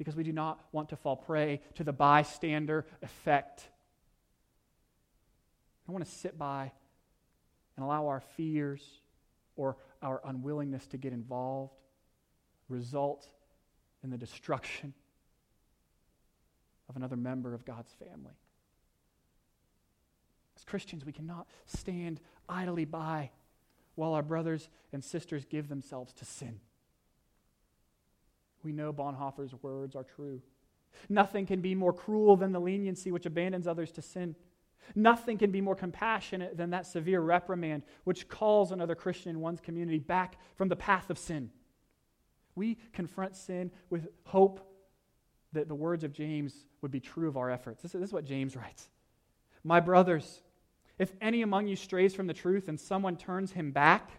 because 0.00 0.16
we 0.16 0.24
do 0.24 0.32
not 0.32 0.58
want 0.72 0.88
to 0.88 0.96
fall 0.96 1.14
prey 1.14 1.60
to 1.74 1.84
the 1.84 1.92
bystander 1.92 2.86
effect. 3.02 3.68
I 5.86 5.92
want 5.92 6.02
to 6.02 6.10
sit 6.10 6.38
by 6.38 6.72
and 7.76 7.84
allow 7.84 8.06
our 8.06 8.22
fears 8.34 8.82
or 9.56 9.76
our 10.00 10.22
unwillingness 10.24 10.86
to 10.86 10.96
get 10.96 11.12
involved 11.12 11.74
result 12.70 13.28
in 14.02 14.08
the 14.08 14.16
destruction 14.16 14.94
of 16.88 16.96
another 16.96 17.16
member 17.16 17.52
of 17.52 17.66
God's 17.66 17.92
family. 17.92 18.38
As 20.56 20.64
Christians, 20.64 21.04
we 21.04 21.12
cannot 21.12 21.46
stand 21.66 22.20
idly 22.48 22.86
by 22.86 23.32
while 23.96 24.14
our 24.14 24.22
brothers 24.22 24.70
and 24.94 25.04
sisters 25.04 25.44
give 25.44 25.68
themselves 25.68 26.14
to 26.14 26.24
sin. 26.24 26.58
We 28.62 28.72
know 28.72 28.92
Bonhoeffer's 28.92 29.54
words 29.62 29.96
are 29.96 30.04
true. 30.04 30.40
Nothing 31.08 31.46
can 31.46 31.60
be 31.60 31.74
more 31.74 31.92
cruel 31.92 32.36
than 32.36 32.52
the 32.52 32.60
leniency 32.60 33.12
which 33.12 33.26
abandons 33.26 33.66
others 33.66 33.92
to 33.92 34.02
sin. 34.02 34.34
Nothing 34.94 35.38
can 35.38 35.50
be 35.50 35.60
more 35.60 35.76
compassionate 35.76 36.56
than 36.56 36.70
that 36.70 36.86
severe 36.86 37.20
reprimand 37.20 37.84
which 38.04 38.28
calls 38.28 38.72
another 38.72 38.94
Christian 38.94 39.30
in 39.30 39.40
one's 39.40 39.60
community 39.60 39.98
back 39.98 40.38
from 40.56 40.68
the 40.68 40.76
path 40.76 41.10
of 41.10 41.18
sin. 41.18 41.50
We 42.54 42.76
confront 42.92 43.36
sin 43.36 43.70
with 43.88 44.08
hope 44.24 44.66
that 45.52 45.68
the 45.68 45.74
words 45.74 46.04
of 46.04 46.12
James 46.12 46.66
would 46.82 46.90
be 46.90 47.00
true 47.00 47.28
of 47.28 47.36
our 47.36 47.50
efforts. 47.50 47.82
This 47.82 47.94
is, 47.94 48.00
this 48.00 48.10
is 48.10 48.14
what 48.14 48.24
James 48.24 48.56
writes 48.56 48.88
My 49.62 49.80
brothers, 49.80 50.42
if 50.98 51.12
any 51.20 51.42
among 51.42 51.66
you 51.66 51.76
strays 51.76 52.14
from 52.14 52.26
the 52.26 52.34
truth 52.34 52.68
and 52.68 52.78
someone 52.78 53.16
turns 53.16 53.52
him 53.52 53.70
back, 53.70 54.10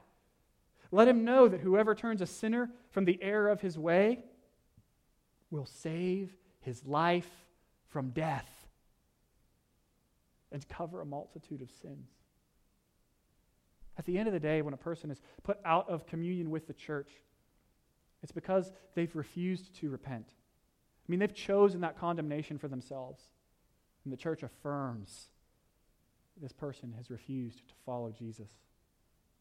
let 0.91 1.07
him 1.07 1.23
know 1.23 1.47
that 1.47 1.61
whoever 1.61 1.95
turns 1.95 2.21
a 2.21 2.25
sinner 2.25 2.69
from 2.89 3.05
the 3.05 3.21
error 3.21 3.49
of 3.49 3.61
his 3.61 3.77
way 3.77 4.23
will 5.51 5.65
save 5.65 6.35
his 6.61 6.85
life 6.85 7.29
from 7.89 8.09
death 8.09 8.49
and 10.51 10.67
cover 10.67 11.01
a 11.01 11.05
multitude 11.05 11.61
of 11.61 11.69
sins. 11.81 12.09
At 13.97 14.05
the 14.05 14.17
end 14.17 14.27
of 14.27 14.33
the 14.33 14.39
day, 14.39 14.61
when 14.61 14.73
a 14.73 14.77
person 14.77 15.11
is 15.11 15.21
put 15.43 15.59
out 15.65 15.89
of 15.89 16.07
communion 16.07 16.49
with 16.49 16.67
the 16.67 16.73
church, 16.73 17.11
it's 18.23 18.31
because 18.31 18.71
they've 18.95 19.15
refused 19.15 19.75
to 19.81 19.89
repent. 19.89 20.25
I 20.27 21.05
mean, 21.11 21.19
they've 21.19 21.33
chosen 21.33 21.81
that 21.81 21.99
condemnation 21.99 22.57
for 22.57 22.67
themselves. 22.67 23.21
And 24.03 24.13
the 24.13 24.17
church 24.17 24.43
affirms 24.43 25.27
this 26.41 26.53
person 26.53 26.93
has 26.97 27.11
refused 27.11 27.67
to 27.67 27.75
follow 27.85 28.11
Jesus 28.11 28.49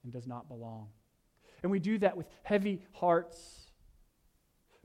and 0.03 0.13
does 0.13 0.27
not 0.27 0.49
belong. 0.49 0.89
And 1.63 1.71
we 1.71 1.79
do 1.79 1.99
that 1.99 2.17
with 2.17 2.27
heavy 2.43 2.83
hearts 2.93 3.70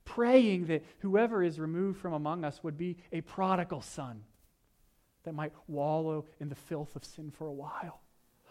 praying 0.06 0.68
that 0.68 0.84
whoever 1.00 1.44
is 1.44 1.60
removed 1.60 2.00
from 2.00 2.14
among 2.14 2.46
us 2.46 2.64
would 2.64 2.78
be 2.78 2.98
a 3.12 3.22
prodigal 3.22 3.82
son 3.82 4.24
that 5.24 5.34
might 5.34 5.52
wallow 5.68 6.26
in 6.40 6.50
the 6.50 6.56
filth 6.56 6.96
of 6.96 7.04
sin 7.04 7.32
for 7.32 7.48
a 7.48 7.54
while. 7.54 8.02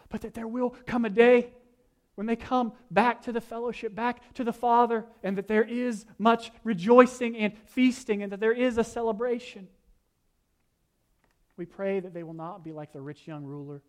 But 0.09 0.21
that 0.21 0.33
there 0.33 0.47
will 0.47 0.75
come 0.85 1.05
a 1.05 1.09
day 1.09 1.53
when 2.15 2.27
they 2.27 2.35
come 2.35 2.73
back 2.91 3.23
to 3.23 3.31
the 3.31 3.41
fellowship, 3.41 3.95
back 3.95 4.33
to 4.35 4.43
the 4.43 4.53
Father, 4.53 5.05
and 5.23 5.37
that 5.37 5.47
there 5.47 5.63
is 5.63 6.05
much 6.17 6.51
rejoicing 6.63 7.35
and 7.37 7.57
feasting, 7.65 8.21
and 8.21 8.31
that 8.31 8.39
there 8.39 8.53
is 8.53 8.77
a 8.77 8.83
celebration. 8.83 9.67
We 11.57 11.65
pray 11.65 11.99
that 12.01 12.13
they 12.13 12.23
will 12.23 12.33
not 12.33 12.63
be 12.63 12.73
like 12.73 12.93
the 12.93 13.01
rich 13.01 13.27
young 13.27 13.43
ruler 13.45 13.81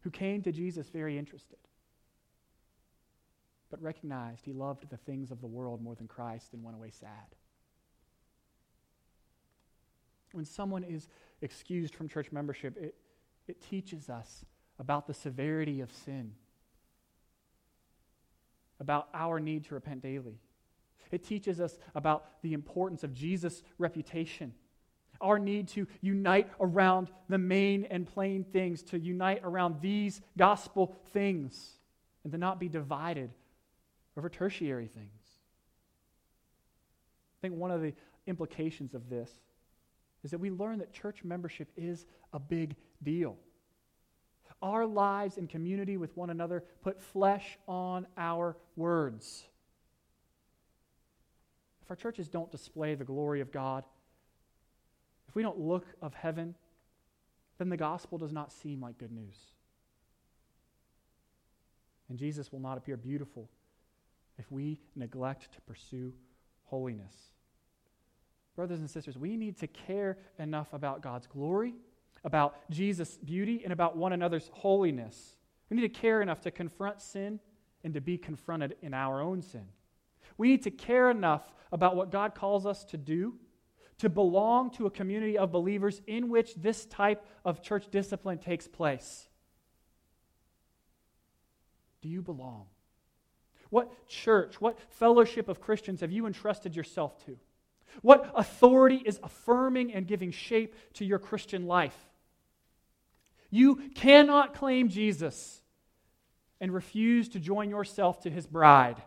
who 0.00 0.10
came 0.10 0.42
to 0.42 0.52
Jesus 0.52 0.88
very 0.88 1.16
interested 1.16 1.58
but 3.72 3.82
recognized 3.82 4.44
he 4.44 4.52
loved 4.52 4.88
the 4.88 4.96
things 4.98 5.32
of 5.32 5.40
the 5.40 5.46
world 5.48 5.82
more 5.82 5.96
than 5.96 6.06
Christ 6.06 6.52
and 6.52 6.62
went 6.62 6.76
away 6.76 6.90
sad. 6.90 7.34
when 10.32 10.44
someone 10.44 10.82
is 10.82 11.08
excused 11.40 11.94
from 11.94 12.08
church 12.08 12.32
membership, 12.32 12.76
it, 12.76 12.94
it 13.46 13.60
teaches 13.62 14.08
us 14.08 14.44
about 14.78 15.06
the 15.06 15.14
severity 15.14 15.80
of 15.80 15.92
sin, 16.04 16.32
about 18.80 19.08
our 19.14 19.38
need 19.38 19.64
to 19.66 19.74
repent 19.74 20.02
daily. 20.02 20.38
It 21.10 21.22
teaches 21.22 21.60
us 21.60 21.78
about 21.94 22.42
the 22.42 22.54
importance 22.54 23.04
of 23.04 23.12
Jesus' 23.12 23.62
reputation, 23.78 24.54
our 25.20 25.38
need 25.38 25.68
to 25.68 25.86
unite 26.00 26.48
around 26.58 27.10
the 27.28 27.38
main 27.38 27.84
and 27.90 28.06
plain 28.06 28.44
things, 28.44 28.82
to 28.84 28.98
unite 28.98 29.40
around 29.44 29.80
these 29.80 30.20
gospel 30.36 30.96
things, 31.12 31.74
and 32.24 32.32
to 32.32 32.38
not 32.38 32.58
be 32.58 32.68
divided 32.68 33.30
over 34.16 34.28
tertiary 34.28 34.86
things. 34.86 35.22
I 37.38 37.40
think 37.42 37.54
one 37.54 37.70
of 37.70 37.82
the 37.82 37.94
implications 38.26 38.94
of 38.94 39.08
this 39.08 39.30
is 40.22 40.30
that 40.30 40.38
we 40.38 40.50
learn 40.50 40.78
that 40.78 40.92
church 40.92 41.24
membership 41.24 41.68
is 41.76 42.06
a 42.32 42.38
big 42.38 42.76
deal. 43.02 43.36
Our 44.60 44.86
lives 44.86 45.38
in 45.38 45.48
community 45.48 45.96
with 45.96 46.16
one 46.16 46.30
another 46.30 46.62
put 46.82 47.00
flesh 47.00 47.58
on 47.66 48.06
our 48.16 48.56
words. 48.76 49.42
If 51.82 51.90
our 51.90 51.96
churches 51.96 52.28
don't 52.28 52.50
display 52.50 52.94
the 52.94 53.04
glory 53.04 53.40
of 53.40 53.50
God, 53.50 53.84
if 55.28 55.34
we 55.34 55.42
don't 55.42 55.58
look 55.58 55.86
of 56.00 56.14
heaven, 56.14 56.54
then 57.58 57.70
the 57.70 57.76
gospel 57.76 58.18
does 58.18 58.32
not 58.32 58.52
seem 58.52 58.80
like 58.80 58.98
good 58.98 59.10
news. 59.10 59.36
And 62.08 62.18
Jesus 62.18 62.52
will 62.52 62.60
not 62.60 62.78
appear 62.78 62.96
beautiful 62.96 63.48
if 64.42 64.50
we 64.50 64.80
neglect 64.96 65.52
to 65.52 65.60
pursue 65.60 66.12
holiness. 66.64 67.14
Brothers 68.56 68.80
and 68.80 68.90
sisters, 68.90 69.16
we 69.16 69.36
need 69.36 69.56
to 69.58 69.68
care 69.68 70.18
enough 70.36 70.72
about 70.72 71.00
God's 71.00 71.28
glory, 71.28 71.74
about 72.24 72.56
Jesus' 72.68 73.16
beauty, 73.18 73.60
and 73.62 73.72
about 73.72 73.96
one 73.96 74.12
another's 74.12 74.50
holiness. 74.52 75.36
We 75.70 75.76
need 75.76 75.94
to 75.94 76.00
care 76.00 76.22
enough 76.22 76.40
to 76.40 76.50
confront 76.50 77.00
sin 77.00 77.38
and 77.84 77.94
to 77.94 78.00
be 78.00 78.18
confronted 78.18 78.74
in 78.82 78.94
our 78.94 79.20
own 79.20 79.42
sin. 79.42 79.64
We 80.36 80.48
need 80.48 80.64
to 80.64 80.72
care 80.72 81.08
enough 81.08 81.52
about 81.70 81.94
what 81.94 82.10
God 82.10 82.34
calls 82.34 82.66
us 82.66 82.84
to 82.86 82.96
do, 82.96 83.34
to 83.98 84.08
belong 84.08 84.70
to 84.72 84.86
a 84.86 84.90
community 84.90 85.38
of 85.38 85.52
believers 85.52 86.02
in 86.08 86.28
which 86.28 86.56
this 86.56 86.84
type 86.86 87.24
of 87.44 87.62
church 87.62 87.86
discipline 87.92 88.38
takes 88.38 88.66
place. 88.66 89.28
Do 92.00 92.08
you 92.08 92.22
belong? 92.22 92.66
What 93.72 94.06
church, 94.06 94.60
what 94.60 94.78
fellowship 94.90 95.48
of 95.48 95.62
Christians 95.62 96.02
have 96.02 96.12
you 96.12 96.26
entrusted 96.26 96.76
yourself 96.76 97.24
to? 97.24 97.38
What 98.02 98.30
authority 98.34 99.02
is 99.02 99.18
affirming 99.22 99.94
and 99.94 100.06
giving 100.06 100.30
shape 100.30 100.74
to 100.92 101.06
your 101.06 101.18
Christian 101.18 101.66
life? 101.66 101.96
You 103.48 103.76
cannot 103.94 104.52
claim 104.52 104.90
Jesus 104.90 105.62
and 106.60 106.70
refuse 106.70 107.30
to 107.30 107.40
join 107.40 107.70
yourself 107.70 108.20
to 108.24 108.30
his 108.30 108.46
bride. 108.46 109.00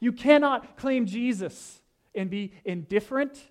You 0.00 0.12
cannot 0.12 0.76
claim 0.76 1.06
Jesus 1.06 1.80
and 2.14 2.28
be 2.28 2.52
indifferent 2.66 3.42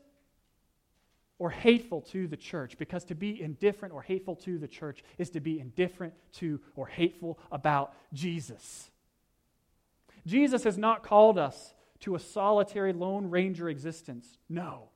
or 1.39 1.49
hateful 1.49 2.01
to 2.11 2.27
the 2.27 2.37
church 2.37 2.77
because 2.77 3.05
to 3.05 3.15
be 3.15 3.41
indifferent 3.41 3.95
or 3.95 4.03
hateful 4.03 4.35
to 4.35 4.59
the 4.59 4.67
church 4.67 5.03
is 5.17 5.31
to 5.31 5.39
be 5.39 5.59
indifferent 5.59 6.13
to 6.33 6.61
or 6.75 6.85
hateful 6.85 7.39
about 7.51 7.95
Jesus. 8.13 8.91
Jesus 10.25 10.63
has 10.63 10.77
not 10.77 11.03
called 11.03 11.37
us 11.37 11.73
to 12.01 12.15
a 12.15 12.19
solitary 12.19 12.93
Lone 12.93 13.29
Ranger 13.29 13.69
existence. 13.69 14.37
No. 14.47 14.89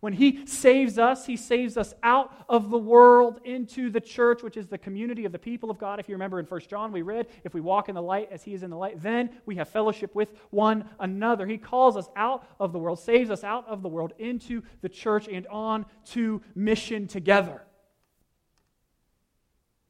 When 0.00 0.14
he 0.14 0.46
saves 0.46 0.98
us, 0.98 1.26
he 1.26 1.36
saves 1.36 1.76
us 1.76 1.92
out 2.02 2.32
of 2.48 2.70
the 2.70 2.78
world 2.78 3.38
into 3.44 3.90
the 3.90 4.00
church, 4.00 4.42
which 4.42 4.56
is 4.56 4.66
the 4.66 4.78
community 4.78 5.26
of 5.26 5.32
the 5.32 5.38
people 5.38 5.70
of 5.70 5.78
God. 5.78 6.00
If 6.00 6.08
you 6.08 6.14
remember 6.14 6.40
in 6.40 6.46
1 6.46 6.60
John, 6.68 6.90
we 6.90 7.02
read, 7.02 7.26
if 7.44 7.52
we 7.52 7.60
walk 7.60 7.90
in 7.90 7.94
the 7.94 8.02
light 8.02 8.30
as 8.32 8.42
he 8.42 8.54
is 8.54 8.62
in 8.62 8.70
the 8.70 8.78
light, 8.78 9.02
then 9.02 9.28
we 9.44 9.56
have 9.56 9.68
fellowship 9.68 10.14
with 10.14 10.30
one 10.48 10.88
another. 10.98 11.46
He 11.46 11.58
calls 11.58 11.98
us 11.98 12.08
out 12.16 12.46
of 12.58 12.72
the 12.72 12.78
world, 12.78 12.98
saves 12.98 13.30
us 13.30 13.44
out 13.44 13.68
of 13.68 13.82
the 13.82 13.90
world 13.90 14.14
into 14.18 14.62
the 14.80 14.88
church 14.88 15.28
and 15.30 15.46
on 15.48 15.84
to 16.06 16.40
mission 16.54 17.06
together. 17.06 17.60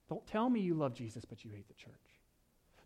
Don't 0.09 0.27
tell 0.27 0.51
me 0.51 0.59
you 0.59 0.75
love 0.75 0.93
Jesus, 0.93 1.25
but 1.25 1.45
you 1.45 1.53
hate 1.53 1.69
the 1.69 1.75
church. 1.75 1.95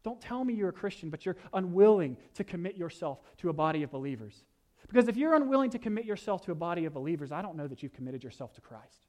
Don't 0.04 0.20
tell 0.20 0.44
me 0.44 0.52
you're 0.52 0.68
a 0.68 0.72
Christian, 0.72 1.08
but 1.08 1.24
you're 1.24 1.36
unwilling 1.54 2.18
to 2.34 2.44
commit 2.44 2.76
yourself 2.76 3.20
to 3.38 3.48
a 3.48 3.52
body 3.52 3.82
of 3.82 3.90
believers. 3.90 4.44
Because 4.86 5.08
if 5.08 5.16
you're 5.16 5.34
unwilling 5.34 5.70
to 5.70 5.78
commit 5.78 6.04
yourself 6.04 6.42
to 6.42 6.52
a 6.52 6.54
body 6.54 6.84
of 6.84 6.92
believers, 6.92 7.32
I 7.32 7.40
don't 7.40 7.56
know 7.56 7.66
that 7.66 7.82
you've 7.82 7.94
committed 7.94 8.22
yourself 8.22 8.52
to 8.54 8.60
Christ. 8.60 9.06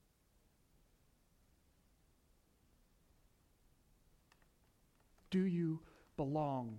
Do 5.30 5.42
you 5.42 5.82
belong? 6.16 6.78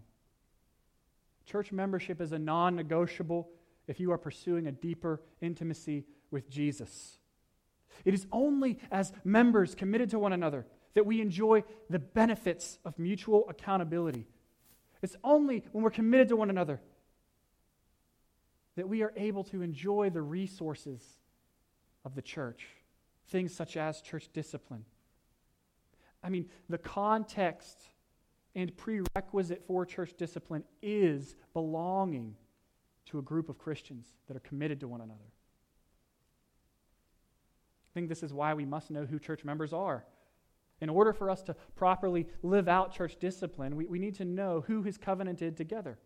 Church 1.45 1.71
membership 1.71 2.23
is 2.23 2.33
a 2.33 2.39
non 2.39 2.75
negotiable 2.75 3.51
if 3.87 4.01
you 4.01 4.11
are 4.13 4.19
pursuing 4.19 4.67
a 4.67 4.73
deeper 4.73 5.21
intimacy 5.43 6.07
with 6.31 6.49
Jesus. 6.49 7.19
It 8.07 8.15
is 8.15 8.27
only 8.33 8.79
as 8.91 9.13
members 9.25 9.75
committed 9.75 10.09
to 10.11 10.19
one 10.19 10.33
another 10.33 10.67
that 10.97 11.05
we 11.05 11.21
enjoy 11.21 11.63
the 11.91 11.99
benefits 11.99 12.79
of 12.87 12.99
mutual 12.99 13.45
accountability. 13.51 14.27
It's 15.03 15.15
only 15.23 15.63
when 15.73 15.85
we're 15.85 15.91
committed 15.91 16.29
to 16.29 16.37
one 16.37 16.49
another 16.49 16.81
that 18.77 18.89
we 18.89 19.03
are 19.03 19.13
able 19.15 19.45
to 19.45 19.61
enjoy 19.61 20.09
the 20.09 20.23
resources 20.23 21.03
of 22.07 22.15
the 22.15 22.23
church, 22.23 22.67
things 23.29 23.55
such 23.55 23.77
as 23.77 24.01
church 24.01 24.31
discipline. 24.33 24.87
I 26.25 26.31
mean, 26.31 26.49
the 26.71 26.79
context 26.79 27.91
and 28.55 28.75
prerequisite 28.75 29.65
for 29.67 29.85
church 29.85 30.15
discipline 30.17 30.65
is 30.81 31.37
belonging 31.53 32.37
to 33.11 33.19
a 33.19 33.23
group 33.23 33.51
of 33.51 33.59
Christians 33.59 34.07
that 34.29 34.37
are 34.37 34.41
committed 34.41 34.81
to 34.81 34.89
one 34.89 35.03
another. 35.03 35.29
I 37.85 37.93
think 37.93 38.09
this 38.09 38.23
is 38.23 38.33
why 38.33 38.55
we 38.55 38.65
must 38.65 38.91
know 38.91 39.05
who 39.05 39.19
church 39.19 39.45
members 39.45 39.75
are. 39.75 40.07
In 40.81 40.89
order 40.89 41.13
for 41.13 41.31
us 41.31 41.43
to 41.43 41.57
properly 41.75 42.27
live 42.43 42.69
out 42.69 42.93
church 42.93 43.17
discipline, 43.19 43.77
we, 43.77 43.87
we 43.87 43.99
need 43.99 44.15
to 44.17 44.25
know 44.25 44.65
who 44.67 44.83
has 44.83 44.99
covenanted 44.99 45.57
together. 45.57 45.99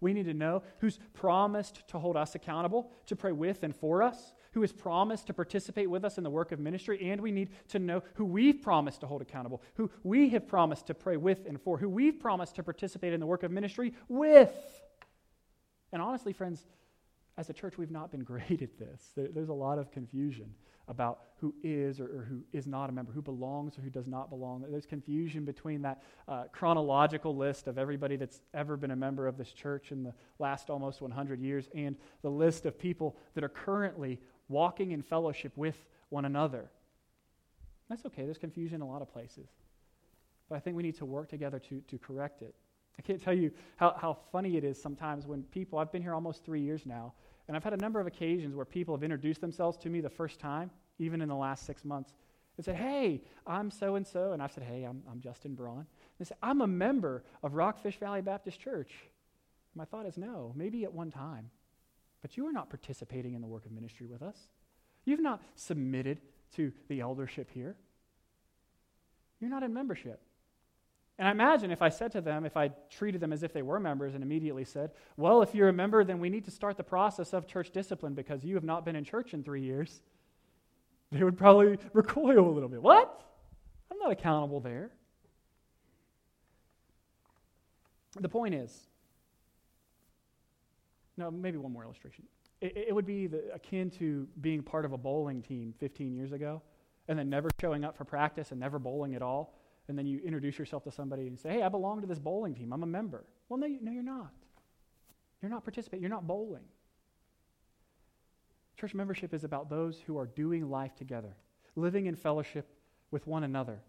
We 0.00 0.12
need 0.12 0.26
to 0.26 0.34
know 0.34 0.62
who's 0.78 0.98
promised 1.14 1.88
to 1.88 1.98
hold 1.98 2.16
us 2.16 2.34
accountable, 2.34 2.90
to 3.06 3.16
pray 3.16 3.32
with 3.32 3.62
and 3.62 3.74
for 3.74 4.02
us, 4.02 4.34
who 4.52 4.60
has 4.60 4.72
promised 4.72 5.26
to 5.28 5.34
participate 5.34 5.90
with 5.90 6.04
us 6.04 6.18
in 6.18 6.24
the 6.24 6.30
work 6.30 6.52
of 6.52 6.60
ministry, 6.60 7.10
and 7.10 7.20
we 7.20 7.32
need 7.32 7.50
to 7.68 7.78
know 7.78 8.02
who 8.14 8.24
we've 8.24 8.62
promised 8.62 9.00
to 9.00 9.06
hold 9.06 9.22
accountable, 9.22 9.62
who 9.74 9.90
we 10.02 10.28
have 10.28 10.46
promised 10.46 10.86
to 10.86 10.94
pray 10.94 11.16
with 11.16 11.46
and 11.46 11.60
for, 11.60 11.78
who 11.78 11.88
we've 11.88 12.20
promised 12.20 12.54
to 12.56 12.62
participate 12.62 13.12
in 13.12 13.20
the 13.20 13.26
work 13.26 13.42
of 13.42 13.50
ministry 13.50 13.94
with. 14.08 14.54
And 15.92 16.02
honestly, 16.02 16.32
friends, 16.32 16.66
as 17.36 17.50
a 17.50 17.52
church, 17.52 17.78
we've 17.78 17.90
not 17.90 18.10
been 18.10 18.22
great 18.24 18.62
at 18.62 18.78
this. 18.78 19.12
There, 19.16 19.28
there's 19.28 19.48
a 19.48 19.54
lot 19.54 19.78
of 19.78 19.90
confusion 19.90 20.54
about 20.86 21.20
who 21.38 21.54
is 21.62 21.98
or, 21.98 22.04
or, 22.04 22.26
who 22.28 22.42
is 22.52 22.66
not 22.66 22.90
a 22.90 22.92
member, 22.92 23.10
who 23.10 23.22
belongs 23.22 23.78
or 23.78 23.80
who 23.80 23.88
does 23.88 24.06
not 24.06 24.28
belong. 24.28 24.64
There's 24.68 24.84
confusion 24.84 25.44
between 25.44 25.80
that 25.82 26.02
uh, 26.28 26.44
chronological 26.52 27.34
list 27.34 27.68
of 27.68 27.78
everybody 27.78 28.16
that's 28.16 28.40
ever 28.52 28.76
been 28.76 28.90
a 28.90 28.96
member 28.96 29.26
of 29.26 29.38
this 29.38 29.50
church 29.50 29.92
in 29.92 30.02
the 30.02 30.12
last 30.38 30.68
almost 30.68 31.00
100 31.00 31.40
years 31.40 31.68
and 31.74 31.96
the 32.22 32.30
list 32.30 32.66
of 32.66 32.78
people 32.78 33.16
that 33.34 33.42
are 33.42 33.48
currently 33.48 34.20
walking 34.48 34.92
in 34.92 35.00
fellowship 35.00 35.52
with 35.56 35.76
one 36.10 36.26
another. 36.26 36.70
That's 37.88 38.04
okay. 38.06 38.24
There's 38.24 38.38
confusion 38.38 38.76
in 38.76 38.82
a 38.82 38.88
lot 38.88 39.00
of 39.00 39.10
places. 39.10 39.48
But 40.48 40.56
I 40.56 40.58
think 40.60 40.76
we 40.76 40.82
need 40.82 40.96
to 40.96 41.06
work 41.06 41.28
together 41.30 41.58
to, 41.60 41.80
to 41.88 41.98
correct 41.98 42.42
it. 42.42 42.54
I 42.98 43.02
can't 43.02 43.20
tell 43.20 43.34
you 43.34 43.50
how, 43.76 43.94
how 43.98 44.18
funny 44.32 44.56
it 44.56 44.64
is 44.64 44.80
sometimes 44.80 45.26
when 45.26 45.42
people, 45.44 45.78
I've 45.78 45.92
been 45.92 46.02
here 46.02 46.14
almost 46.14 46.44
three 46.44 46.60
years 46.60 46.86
now, 46.86 47.12
and 47.46 47.56
I've 47.56 47.64
had 47.64 47.74
a 47.74 47.78
number 47.78 48.00
of 48.00 48.06
occasions 48.06 48.54
where 48.54 48.64
people 48.64 48.94
have 48.94 49.02
introduced 49.02 49.40
themselves 49.40 49.76
to 49.78 49.88
me 49.88 50.00
the 50.00 50.10
first 50.10 50.38
time, 50.38 50.70
even 50.98 51.20
in 51.20 51.28
the 51.28 51.34
last 51.34 51.66
six 51.66 51.84
months, 51.84 52.14
and 52.56 52.64
said, 52.64 52.76
Hey, 52.76 53.22
I'm 53.46 53.70
so 53.70 53.96
and 53.96 54.06
so. 54.06 54.32
And 54.32 54.42
I've 54.42 54.52
said, 54.52 54.62
Hey, 54.62 54.84
I'm, 54.84 55.02
I'm 55.10 55.20
Justin 55.20 55.54
Braun. 55.54 55.78
And 55.78 55.86
they 56.18 56.24
said, 56.24 56.36
I'm 56.42 56.60
a 56.60 56.66
member 56.66 57.24
of 57.42 57.54
Rockfish 57.54 57.98
Valley 57.98 58.22
Baptist 58.22 58.60
Church. 58.60 58.92
My 59.74 59.84
thought 59.84 60.06
is, 60.06 60.16
No, 60.16 60.52
maybe 60.54 60.84
at 60.84 60.92
one 60.92 61.10
time. 61.10 61.50
But 62.22 62.36
you 62.36 62.46
are 62.46 62.52
not 62.52 62.70
participating 62.70 63.34
in 63.34 63.42
the 63.42 63.46
work 63.46 63.66
of 63.66 63.72
ministry 63.72 64.06
with 64.06 64.22
us. 64.22 64.38
You've 65.04 65.20
not 65.20 65.42
submitted 65.56 66.20
to 66.56 66.72
the 66.88 67.00
eldership 67.00 67.50
here. 67.52 67.76
You're 69.40 69.50
not 69.50 69.62
in 69.62 69.74
membership. 69.74 70.22
And 71.18 71.28
I 71.28 71.30
imagine 71.30 71.70
if 71.70 71.80
I 71.80 71.90
said 71.90 72.10
to 72.12 72.20
them, 72.20 72.44
if 72.44 72.56
I 72.56 72.70
treated 72.90 73.20
them 73.20 73.32
as 73.32 73.42
if 73.42 73.52
they 73.52 73.62
were 73.62 73.78
members 73.78 74.14
and 74.14 74.22
immediately 74.22 74.64
said, 74.64 74.90
Well, 75.16 75.42
if 75.42 75.54
you're 75.54 75.68
a 75.68 75.72
member, 75.72 76.02
then 76.02 76.18
we 76.18 76.28
need 76.28 76.44
to 76.46 76.50
start 76.50 76.76
the 76.76 76.82
process 76.82 77.32
of 77.32 77.46
church 77.46 77.70
discipline 77.70 78.14
because 78.14 78.44
you 78.44 78.56
have 78.56 78.64
not 78.64 78.84
been 78.84 78.96
in 78.96 79.04
church 79.04 79.32
in 79.32 79.44
three 79.44 79.62
years, 79.62 80.02
they 81.12 81.22
would 81.22 81.36
probably 81.36 81.78
recoil 81.92 82.48
a 82.48 82.50
little 82.50 82.68
bit. 82.68 82.82
What? 82.82 83.22
I'm 83.90 83.98
not 83.98 84.10
accountable 84.10 84.60
there. 84.60 84.90
The 88.18 88.28
point 88.28 88.54
is, 88.54 88.88
no, 91.16 91.30
maybe 91.30 91.58
one 91.58 91.72
more 91.72 91.84
illustration. 91.84 92.24
It, 92.60 92.88
it 92.88 92.94
would 92.94 93.06
be 93.06 93.26
the, 93.26 93.52
akin 93.54 93.90
to 93.92 94.26
being 94.40 94.62
part 94.62 94.84
of 94.84 94.92
a 94.92 94.98
bowling 94.98 95.42
team 95.42 95.74
15 95.78 96.12
years 96.14 96.32
ago 96.32 96.62
and 97.08 97.18
then 97.18 97.28
never 97.28 97.50
showing 97.60 97.84
up 97.84 97.96
for 97.96 98.04
practice 98.04 98.50
and 98.50 98.60
never 98.60 98.78
bowling 98.78 99.14
at 99.14 99.22
all. 99.22 99.54
And 99.88 99.98
then 99.98 100.06
you 100.06 100.20
introduce 100.24 100.58
yourself 100.58 100.84
to 100.84 100.90
somebody 100.90 101.26
and 101.26 101.38
say, 101.38 101.50
hey, 101.50 101.62
I 101.62 101.68
belong 101.68 102.00
to 102.00 102.06
this 102.06 102.18
bowling 102.18 102.54
team. 102.54 102.72
I'm 102.72 102.82
a 102.82 102.86
member. 102.86 103.24
Well, 103.48 103.58
no, 103.58 103.66
you, 103.66 103.78
no, 103.82 103.92
you're 103.92 104.02
not. 104.02 104.32
You're 105.42 105.50
not 105.50 105.62
participating. 105.62 106.02
You're 106.02 106.10
not 106.10 106.26
bowling. 106.26 106.64
Church 108.80 108.94
membership 108.94 109.34
is 109.34 109.44
about 109.44 109.68
those 109.68 110.00
who 110.06 110.18
are 110.18 110.26
doing 110.26 110.70
life 110.70 110.94
together, 110.94 111.36
living 111.76 112.06
in 112.06 112.16
fellowship 112.16 112.66
with 113.10 113.26
one 113.26 113.44
another. 113.44 113.80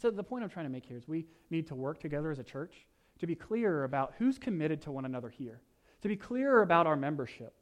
So, 0.00 0.10
the 0.10 0.22
point 0.22 0.44
I'm 0.44 0.50
trying 0.50 0.66
to 0.66 0.70
make 0.70 0.86
here 0.86 0.96
is 0.96 1.08
we 1.08 1.26
need 1.50 1.66
to 1.66 1.74
work 1.74 2.00
together 2.00 2.30
as 2.30 2.38
a 2.38 2.44
church 2.44 2.86
to 3.18 3.26
be 3.26 3.34
clearer 3.34 3.84
about 3.84 4.14
who's 4.18 4.38
committed 4.38 4.80
to 4.82 4.92
one 4.92 5.04
another 5.04 5.28
here, 5.28 5.60
to 6.00 6.08
be 6.08 6.16
clearer 6.16 6.62
about 6.62 6.86
our 6.86 6.96
membership. 6.96 7.54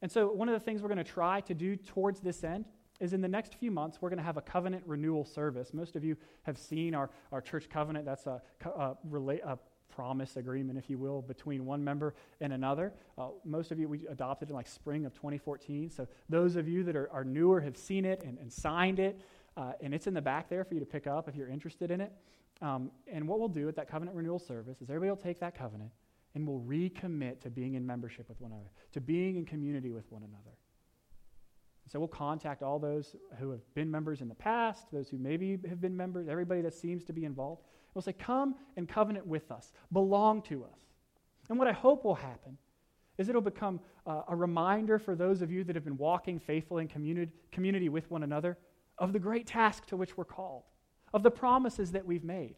And 0.00 0.10
so, 0.10 0.32
one 0.32 0.48
of 0.48 0.54
the 0.54 0.64
things 0.64 0.82
we're 0.82 0.88
going 0.88 0.98
to 0.98 1.04
try 1.04 1.40
to 1.42 1.54
do 1.54 1.76
towards 1.76 2.20
this 2.20 2.42
end 2.42 2.66
is 3.02 3.12
in 3.12 3.20
the 3.20 3.28
next 3.28 3.56
few 3.56 3.72
months, 3.72 3.98
we're 4.00 4.08
going 4.08 4.18
to 4.18 4.24
have 4.24 4.36
a 4.36 4.42
covenant 4.42 4.84
renewal 4.86 5.24
service. 5.24 5.74
Most 5.74 5.96
of 5.96 6.04
you 6.04 6.16
have 6.44 6.56
seen 6.56 6.94
our, 6.94 7.10
our 7.32 7.40
church 7.40 7.68
covenant. 7.68 8.06
That's 8.06 8.26
a, 8.26 8.40
a, 8.64 8.96
a 9.44 9.58
promise 9.88 10.36
agreement, 10.36 10.78
if 10.78 10.88
you 10.88 10.98
will, 10.98 11.20
between 11.20 11.66
one 11.66 11.82
member 11.82 12.14
and 12.40 12.52
another. 12.52 12.92
Uh, 13.18 13.28
most 13.44 13.72
of 13.72 13.80
you, 13.80 13.88
we 13.88 14.06
adopted 14.06 14.50
in 14.50 14.54
like 14.54 14.68
spring 14.68 15.04
of 15.04 15.12
2014. 15.14 15.90
So 15.90 16.06
those 16.28 16.54
of 16.54 16.68
you 16.68 16.84
that 16.84 16.94
are, 16.94 17.10
are 17.12 17.24
newer 17.24 17.60
have 17.60 17.76
seen 17.76 18.04
it 18.04 18.22
and, 18.24 18.38
and 18.38 18.52
signed 18.52 19.00
it. 19.00 19.20
Uh, 19.56 19.72
and 19.82 19.92
it's 19.92 20.06
in 20.06 20.14
the 20.14 20.22
back 20.22 20.48
there 20.48 20.64
for 20.64 20.74
you 20.74 20.80
to 20.80 20.86
pick 20.86 21.08
up 21.08 21.28
if 21.28 21.34
you're 21.34 21.48
interested 21.48 21.90
in 21.90 22.00
it. 22.00 22.12
Um, 22.62 22.92
and 23.08 23.26
what 23.26 23.40
we'll 23.40 23.48
do 23.48 23.68
at 23.68 23.74
that 23.74 23.90
covenant 23.90 24.16
renewal 24.16 24.38
service 24.38 24.80
is 24.80 24.88
everybody 24.88 25.10
will 25.10 25.16
take 25.16 25.40
that 25.40 25.58
covenant 25.58 25.90
and 26.36 26.46
we'll 26.46 26.60
recommit 26.60 27.40
to 27.40 27.50
being 27.50 27.74
in 27.74 27.84
membership 27.84 28.28
with 28.28 28.40
one 28.40 28.52
another, 28.52 28.70
to 28.92 29.00
being 29.00 29.36
in 29.36 29.44
community 29.44 29.90
with 29.90 30.10
one 30.10 30.22
another. 30.22 30.56
So 31.88 31.98
we'll 31.98 32.08
contact 32.08 32.62
all 32.62 32.78
those 32.78 33.16
who 33.38 33.50
have 33.50 33.60
been 33.74 33.90
members 33.90 34.20
in 34.20 34.28
the 34.28 34.34
past, 34.34 34.86
those 34.92 35.08
who 35.08 35.18
maybe 35.18 35.58
have 35.68 35.80
been 35.80 35.96
members, 35.96 36.28
everybody 36.28 36.62
that 36.62 36.74
seems 36.74 37.04
to 37.04 37.12
be 37.12 37.24
involved. 37.24 37.62
We'll 37.94 38.02
say, 38.02 38.14
Come 38.14 38.54
and 38.76 38.88
covenant 38.88 39.26
with 39.26 39.50
us, 39.50 39.72
belong 39.92 40.42
to 40.42 40.64
us. 40.64 40.80
And 41.50 41.58
what 41.58 41.68
I 41.68 41.72
hope 41.72 42.04
will 42.04 42.14
happen 42.14 42.56
is 43.18 43.28
it'll 43.28 43.42
become 43.42 43.80
uh, 44.06 44.22
a 44.28 44.36
reminder 44.36 44.98
for 44.98 45.14
those 45.14 45.42
of 45.42 45.50
you 45.50 45.64
that 45.64 45.76
have 45.76 45.84
been 45.84 45.98
walking 45.98 46.38
faithfully 46.38 46.82
in 46.82 46.88
community, 46.88 47.32
community 47.50 47.88
with 47.88 48.10
one 48.10 48.22
another 48.22 48.56
of 48.98 49.12
the 49.12 49.18
great 49.18 49.46
task 49.46 49.86
to 49.86 49.96
which 49.96 50.16
we're 50.16 50.24
called, 50.24 50.62
of 51.12 51.22
the 51.22 51.30
promises 51.30 51.92
that 51.92 52.06
we've 52.06 52.24
made. 52.24 52.54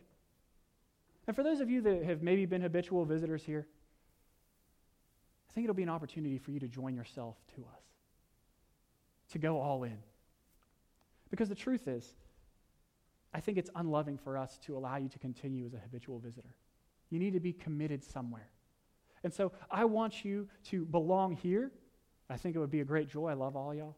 And 1.26 1.34
for 1.34 1.42
those 1.42 1.60
of 1.60 1.70
you 1.70 1.80
that 1.82 2.04
have 2.04 2.22
maybe 2.22 2.46
been 2.46 2.60
habitual 2.60 3.04
visitors 3.04 3.42
here, 3.42 3.66
I 5.48 5.52
think 5.54 5.64
it'll 5.64 5.74
be 5.74 5.82
an 5.82 5.88
opportunity 5.88 6.38
for 6.38 6.50
you 6.50 6.60
to 6.60 6.68
join 6.68 6.94
yourself 6.94 7.36
to 7.56 7.62
us, 7.62 7.82
to 9.30 9.38
go 9.38 9.60
all 9.60 9.84
in. 9.84 9.98
Because 11.30 11.48
the 11.48 11.54
truth 11.54 11.88
is, 11.88 12.14
I 13.32 13.40
think 13.40 13.58
it's 13.58 13.70
unloving 13.74 14.18
for 14.18 14.38
us 14.38 14.58
to 14.66 14.76
allow 14.76 14.96
you 14.96 15.08
to 15.08 15.18
continue 15.18 15.66
as 15.66 15.74
a 15.74 15.78
habitual 15.78 16.20
visitor. 16.20 16.54
You 17.10 17.18
need 17.18 17.32
to 17.32 17.40
be 17.40 17.52
committed 17.52 18.04
somewhere. 18.04 18.48
And 19.24 19.32
so 19.32 19.52
I 19.70 19.84
want 19.86 20.24
you 20.24 20.48
to 20.66 20.84
belong 20.84 21.34
here. 21.34 21.72
I 22.30 22.36
think 22.36 22.54
it 22.54 22.58
would 22.58 22.70
be 22.70 22.80
a 22.80 22.84
great 22.84 23.08
joy. 23.08 23.30
I 23.30 23.34
love 23.34 23.56
all 23.56 23.74
y'all. 23.74 23.96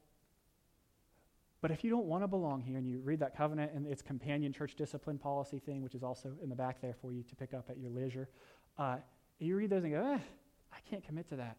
But 1.60 1.70
if 1.70 1.82
you 1.82 1.90
don't 1.90 2.06
want 2.06 2.22
to 2.22 2.28
belong 2.28 2.62
here 2.62 2.76
and 2.76 2.86
you 2.86 3.00
read 3.00 3.18
that 3.20 3.36
covenant 3.36 3.72
and 3.74 3.86
its 3.86 4.02
companion 4.02 4.52
church 4.52 4.74
discipline 4.76 5.18
policy 5.18 5.58
thing, 5.58 5.82
which 5.82 5.94
is 5.94 6.02
also 6.02 6.32
in 6.42 6.48
the 6.48 6.54
back 6.54 6.80
there 6.80 6.94
for 7.00 7.12
you 7.12 7.22
to 7.24 7.36
pick 7.36 7.54
up 7.54 7.68
at 7.68 7.78
your 7.78 7.90
leisure, 7.90 8.28
uh, 8.78 8.96
you 9.38 9.56
read 9.56 9.70
those 9.70 9.84
and 9.84 9.92
go, 9.92 10.12
eh, 10.14 10.18
I 10.72 10.76
can't 10.88 11.04
commit 11.04 11.28
to 11.30 11.36
that. 11.36 11.56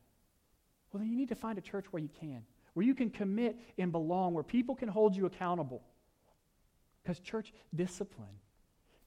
Well, 0.92 1.00
then 1.02 1.10
you 1.10 1.18
need 1.18 1.30
to 1.30 1.36
find 1.36 1.58
a 1.58 1.62
church 1.62 1.86
where 1.92 2.02
you 2.02 2.10
can, 2.20 2.44
where 2.78 2.86
you 2.86 2.94
can 2.94 3.10
commit 3.10 3.58
and 3.80 3.92
belong, 3.92 4.36
where 4.36 4.44
people 4.44 4.76
can 4.76 4.88
hold 4.88 5.16
you 5.16 5.26
accountable. 5.26 5.82
Because 7.02 7.20
church 7.20 7.52
discipline, 7.74 8.38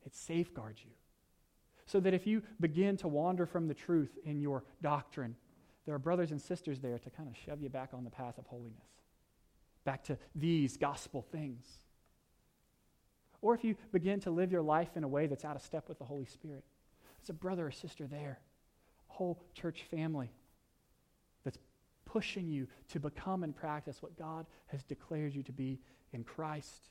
it 0.04 0.12
safeguards 0.12 0.80
you. 0.84 0.90
So 1.86 2.00
that 2.00 2.12
if 2.12 2.26
you 2.26 2.42
begin 2.58 2.96
to 2.96 3.06
wander 3.06 3.46
from 3.46 3.68
the 3.68 3.74
truth 3.74 4.18
in 4.24 4.40
your 4.40 4.64
doctrine, 4.82 5.36
there 5.86 5.94
are 5.94 6.00
brothers 6.00 6.32
and 6.32 6.42
sisters 6.42 6.80
there 6.80 6.98
to 6.98 7.10
kind 7.10 7.28
of 7.28 7.36
shove 7.36 7.62
you 7.62 7.68
back 7.68 7.90
on 7.94 8.02
the 8.02 8.10
path 8.10 8.38
of 8.38 8.46
holiness, 8.48 8.88
back 9.84 10.02
to 10.06 10.18
these 10.34 10.76
gospel 10.76 11.24
things. 11.30 11.64
Or 13.40 13.54
if 13.54 13.62
you 13.62 13.76
begin 13.92 14.18
to 14.22 14.32
live 14.32 14.50
your 14.50 14.62
life 14.62 14.96
in 14.96 15.04
a 15.04 15.08
way 15.08 15.28
that's 15.28 15.44
out 15.44 15.54
of 15.54 15.62
step 15.62 15.88
with 15.88 16.00
the 16.00 16.04
Holy 16.04 16.26
Spirit, 16.26 16.64
there's 17.20 17.30
a 17.30 17.34
brother 17.34 17.68
or 17.68 17.70
sister 17.70 18.08
there, 18.08 18.40
a 19.10 19.12
whole 19.12 19.40
church 19.54 19.84
family 19.92 20.32
pushing 22.12 22.48
you 22.48 22.66
to 22.88 23.00
become 23.00 23.44
and 23.44 23.54
practice 23.54 24.02
what 24.02 24.18
God 24.18 24.46
has 24.66 24.82
declared 24.82 25.34
you 25.34 25.42
to 25.44 25.52
be 25.52 25.78
in 26.12 26.24
Christ 26.24 26.90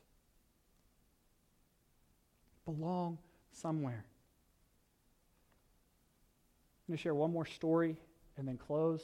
belong 2.66 3.18
somewhere. 3.52 4.06
I'm 6.88 6.94
going 6.94 6.98
to 6.98 7.02
share 7.02 7.16
one 7.16 7.32
more 7.32 7.46
story 7.46 7.98
and 8.38 8.48
then 8.48 8.58
close. 8.58 9.02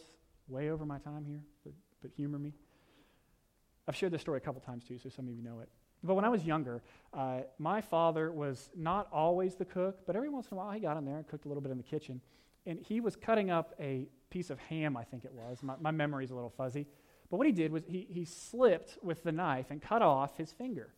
Way 0.47 0.69
over 0.69 0.85
my 0.85 0.99
time 0.99 1.25
here, 1.27 1.41
but, 1.63 1.73
but 2.01 2.11
humor 2.15 2.37
me. 2.37 2.53
I've 3.87 3.95
shared 3.95 4.11
this 4.11 4.21
story 4.21 4.37
a 4.37 4.41
couple 4.41 4.61
times 4.61 4.83
too, 4.83 4.99
so 4.99 5.09
some 5.09 5.27
of 5.27 5.33
you 5.33 5.41
know 5.41 5.59
it. 5.59 5.69
But 6.03 6.13
when 6.13 6.23
I 6.23 6.29
was 6.29 6.43
younger, 6.43 6.83
uh, 7.13 7.41
my 7.57 7.81
father 7.81 8.31
was 8.31 8.69
not 8.75 9.07
always 9.11 9.55
the 9.55 9.65
cook, 9.65 10.05
but 10.05 10.15
every 10.15 10.29
once 10.29 10.47
in 10.51 10.57
a 10.57 10.57
while 10.57 10.71
he 10.71 10.79
got 10.79 10.97
in 10.97 11.05
there 11.05 11.17
and 11.17 11.27
cooked 11.27 11.45
a 11.45 11.47
little 11.47 11.61
bit 11.61 11.71
in 11.71 11.77
the 11.77 11.83
kitchen. 11.83 12.21
And 12.67 12.79
he 12.79 12.99
was 12.99 13.15
cutting 13.15 13.49
up 13.49 13.73
a 13.79 14.07
piece 14.35 14.49
of 14.49 14.59
ham, 14.59 14.97
I 14.97 15.05
think 15.05 15.23
it 15.23 15.31
was. 15.31 15.63
My, 15.63 15.75
my 15.79 15.91
memory's 15.91 16.29
a 16.29 16.35
little 16.35 16.49
fuzzy. 16.49 16.85
But 17.31 17.37
what 17.37 17.47
he 17.47 17.53
did 17.53 17.71
was 17.71 17.83
he, 17.87 18.05
he 18.09 18.25
slipped 18.25 18.97
with 19.01 19.23
the 19.23 19.31
knife 19.31 19.67
and 19.69 19.81
cut 19.81 20.01
off 20.01 20.35
his 20.35 20.51
finger. 20.51 20.93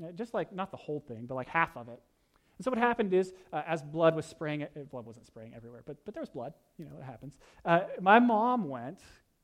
Uh, 0.00 0.12
just 0.12 0.32
like, 0.32 0.52
not 0.52 0.70
the 0.70 0.76
whole 0.76 1.00
thing, 1.00 1.26
but 1.26 1.34
like 1.34 1.48
half 1.48 1.76
of 1.76 1.88
it. 1.88 2.00
And 2.58 2.64
so 2.64 2.70
what 2.70 2.78
happened 2.78 3.12
is, 3.14 3.32
uh, 3.52 3.62
as 3.66 3.82
blood 3.82 4.14
was 4.14 4.26
spraying, 4.26 4.62
uh, 4.62 4.66
blood 4.92 5.04
wasn't 5.04 5.26
spraying 5.26 5.54
everywhere, 5.56 5.82
but, 5.84 5.96
but 6.04 6.14
there 6.14 6.20
was 6.20 6.30
blood. 6.30 6.54
You 6.78 6.84
know, 6.84 6.92
it 7.00 7.02
happens. 7.02 7.36
Uh, 7.64 7.80
my 8.00 8.20
mom 8.20 8.68
went, 8.68 9.00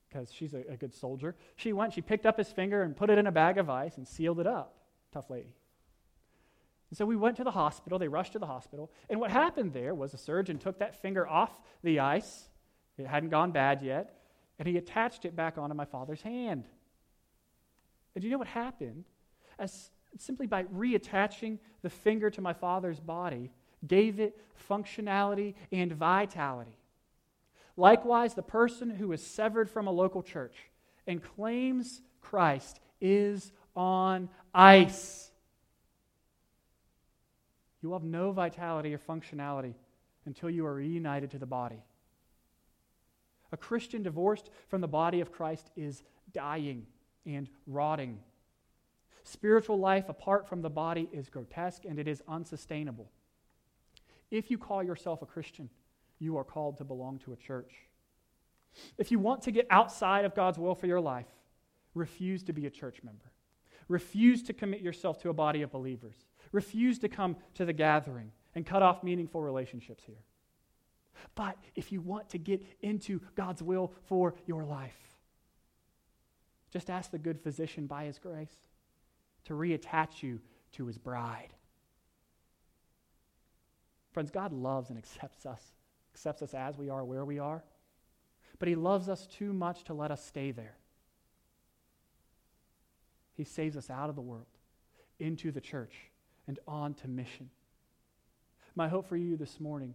because 0.08 0.32
she's 0.32 0.54
a, 0.54 0.62
a, 0.70 0.76
good 0.76 0.94
soldier, 0.94 1.34
she 1.56 1.72
went, 1.72 1.94
she 1.94 2.00
picked 2.00 2.24
up 2.24 2.38
his 2.38 2.52
finger 2.52 2.84
and 2.84 2.96
put 2.96 3.10
it 3.10 3.18
in 3.18 3.26
a 3.26 3.32
bag 3.32 3.58
of 3.58 3.68
ice 3.68 3.96
and 3.96 4.06
sealed 4.06 4.38
it 4.38 4.46
up. 4.46 4.76
Tough 5.12 5.28
lady. 5.28 5.56
And 6.90 6.96
so 6.96 7.04
we 7.04 7.16
went 7.16 7.36
to 7.38 7.44
the 7.44 7.50
hospital. 7.50 7.98
They 7.98 8.06
rushed 8.06 8.34
to 8.34 8.38
the 8.38 8.46
hospital. 8.46 8.92
And 9.10 9.18
what 9.18 9.32
happened 9.32 9.72
there 9.72 9.92
was 9.92 10.14
a 10.14 10.18
surgeon 10.18 10.58
took 10.58 10.78
that 10.78 11.02
finger 11.02 11.28
off 11.28 11.60
the 11.82 11.98
ice. 11.98 12.48
It 12.98 13.06
hadn't 13.06 13.30
gone 13.30 13.52
bad 13.52 13.82
yet. 13.82 14.14
And 14.58 14.66
he 14.66 14.76
attached 14.76 15.24
it 15.24 15.36
back 15.36 15.56
onto 15.56 15.74
my 15.74 15.84
father's 15.84 16.22
hand. 16.22 16.64
And 18.14 18.24
you 18.24 18.30
know 18.30 18.38
what 18.38 18.48
happened? 18.48 19.04
As 19.58 19.90
simply 20.18 20.46
by 20.46 20.64
reattaching 20.64 21.58
the 21.82 21.90
finger 21.90 22.30
to 22.30 22.40
my 22.40 22.52
father's 22.52 22.98
body, 22.98 23.50
gave 23.86 24.18
it 24.18 24.36
functionality 24.68 25.54
and 25.70 25.92
vitality. 25.92 26.76
Likewise, 27.76 28.34
the 28.34 28.42
person 28.42 28.90
who 28.90 29.12
is 29.12 29.24
severed 29.24 29.70
from 29.70 29.86
a 29.86 29.92
local 29.92 30.22
church 30.22 30.56
and 31.06 31.22
claims 31.22 32.02
Christ 32.20 32.80
is 33.00 33.52
on 33.76 34.28
ice. 34.52 35.30
You 37.80 37.90
will 37.90 37.98
have 38.00 38.08
no 38.08 38.32
vitality 38.32 38.92
or 38.92 38.98
functionality 38.98 39.74
until 40.26 40.50
you 40.50 40.66
are 40.66 40.74
reunited 40.74 41.30
to 41.30 41.38
the 41.38 41.46
body. 41.46 41.84
A 43.52 43.56
Christian 43.56 44.02
divorced 44.02 44.50
from 44.68 44.80
the 44.80 44.88
body 44.88 45.20
of 45.20 45.32
Christ 45.32 45.70
is 45.76 46.02
dying 46.32 46.86
and 47.24 47.48
rotting. 47.66 48.18
Spiritual 49.24 49.78
life 49.78 50.08
apart 50.08 50.48
from 50.48 50.62
the 50.62 50.70
body 50.70 51.08
is 51.12 51.28
grotesque 51.28 51.84
and 51.84 51.98
it 51.98 52.08
is 52.08 52.22
unsustainable. 52.28 53.10
If 54.30 54.50
you 54.50 54.58
call 54.58 54.82
yourself 54.82 55.22
a 55.22 55.26
Christian, 55.26 55.70
you 56.18 56.36
are 56.36 56.44
called 56.44 56.78
to 56.78 56.84
belong 56.84 57.18
to 57.20 57.32
a 57.32 57.36
church. 57.36 57.74
If 58.98 59.10
you 59.10 59.18
want 59.18 59.42
to 59.42 59.50
get 59.50 59.66
outside 59.70 60.24
of 60.24 60.34
God's 60.34 60.58
will 60.58 60.74
for 60.74 60.86
your 60.86 61.00
life, 61.00 61.26
refuse 61.94 62.42
to 62.44 62.52
be 62.52 62.66
a 62.66 62.70
church 62.70 63.02
member. 63.02 63.32
Refuse 63.88 64.42
to 64.44 64.52
commit 64.52 64.80
yourself 64.80 65.20
to 65.22 65.30
a 65.30 65.34
body 65.34 65.62
of 65.62 65.72
believers. 65.72 66.26
Refuse 66.52 66.98
to 66.98 67.08
come 67.08 67.36
to 67.54 67.64
the 67.64 67.72
gathering 67.72 68.32
and 68.54 68.66
cut 68.66 68.82
off 68.82 69.02
meaningful 69.02 69.42
relationships 69.42 70.04
here. 70.04 70.22
But 71.34 71.56
if 71.74 71.92
you 71.92 72.00
want 72.00 72.28
to 72.30 72.38
get 72.38 72.62
into 72.80 73.20
God's 73.34 73.62
will 73.62 73.92
for 74.06 74.34
your 74.46 74.64
life, 74.64 75.16
just 76.70 76.90
ask 76.90 77.10
the 77.10 77.18
good 77.18 77.40
physician 77.40 77.86
by 77.86 78.04
his 78.04 78.18
grace 78.18 78.56
to 79.44 79.54
reattach 79.54 80.22
you 80.22 80.40
to 80.72 80.86
his 80.86 80.98
bride. 80.98 81.54
Friends, 84.12 84.30
God 84.30 84.52
loves 84.52 84.90
and 84.90 84.98
accepts 84.98 85.46
us, 85.46 85.62
accepts 86.14 86.42
us 86.42 86.54
as 86.54 86.76
we 86.76 86.90
are, 86.90 87.04
where 87.04 87.24
we 87.24 87.38
are, 87.38 87.62
but 88.58 88.68
he 88.68 88.74
loves 88.74 89.08
us 89.08 89.26
too 89.26 89.52
much 89.52 89.84
to 89.84 89.94
let 89.94 90.10
us 90.10 90.24
stay 90.24 90.50
there. 90.50 90.76
He 93.34 93.44
saves 93.44 93.76
us 93.76 93.88
out 93.88 94.10
of 94.10 94.16
the 94.16 94.20
world, 94.20 94.46
into 95.20 95.52
the 95.52 95.60
church, 95.60 95.94
and 96.48 96.58
on 96.66 96.94
to 96.94 97.08
mission. 97.08 97.50
My 98.74 98.88
hope 98.88 99.08
for 99.08 99.16
you 99.16 99.36
this 99.36 99.60
morning 99.60 99.94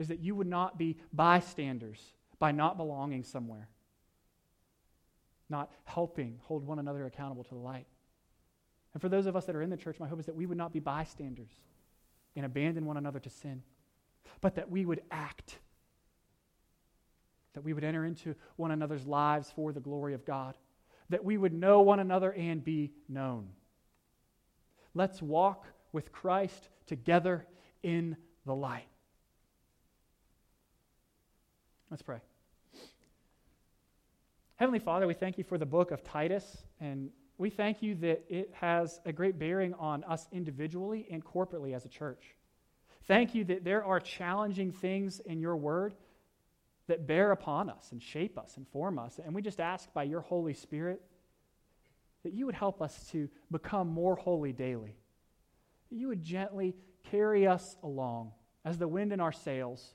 is 0.00 0.08
that 0.08 0.18
you 0.18 0.34
would 0.34 0.46
not 0.46 0.78
be 0.78 0.96
bystanders 1.12 2.00
by 2.38 2.50
not 2.50 2.78
belonging 2.78 3.22
somewhere, 3.22 3.68
not 5.50 5.70
helping 5.84 6.38
hold 6.44 6.66
one 6.66 6.78
another 6.78 7.04
accountable 7.04 7.44
to 7.44 7.54
the 7.54 7.60
light. 7.60 7.86
And 8.94 9.00
for 9.00 9.10
those 9.10 9.26
of 9.26 9.36
us 9.36 9.44
that 9.44 9.54
are 9.54 9.62
in 9.62 9.70
the 9.70 9.76
church, 9.76 10.00
my 10.00 10.08
hope 10.08 10.18
is 10.18 10.26
that 10.26 10.34
we 10.34 10.46
would 10.46 10.56
not 10.56 10.72
be 10.72 10.80
bystanders 10.80 11.52
and 12.34 12.46
abandon 12.46 12.86
one 12.86 12.96
another 12.96 13.20
to 13.20 13.28
sin, 13.28 13.62
but 14.40 14.54
that 14.54 14.70
we 14.70 14.86
would 14.86 15.02
act, 15.10 15.58
that 17.52 17.62
we 17.62 17.74
would 17.74 17.84
enter 17.84 18.06
into 18.06 18.34
one 18.56 18.70
another's 18.70 19.06
lives 19.06 19.52
for 19.54 19.70
the 19.70 19.80
glory 19.80 20.14
of 20.14 20.24
God, 20.24 20.56
that 21.10 21.24
we 21.24 21.36
would 21.36 21.52
know 21.52 21.82
one 21.82 22.00
another 22.00 22.32
and 22.32 22.64
be 22.64 22.90
known. 23.06 23.48
Let's 24.94 25.20
walk 25.20 25.66
with 25.92 26.10
Christ 26.10 26.70
together 26.86 27.46
in 27.82 28.16
the 28.46 28.54
light. 28.54 28.86
Let's 31.90 32.02
pray. 32.02 32.18
Heavenly 34.54 34.78
Father, 34.78 35.08
we 35.08 35.14
thank 35.14 35.38
you 35.38 35.44
for 35.44 35.58
the 35.58 35.66
book 35.66 35.90
of 35.90 36.04
Titus, 36.04 36.44
and 36.80 37.10
we 37.36 37.50
thank 37.50 37.82
you 37.82 37.96
that 37.96 38.24
it 38.28 38.52
has 38.60 39.00
a 39.04 39.12
great 39.12 39.40
bearing 39.40 39.74
on 39.74 40.04
us 40.04 40.28
individually 40.30 41.08
and 41.10 41.24
corporately 41.24 41.74
as 41.74 41.84
a 41.84 41.88
church. 41.88 42.36
Thank 43.08 43.34
you 43.34 43.42
that 43.46 43.64
there 43.64 43.84
are 43.84 43.98
challenging 43.98 44.70
things 44.70 45.18
in 45.18 45.40
your 45.40 45.56
word 45.56 45.94
that 46.86 47.08
bear 47.08 47.32
upon 47.32 47.68
us 47.68 47.88
and 47.90 48.00
shape 48.00 48.38
us 48.38 48.56
and 48.56 48.68
form 48.68 48.96
us. 48.96 49.18
And 49.24 49.34
we 49.34 49.42
just 49.42 49.58
ask 49.58 49.92
by 49.92 50.04
your 50.04 50.20
Holy 50.20 50.54
Spirit 50.54 51.02
that 52.22 52.34
you 52.34 52.46
would 52.46 52.54
help 52.54 52.80
us 52.80 53.08
to 53.10 53.28
become 53.50 53.88
more 53.88 54.14
holy 54.14 54.52
daily. 54.52 54.94
That 55.90 55.96
you 55.96 56.06
would 56.06 56.22
gently 56.22 56.76
carry 57.10 57.48
us 57.48 57.76
along 57.82 58.30
as 58.64 58.78
the 58.78 58.86
wind 58.86 59.12
in 59.12 59.18
our 59.18 59.32
sails 59.32 59.94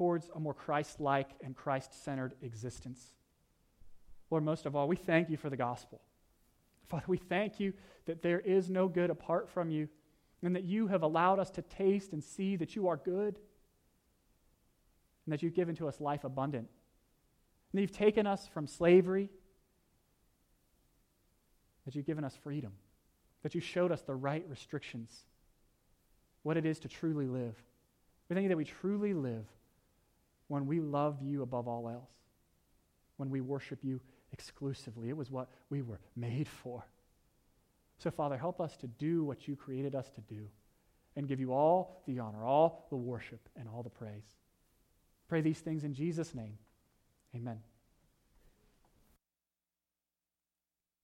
towards 0.00 0.30
a 0.34 0.40
more 0.40 0.54
Christ 0.54 0.98
like 0.98 1.28
and 1.44 1.54
Christ 1.54 2.02
centered 2.02 2.32
existence. 2.40 3.12
Lord, 4.30 4.42
most 4.42 4.64
of 4.64 4.74
all, 4.74 4.88
we 4.88 4.96
thank 4.96 5.28
you 5.28 5.36
for 5.36 5.50
the 5.50 5.58
gospel. 5.58 6.00
Father, 6.88 7.04
we 7.06 7.18
thank 7.18 7.60
you 7.60 7.74
that 8.06 8.22
there 8.22 8.40
is 8.40 8.70
no 8.70 8.88
good 8.88 9.10
apart 9.10 9.50
from 9.50 9.70
you 9.70 9.90
and 10.42 10.56
that 10.56 10.64
you 10.64 10.86
have 10.86 11.02
allowed 11.02 11.38
us 11.38 11.50
to 11.50 11.60
taste 11.60 12.14
and 12.14 12.24
see 12.24 12.56
that 12.56 12.74
you 12.74 12.88
are 12.88 12.96
good 12.96 13.38
and 15.26 15.34
that 15.34 15.42
you've 15.42 15.52
given 15.52 15.76
to 15.76 15.86
us 15.86 16.00
life 16.00 16.24
abundant. 16.24 16.66
And 17.70 17.78
that 17.78 17.82
you've 17.82 17.92
taken 17.92 18.26
us 18.26 18.48
from 18.48 18.66
slavery, 18.66 19.28
that 21.84 21.94
you've 21.94 22.06
given 22.06 22.24
us 22.24 22.34
freedom, 22.42 22.72
that 23.42 23.54
you 23.54 23.60
showed 23.60 23.92
us 23.92 24.00
the 24.00 24.14
right 24.14 24.46
restrictions 24.48 25.26
what 26.42 26.56
it 26.56 26.64
is 26.64 26.78
to 26.78 26.88
truly 26.88 27.26
live. 27.26 27.62
We 28.30 28.34
thank 28.34 28.44
you 28.44 28.48
that 28.48 28.56
we 28.56 28.64
truly 28.64 29.12
live 29.12 29.44
when 30.50 30.66
we 30.66 30.80
love 30.80 31.22
you 31.22 31.42
above 31.42 31.68
all 31.68 31.88
else, 31.88 32.10
when 33.18 33.30
we 33.30 33.40
worship 33.40 33.78
you 33.84 34.00
exclusively. 34.32 35.08
It 35.08 35.16
was 35.16 35.30
what 35.30 35.48
we 35.70 35.80
were 35.80 36.00
made 36.16 36.48
for. 36.48 36.84
So, 37.98 38.10
Father, 38.10 38.36
help 38.36 38.60
us 38.60 38.76
to 38.78 38.88
do 38.88 39.22
what 39.22 39.46
you 39.46 39.54
created 39.54 39.94
us 39.94 40.10
to 40.10 40.20
do 40.22 40.48
and 41.14 41.28
give 41.28 41.38
you 41.38 41.52
all 41.52 42.02
the 42.06 42.18
honor, 42.18 42.44
all 42.44 42.86
the 42.90 42.96
worship, 42.96 43.48
and 43.56 43.68
all 43.68 43.84
the 43.84 43.90
praise. 43.90 44.24
Pray 45.28 45.40
these 45.40 45.60
things 45.60 45.84
in 45.84 45.94
Jesus' 45.94 46.34
name. 46.34 46.58
Amen. 47.34 47.60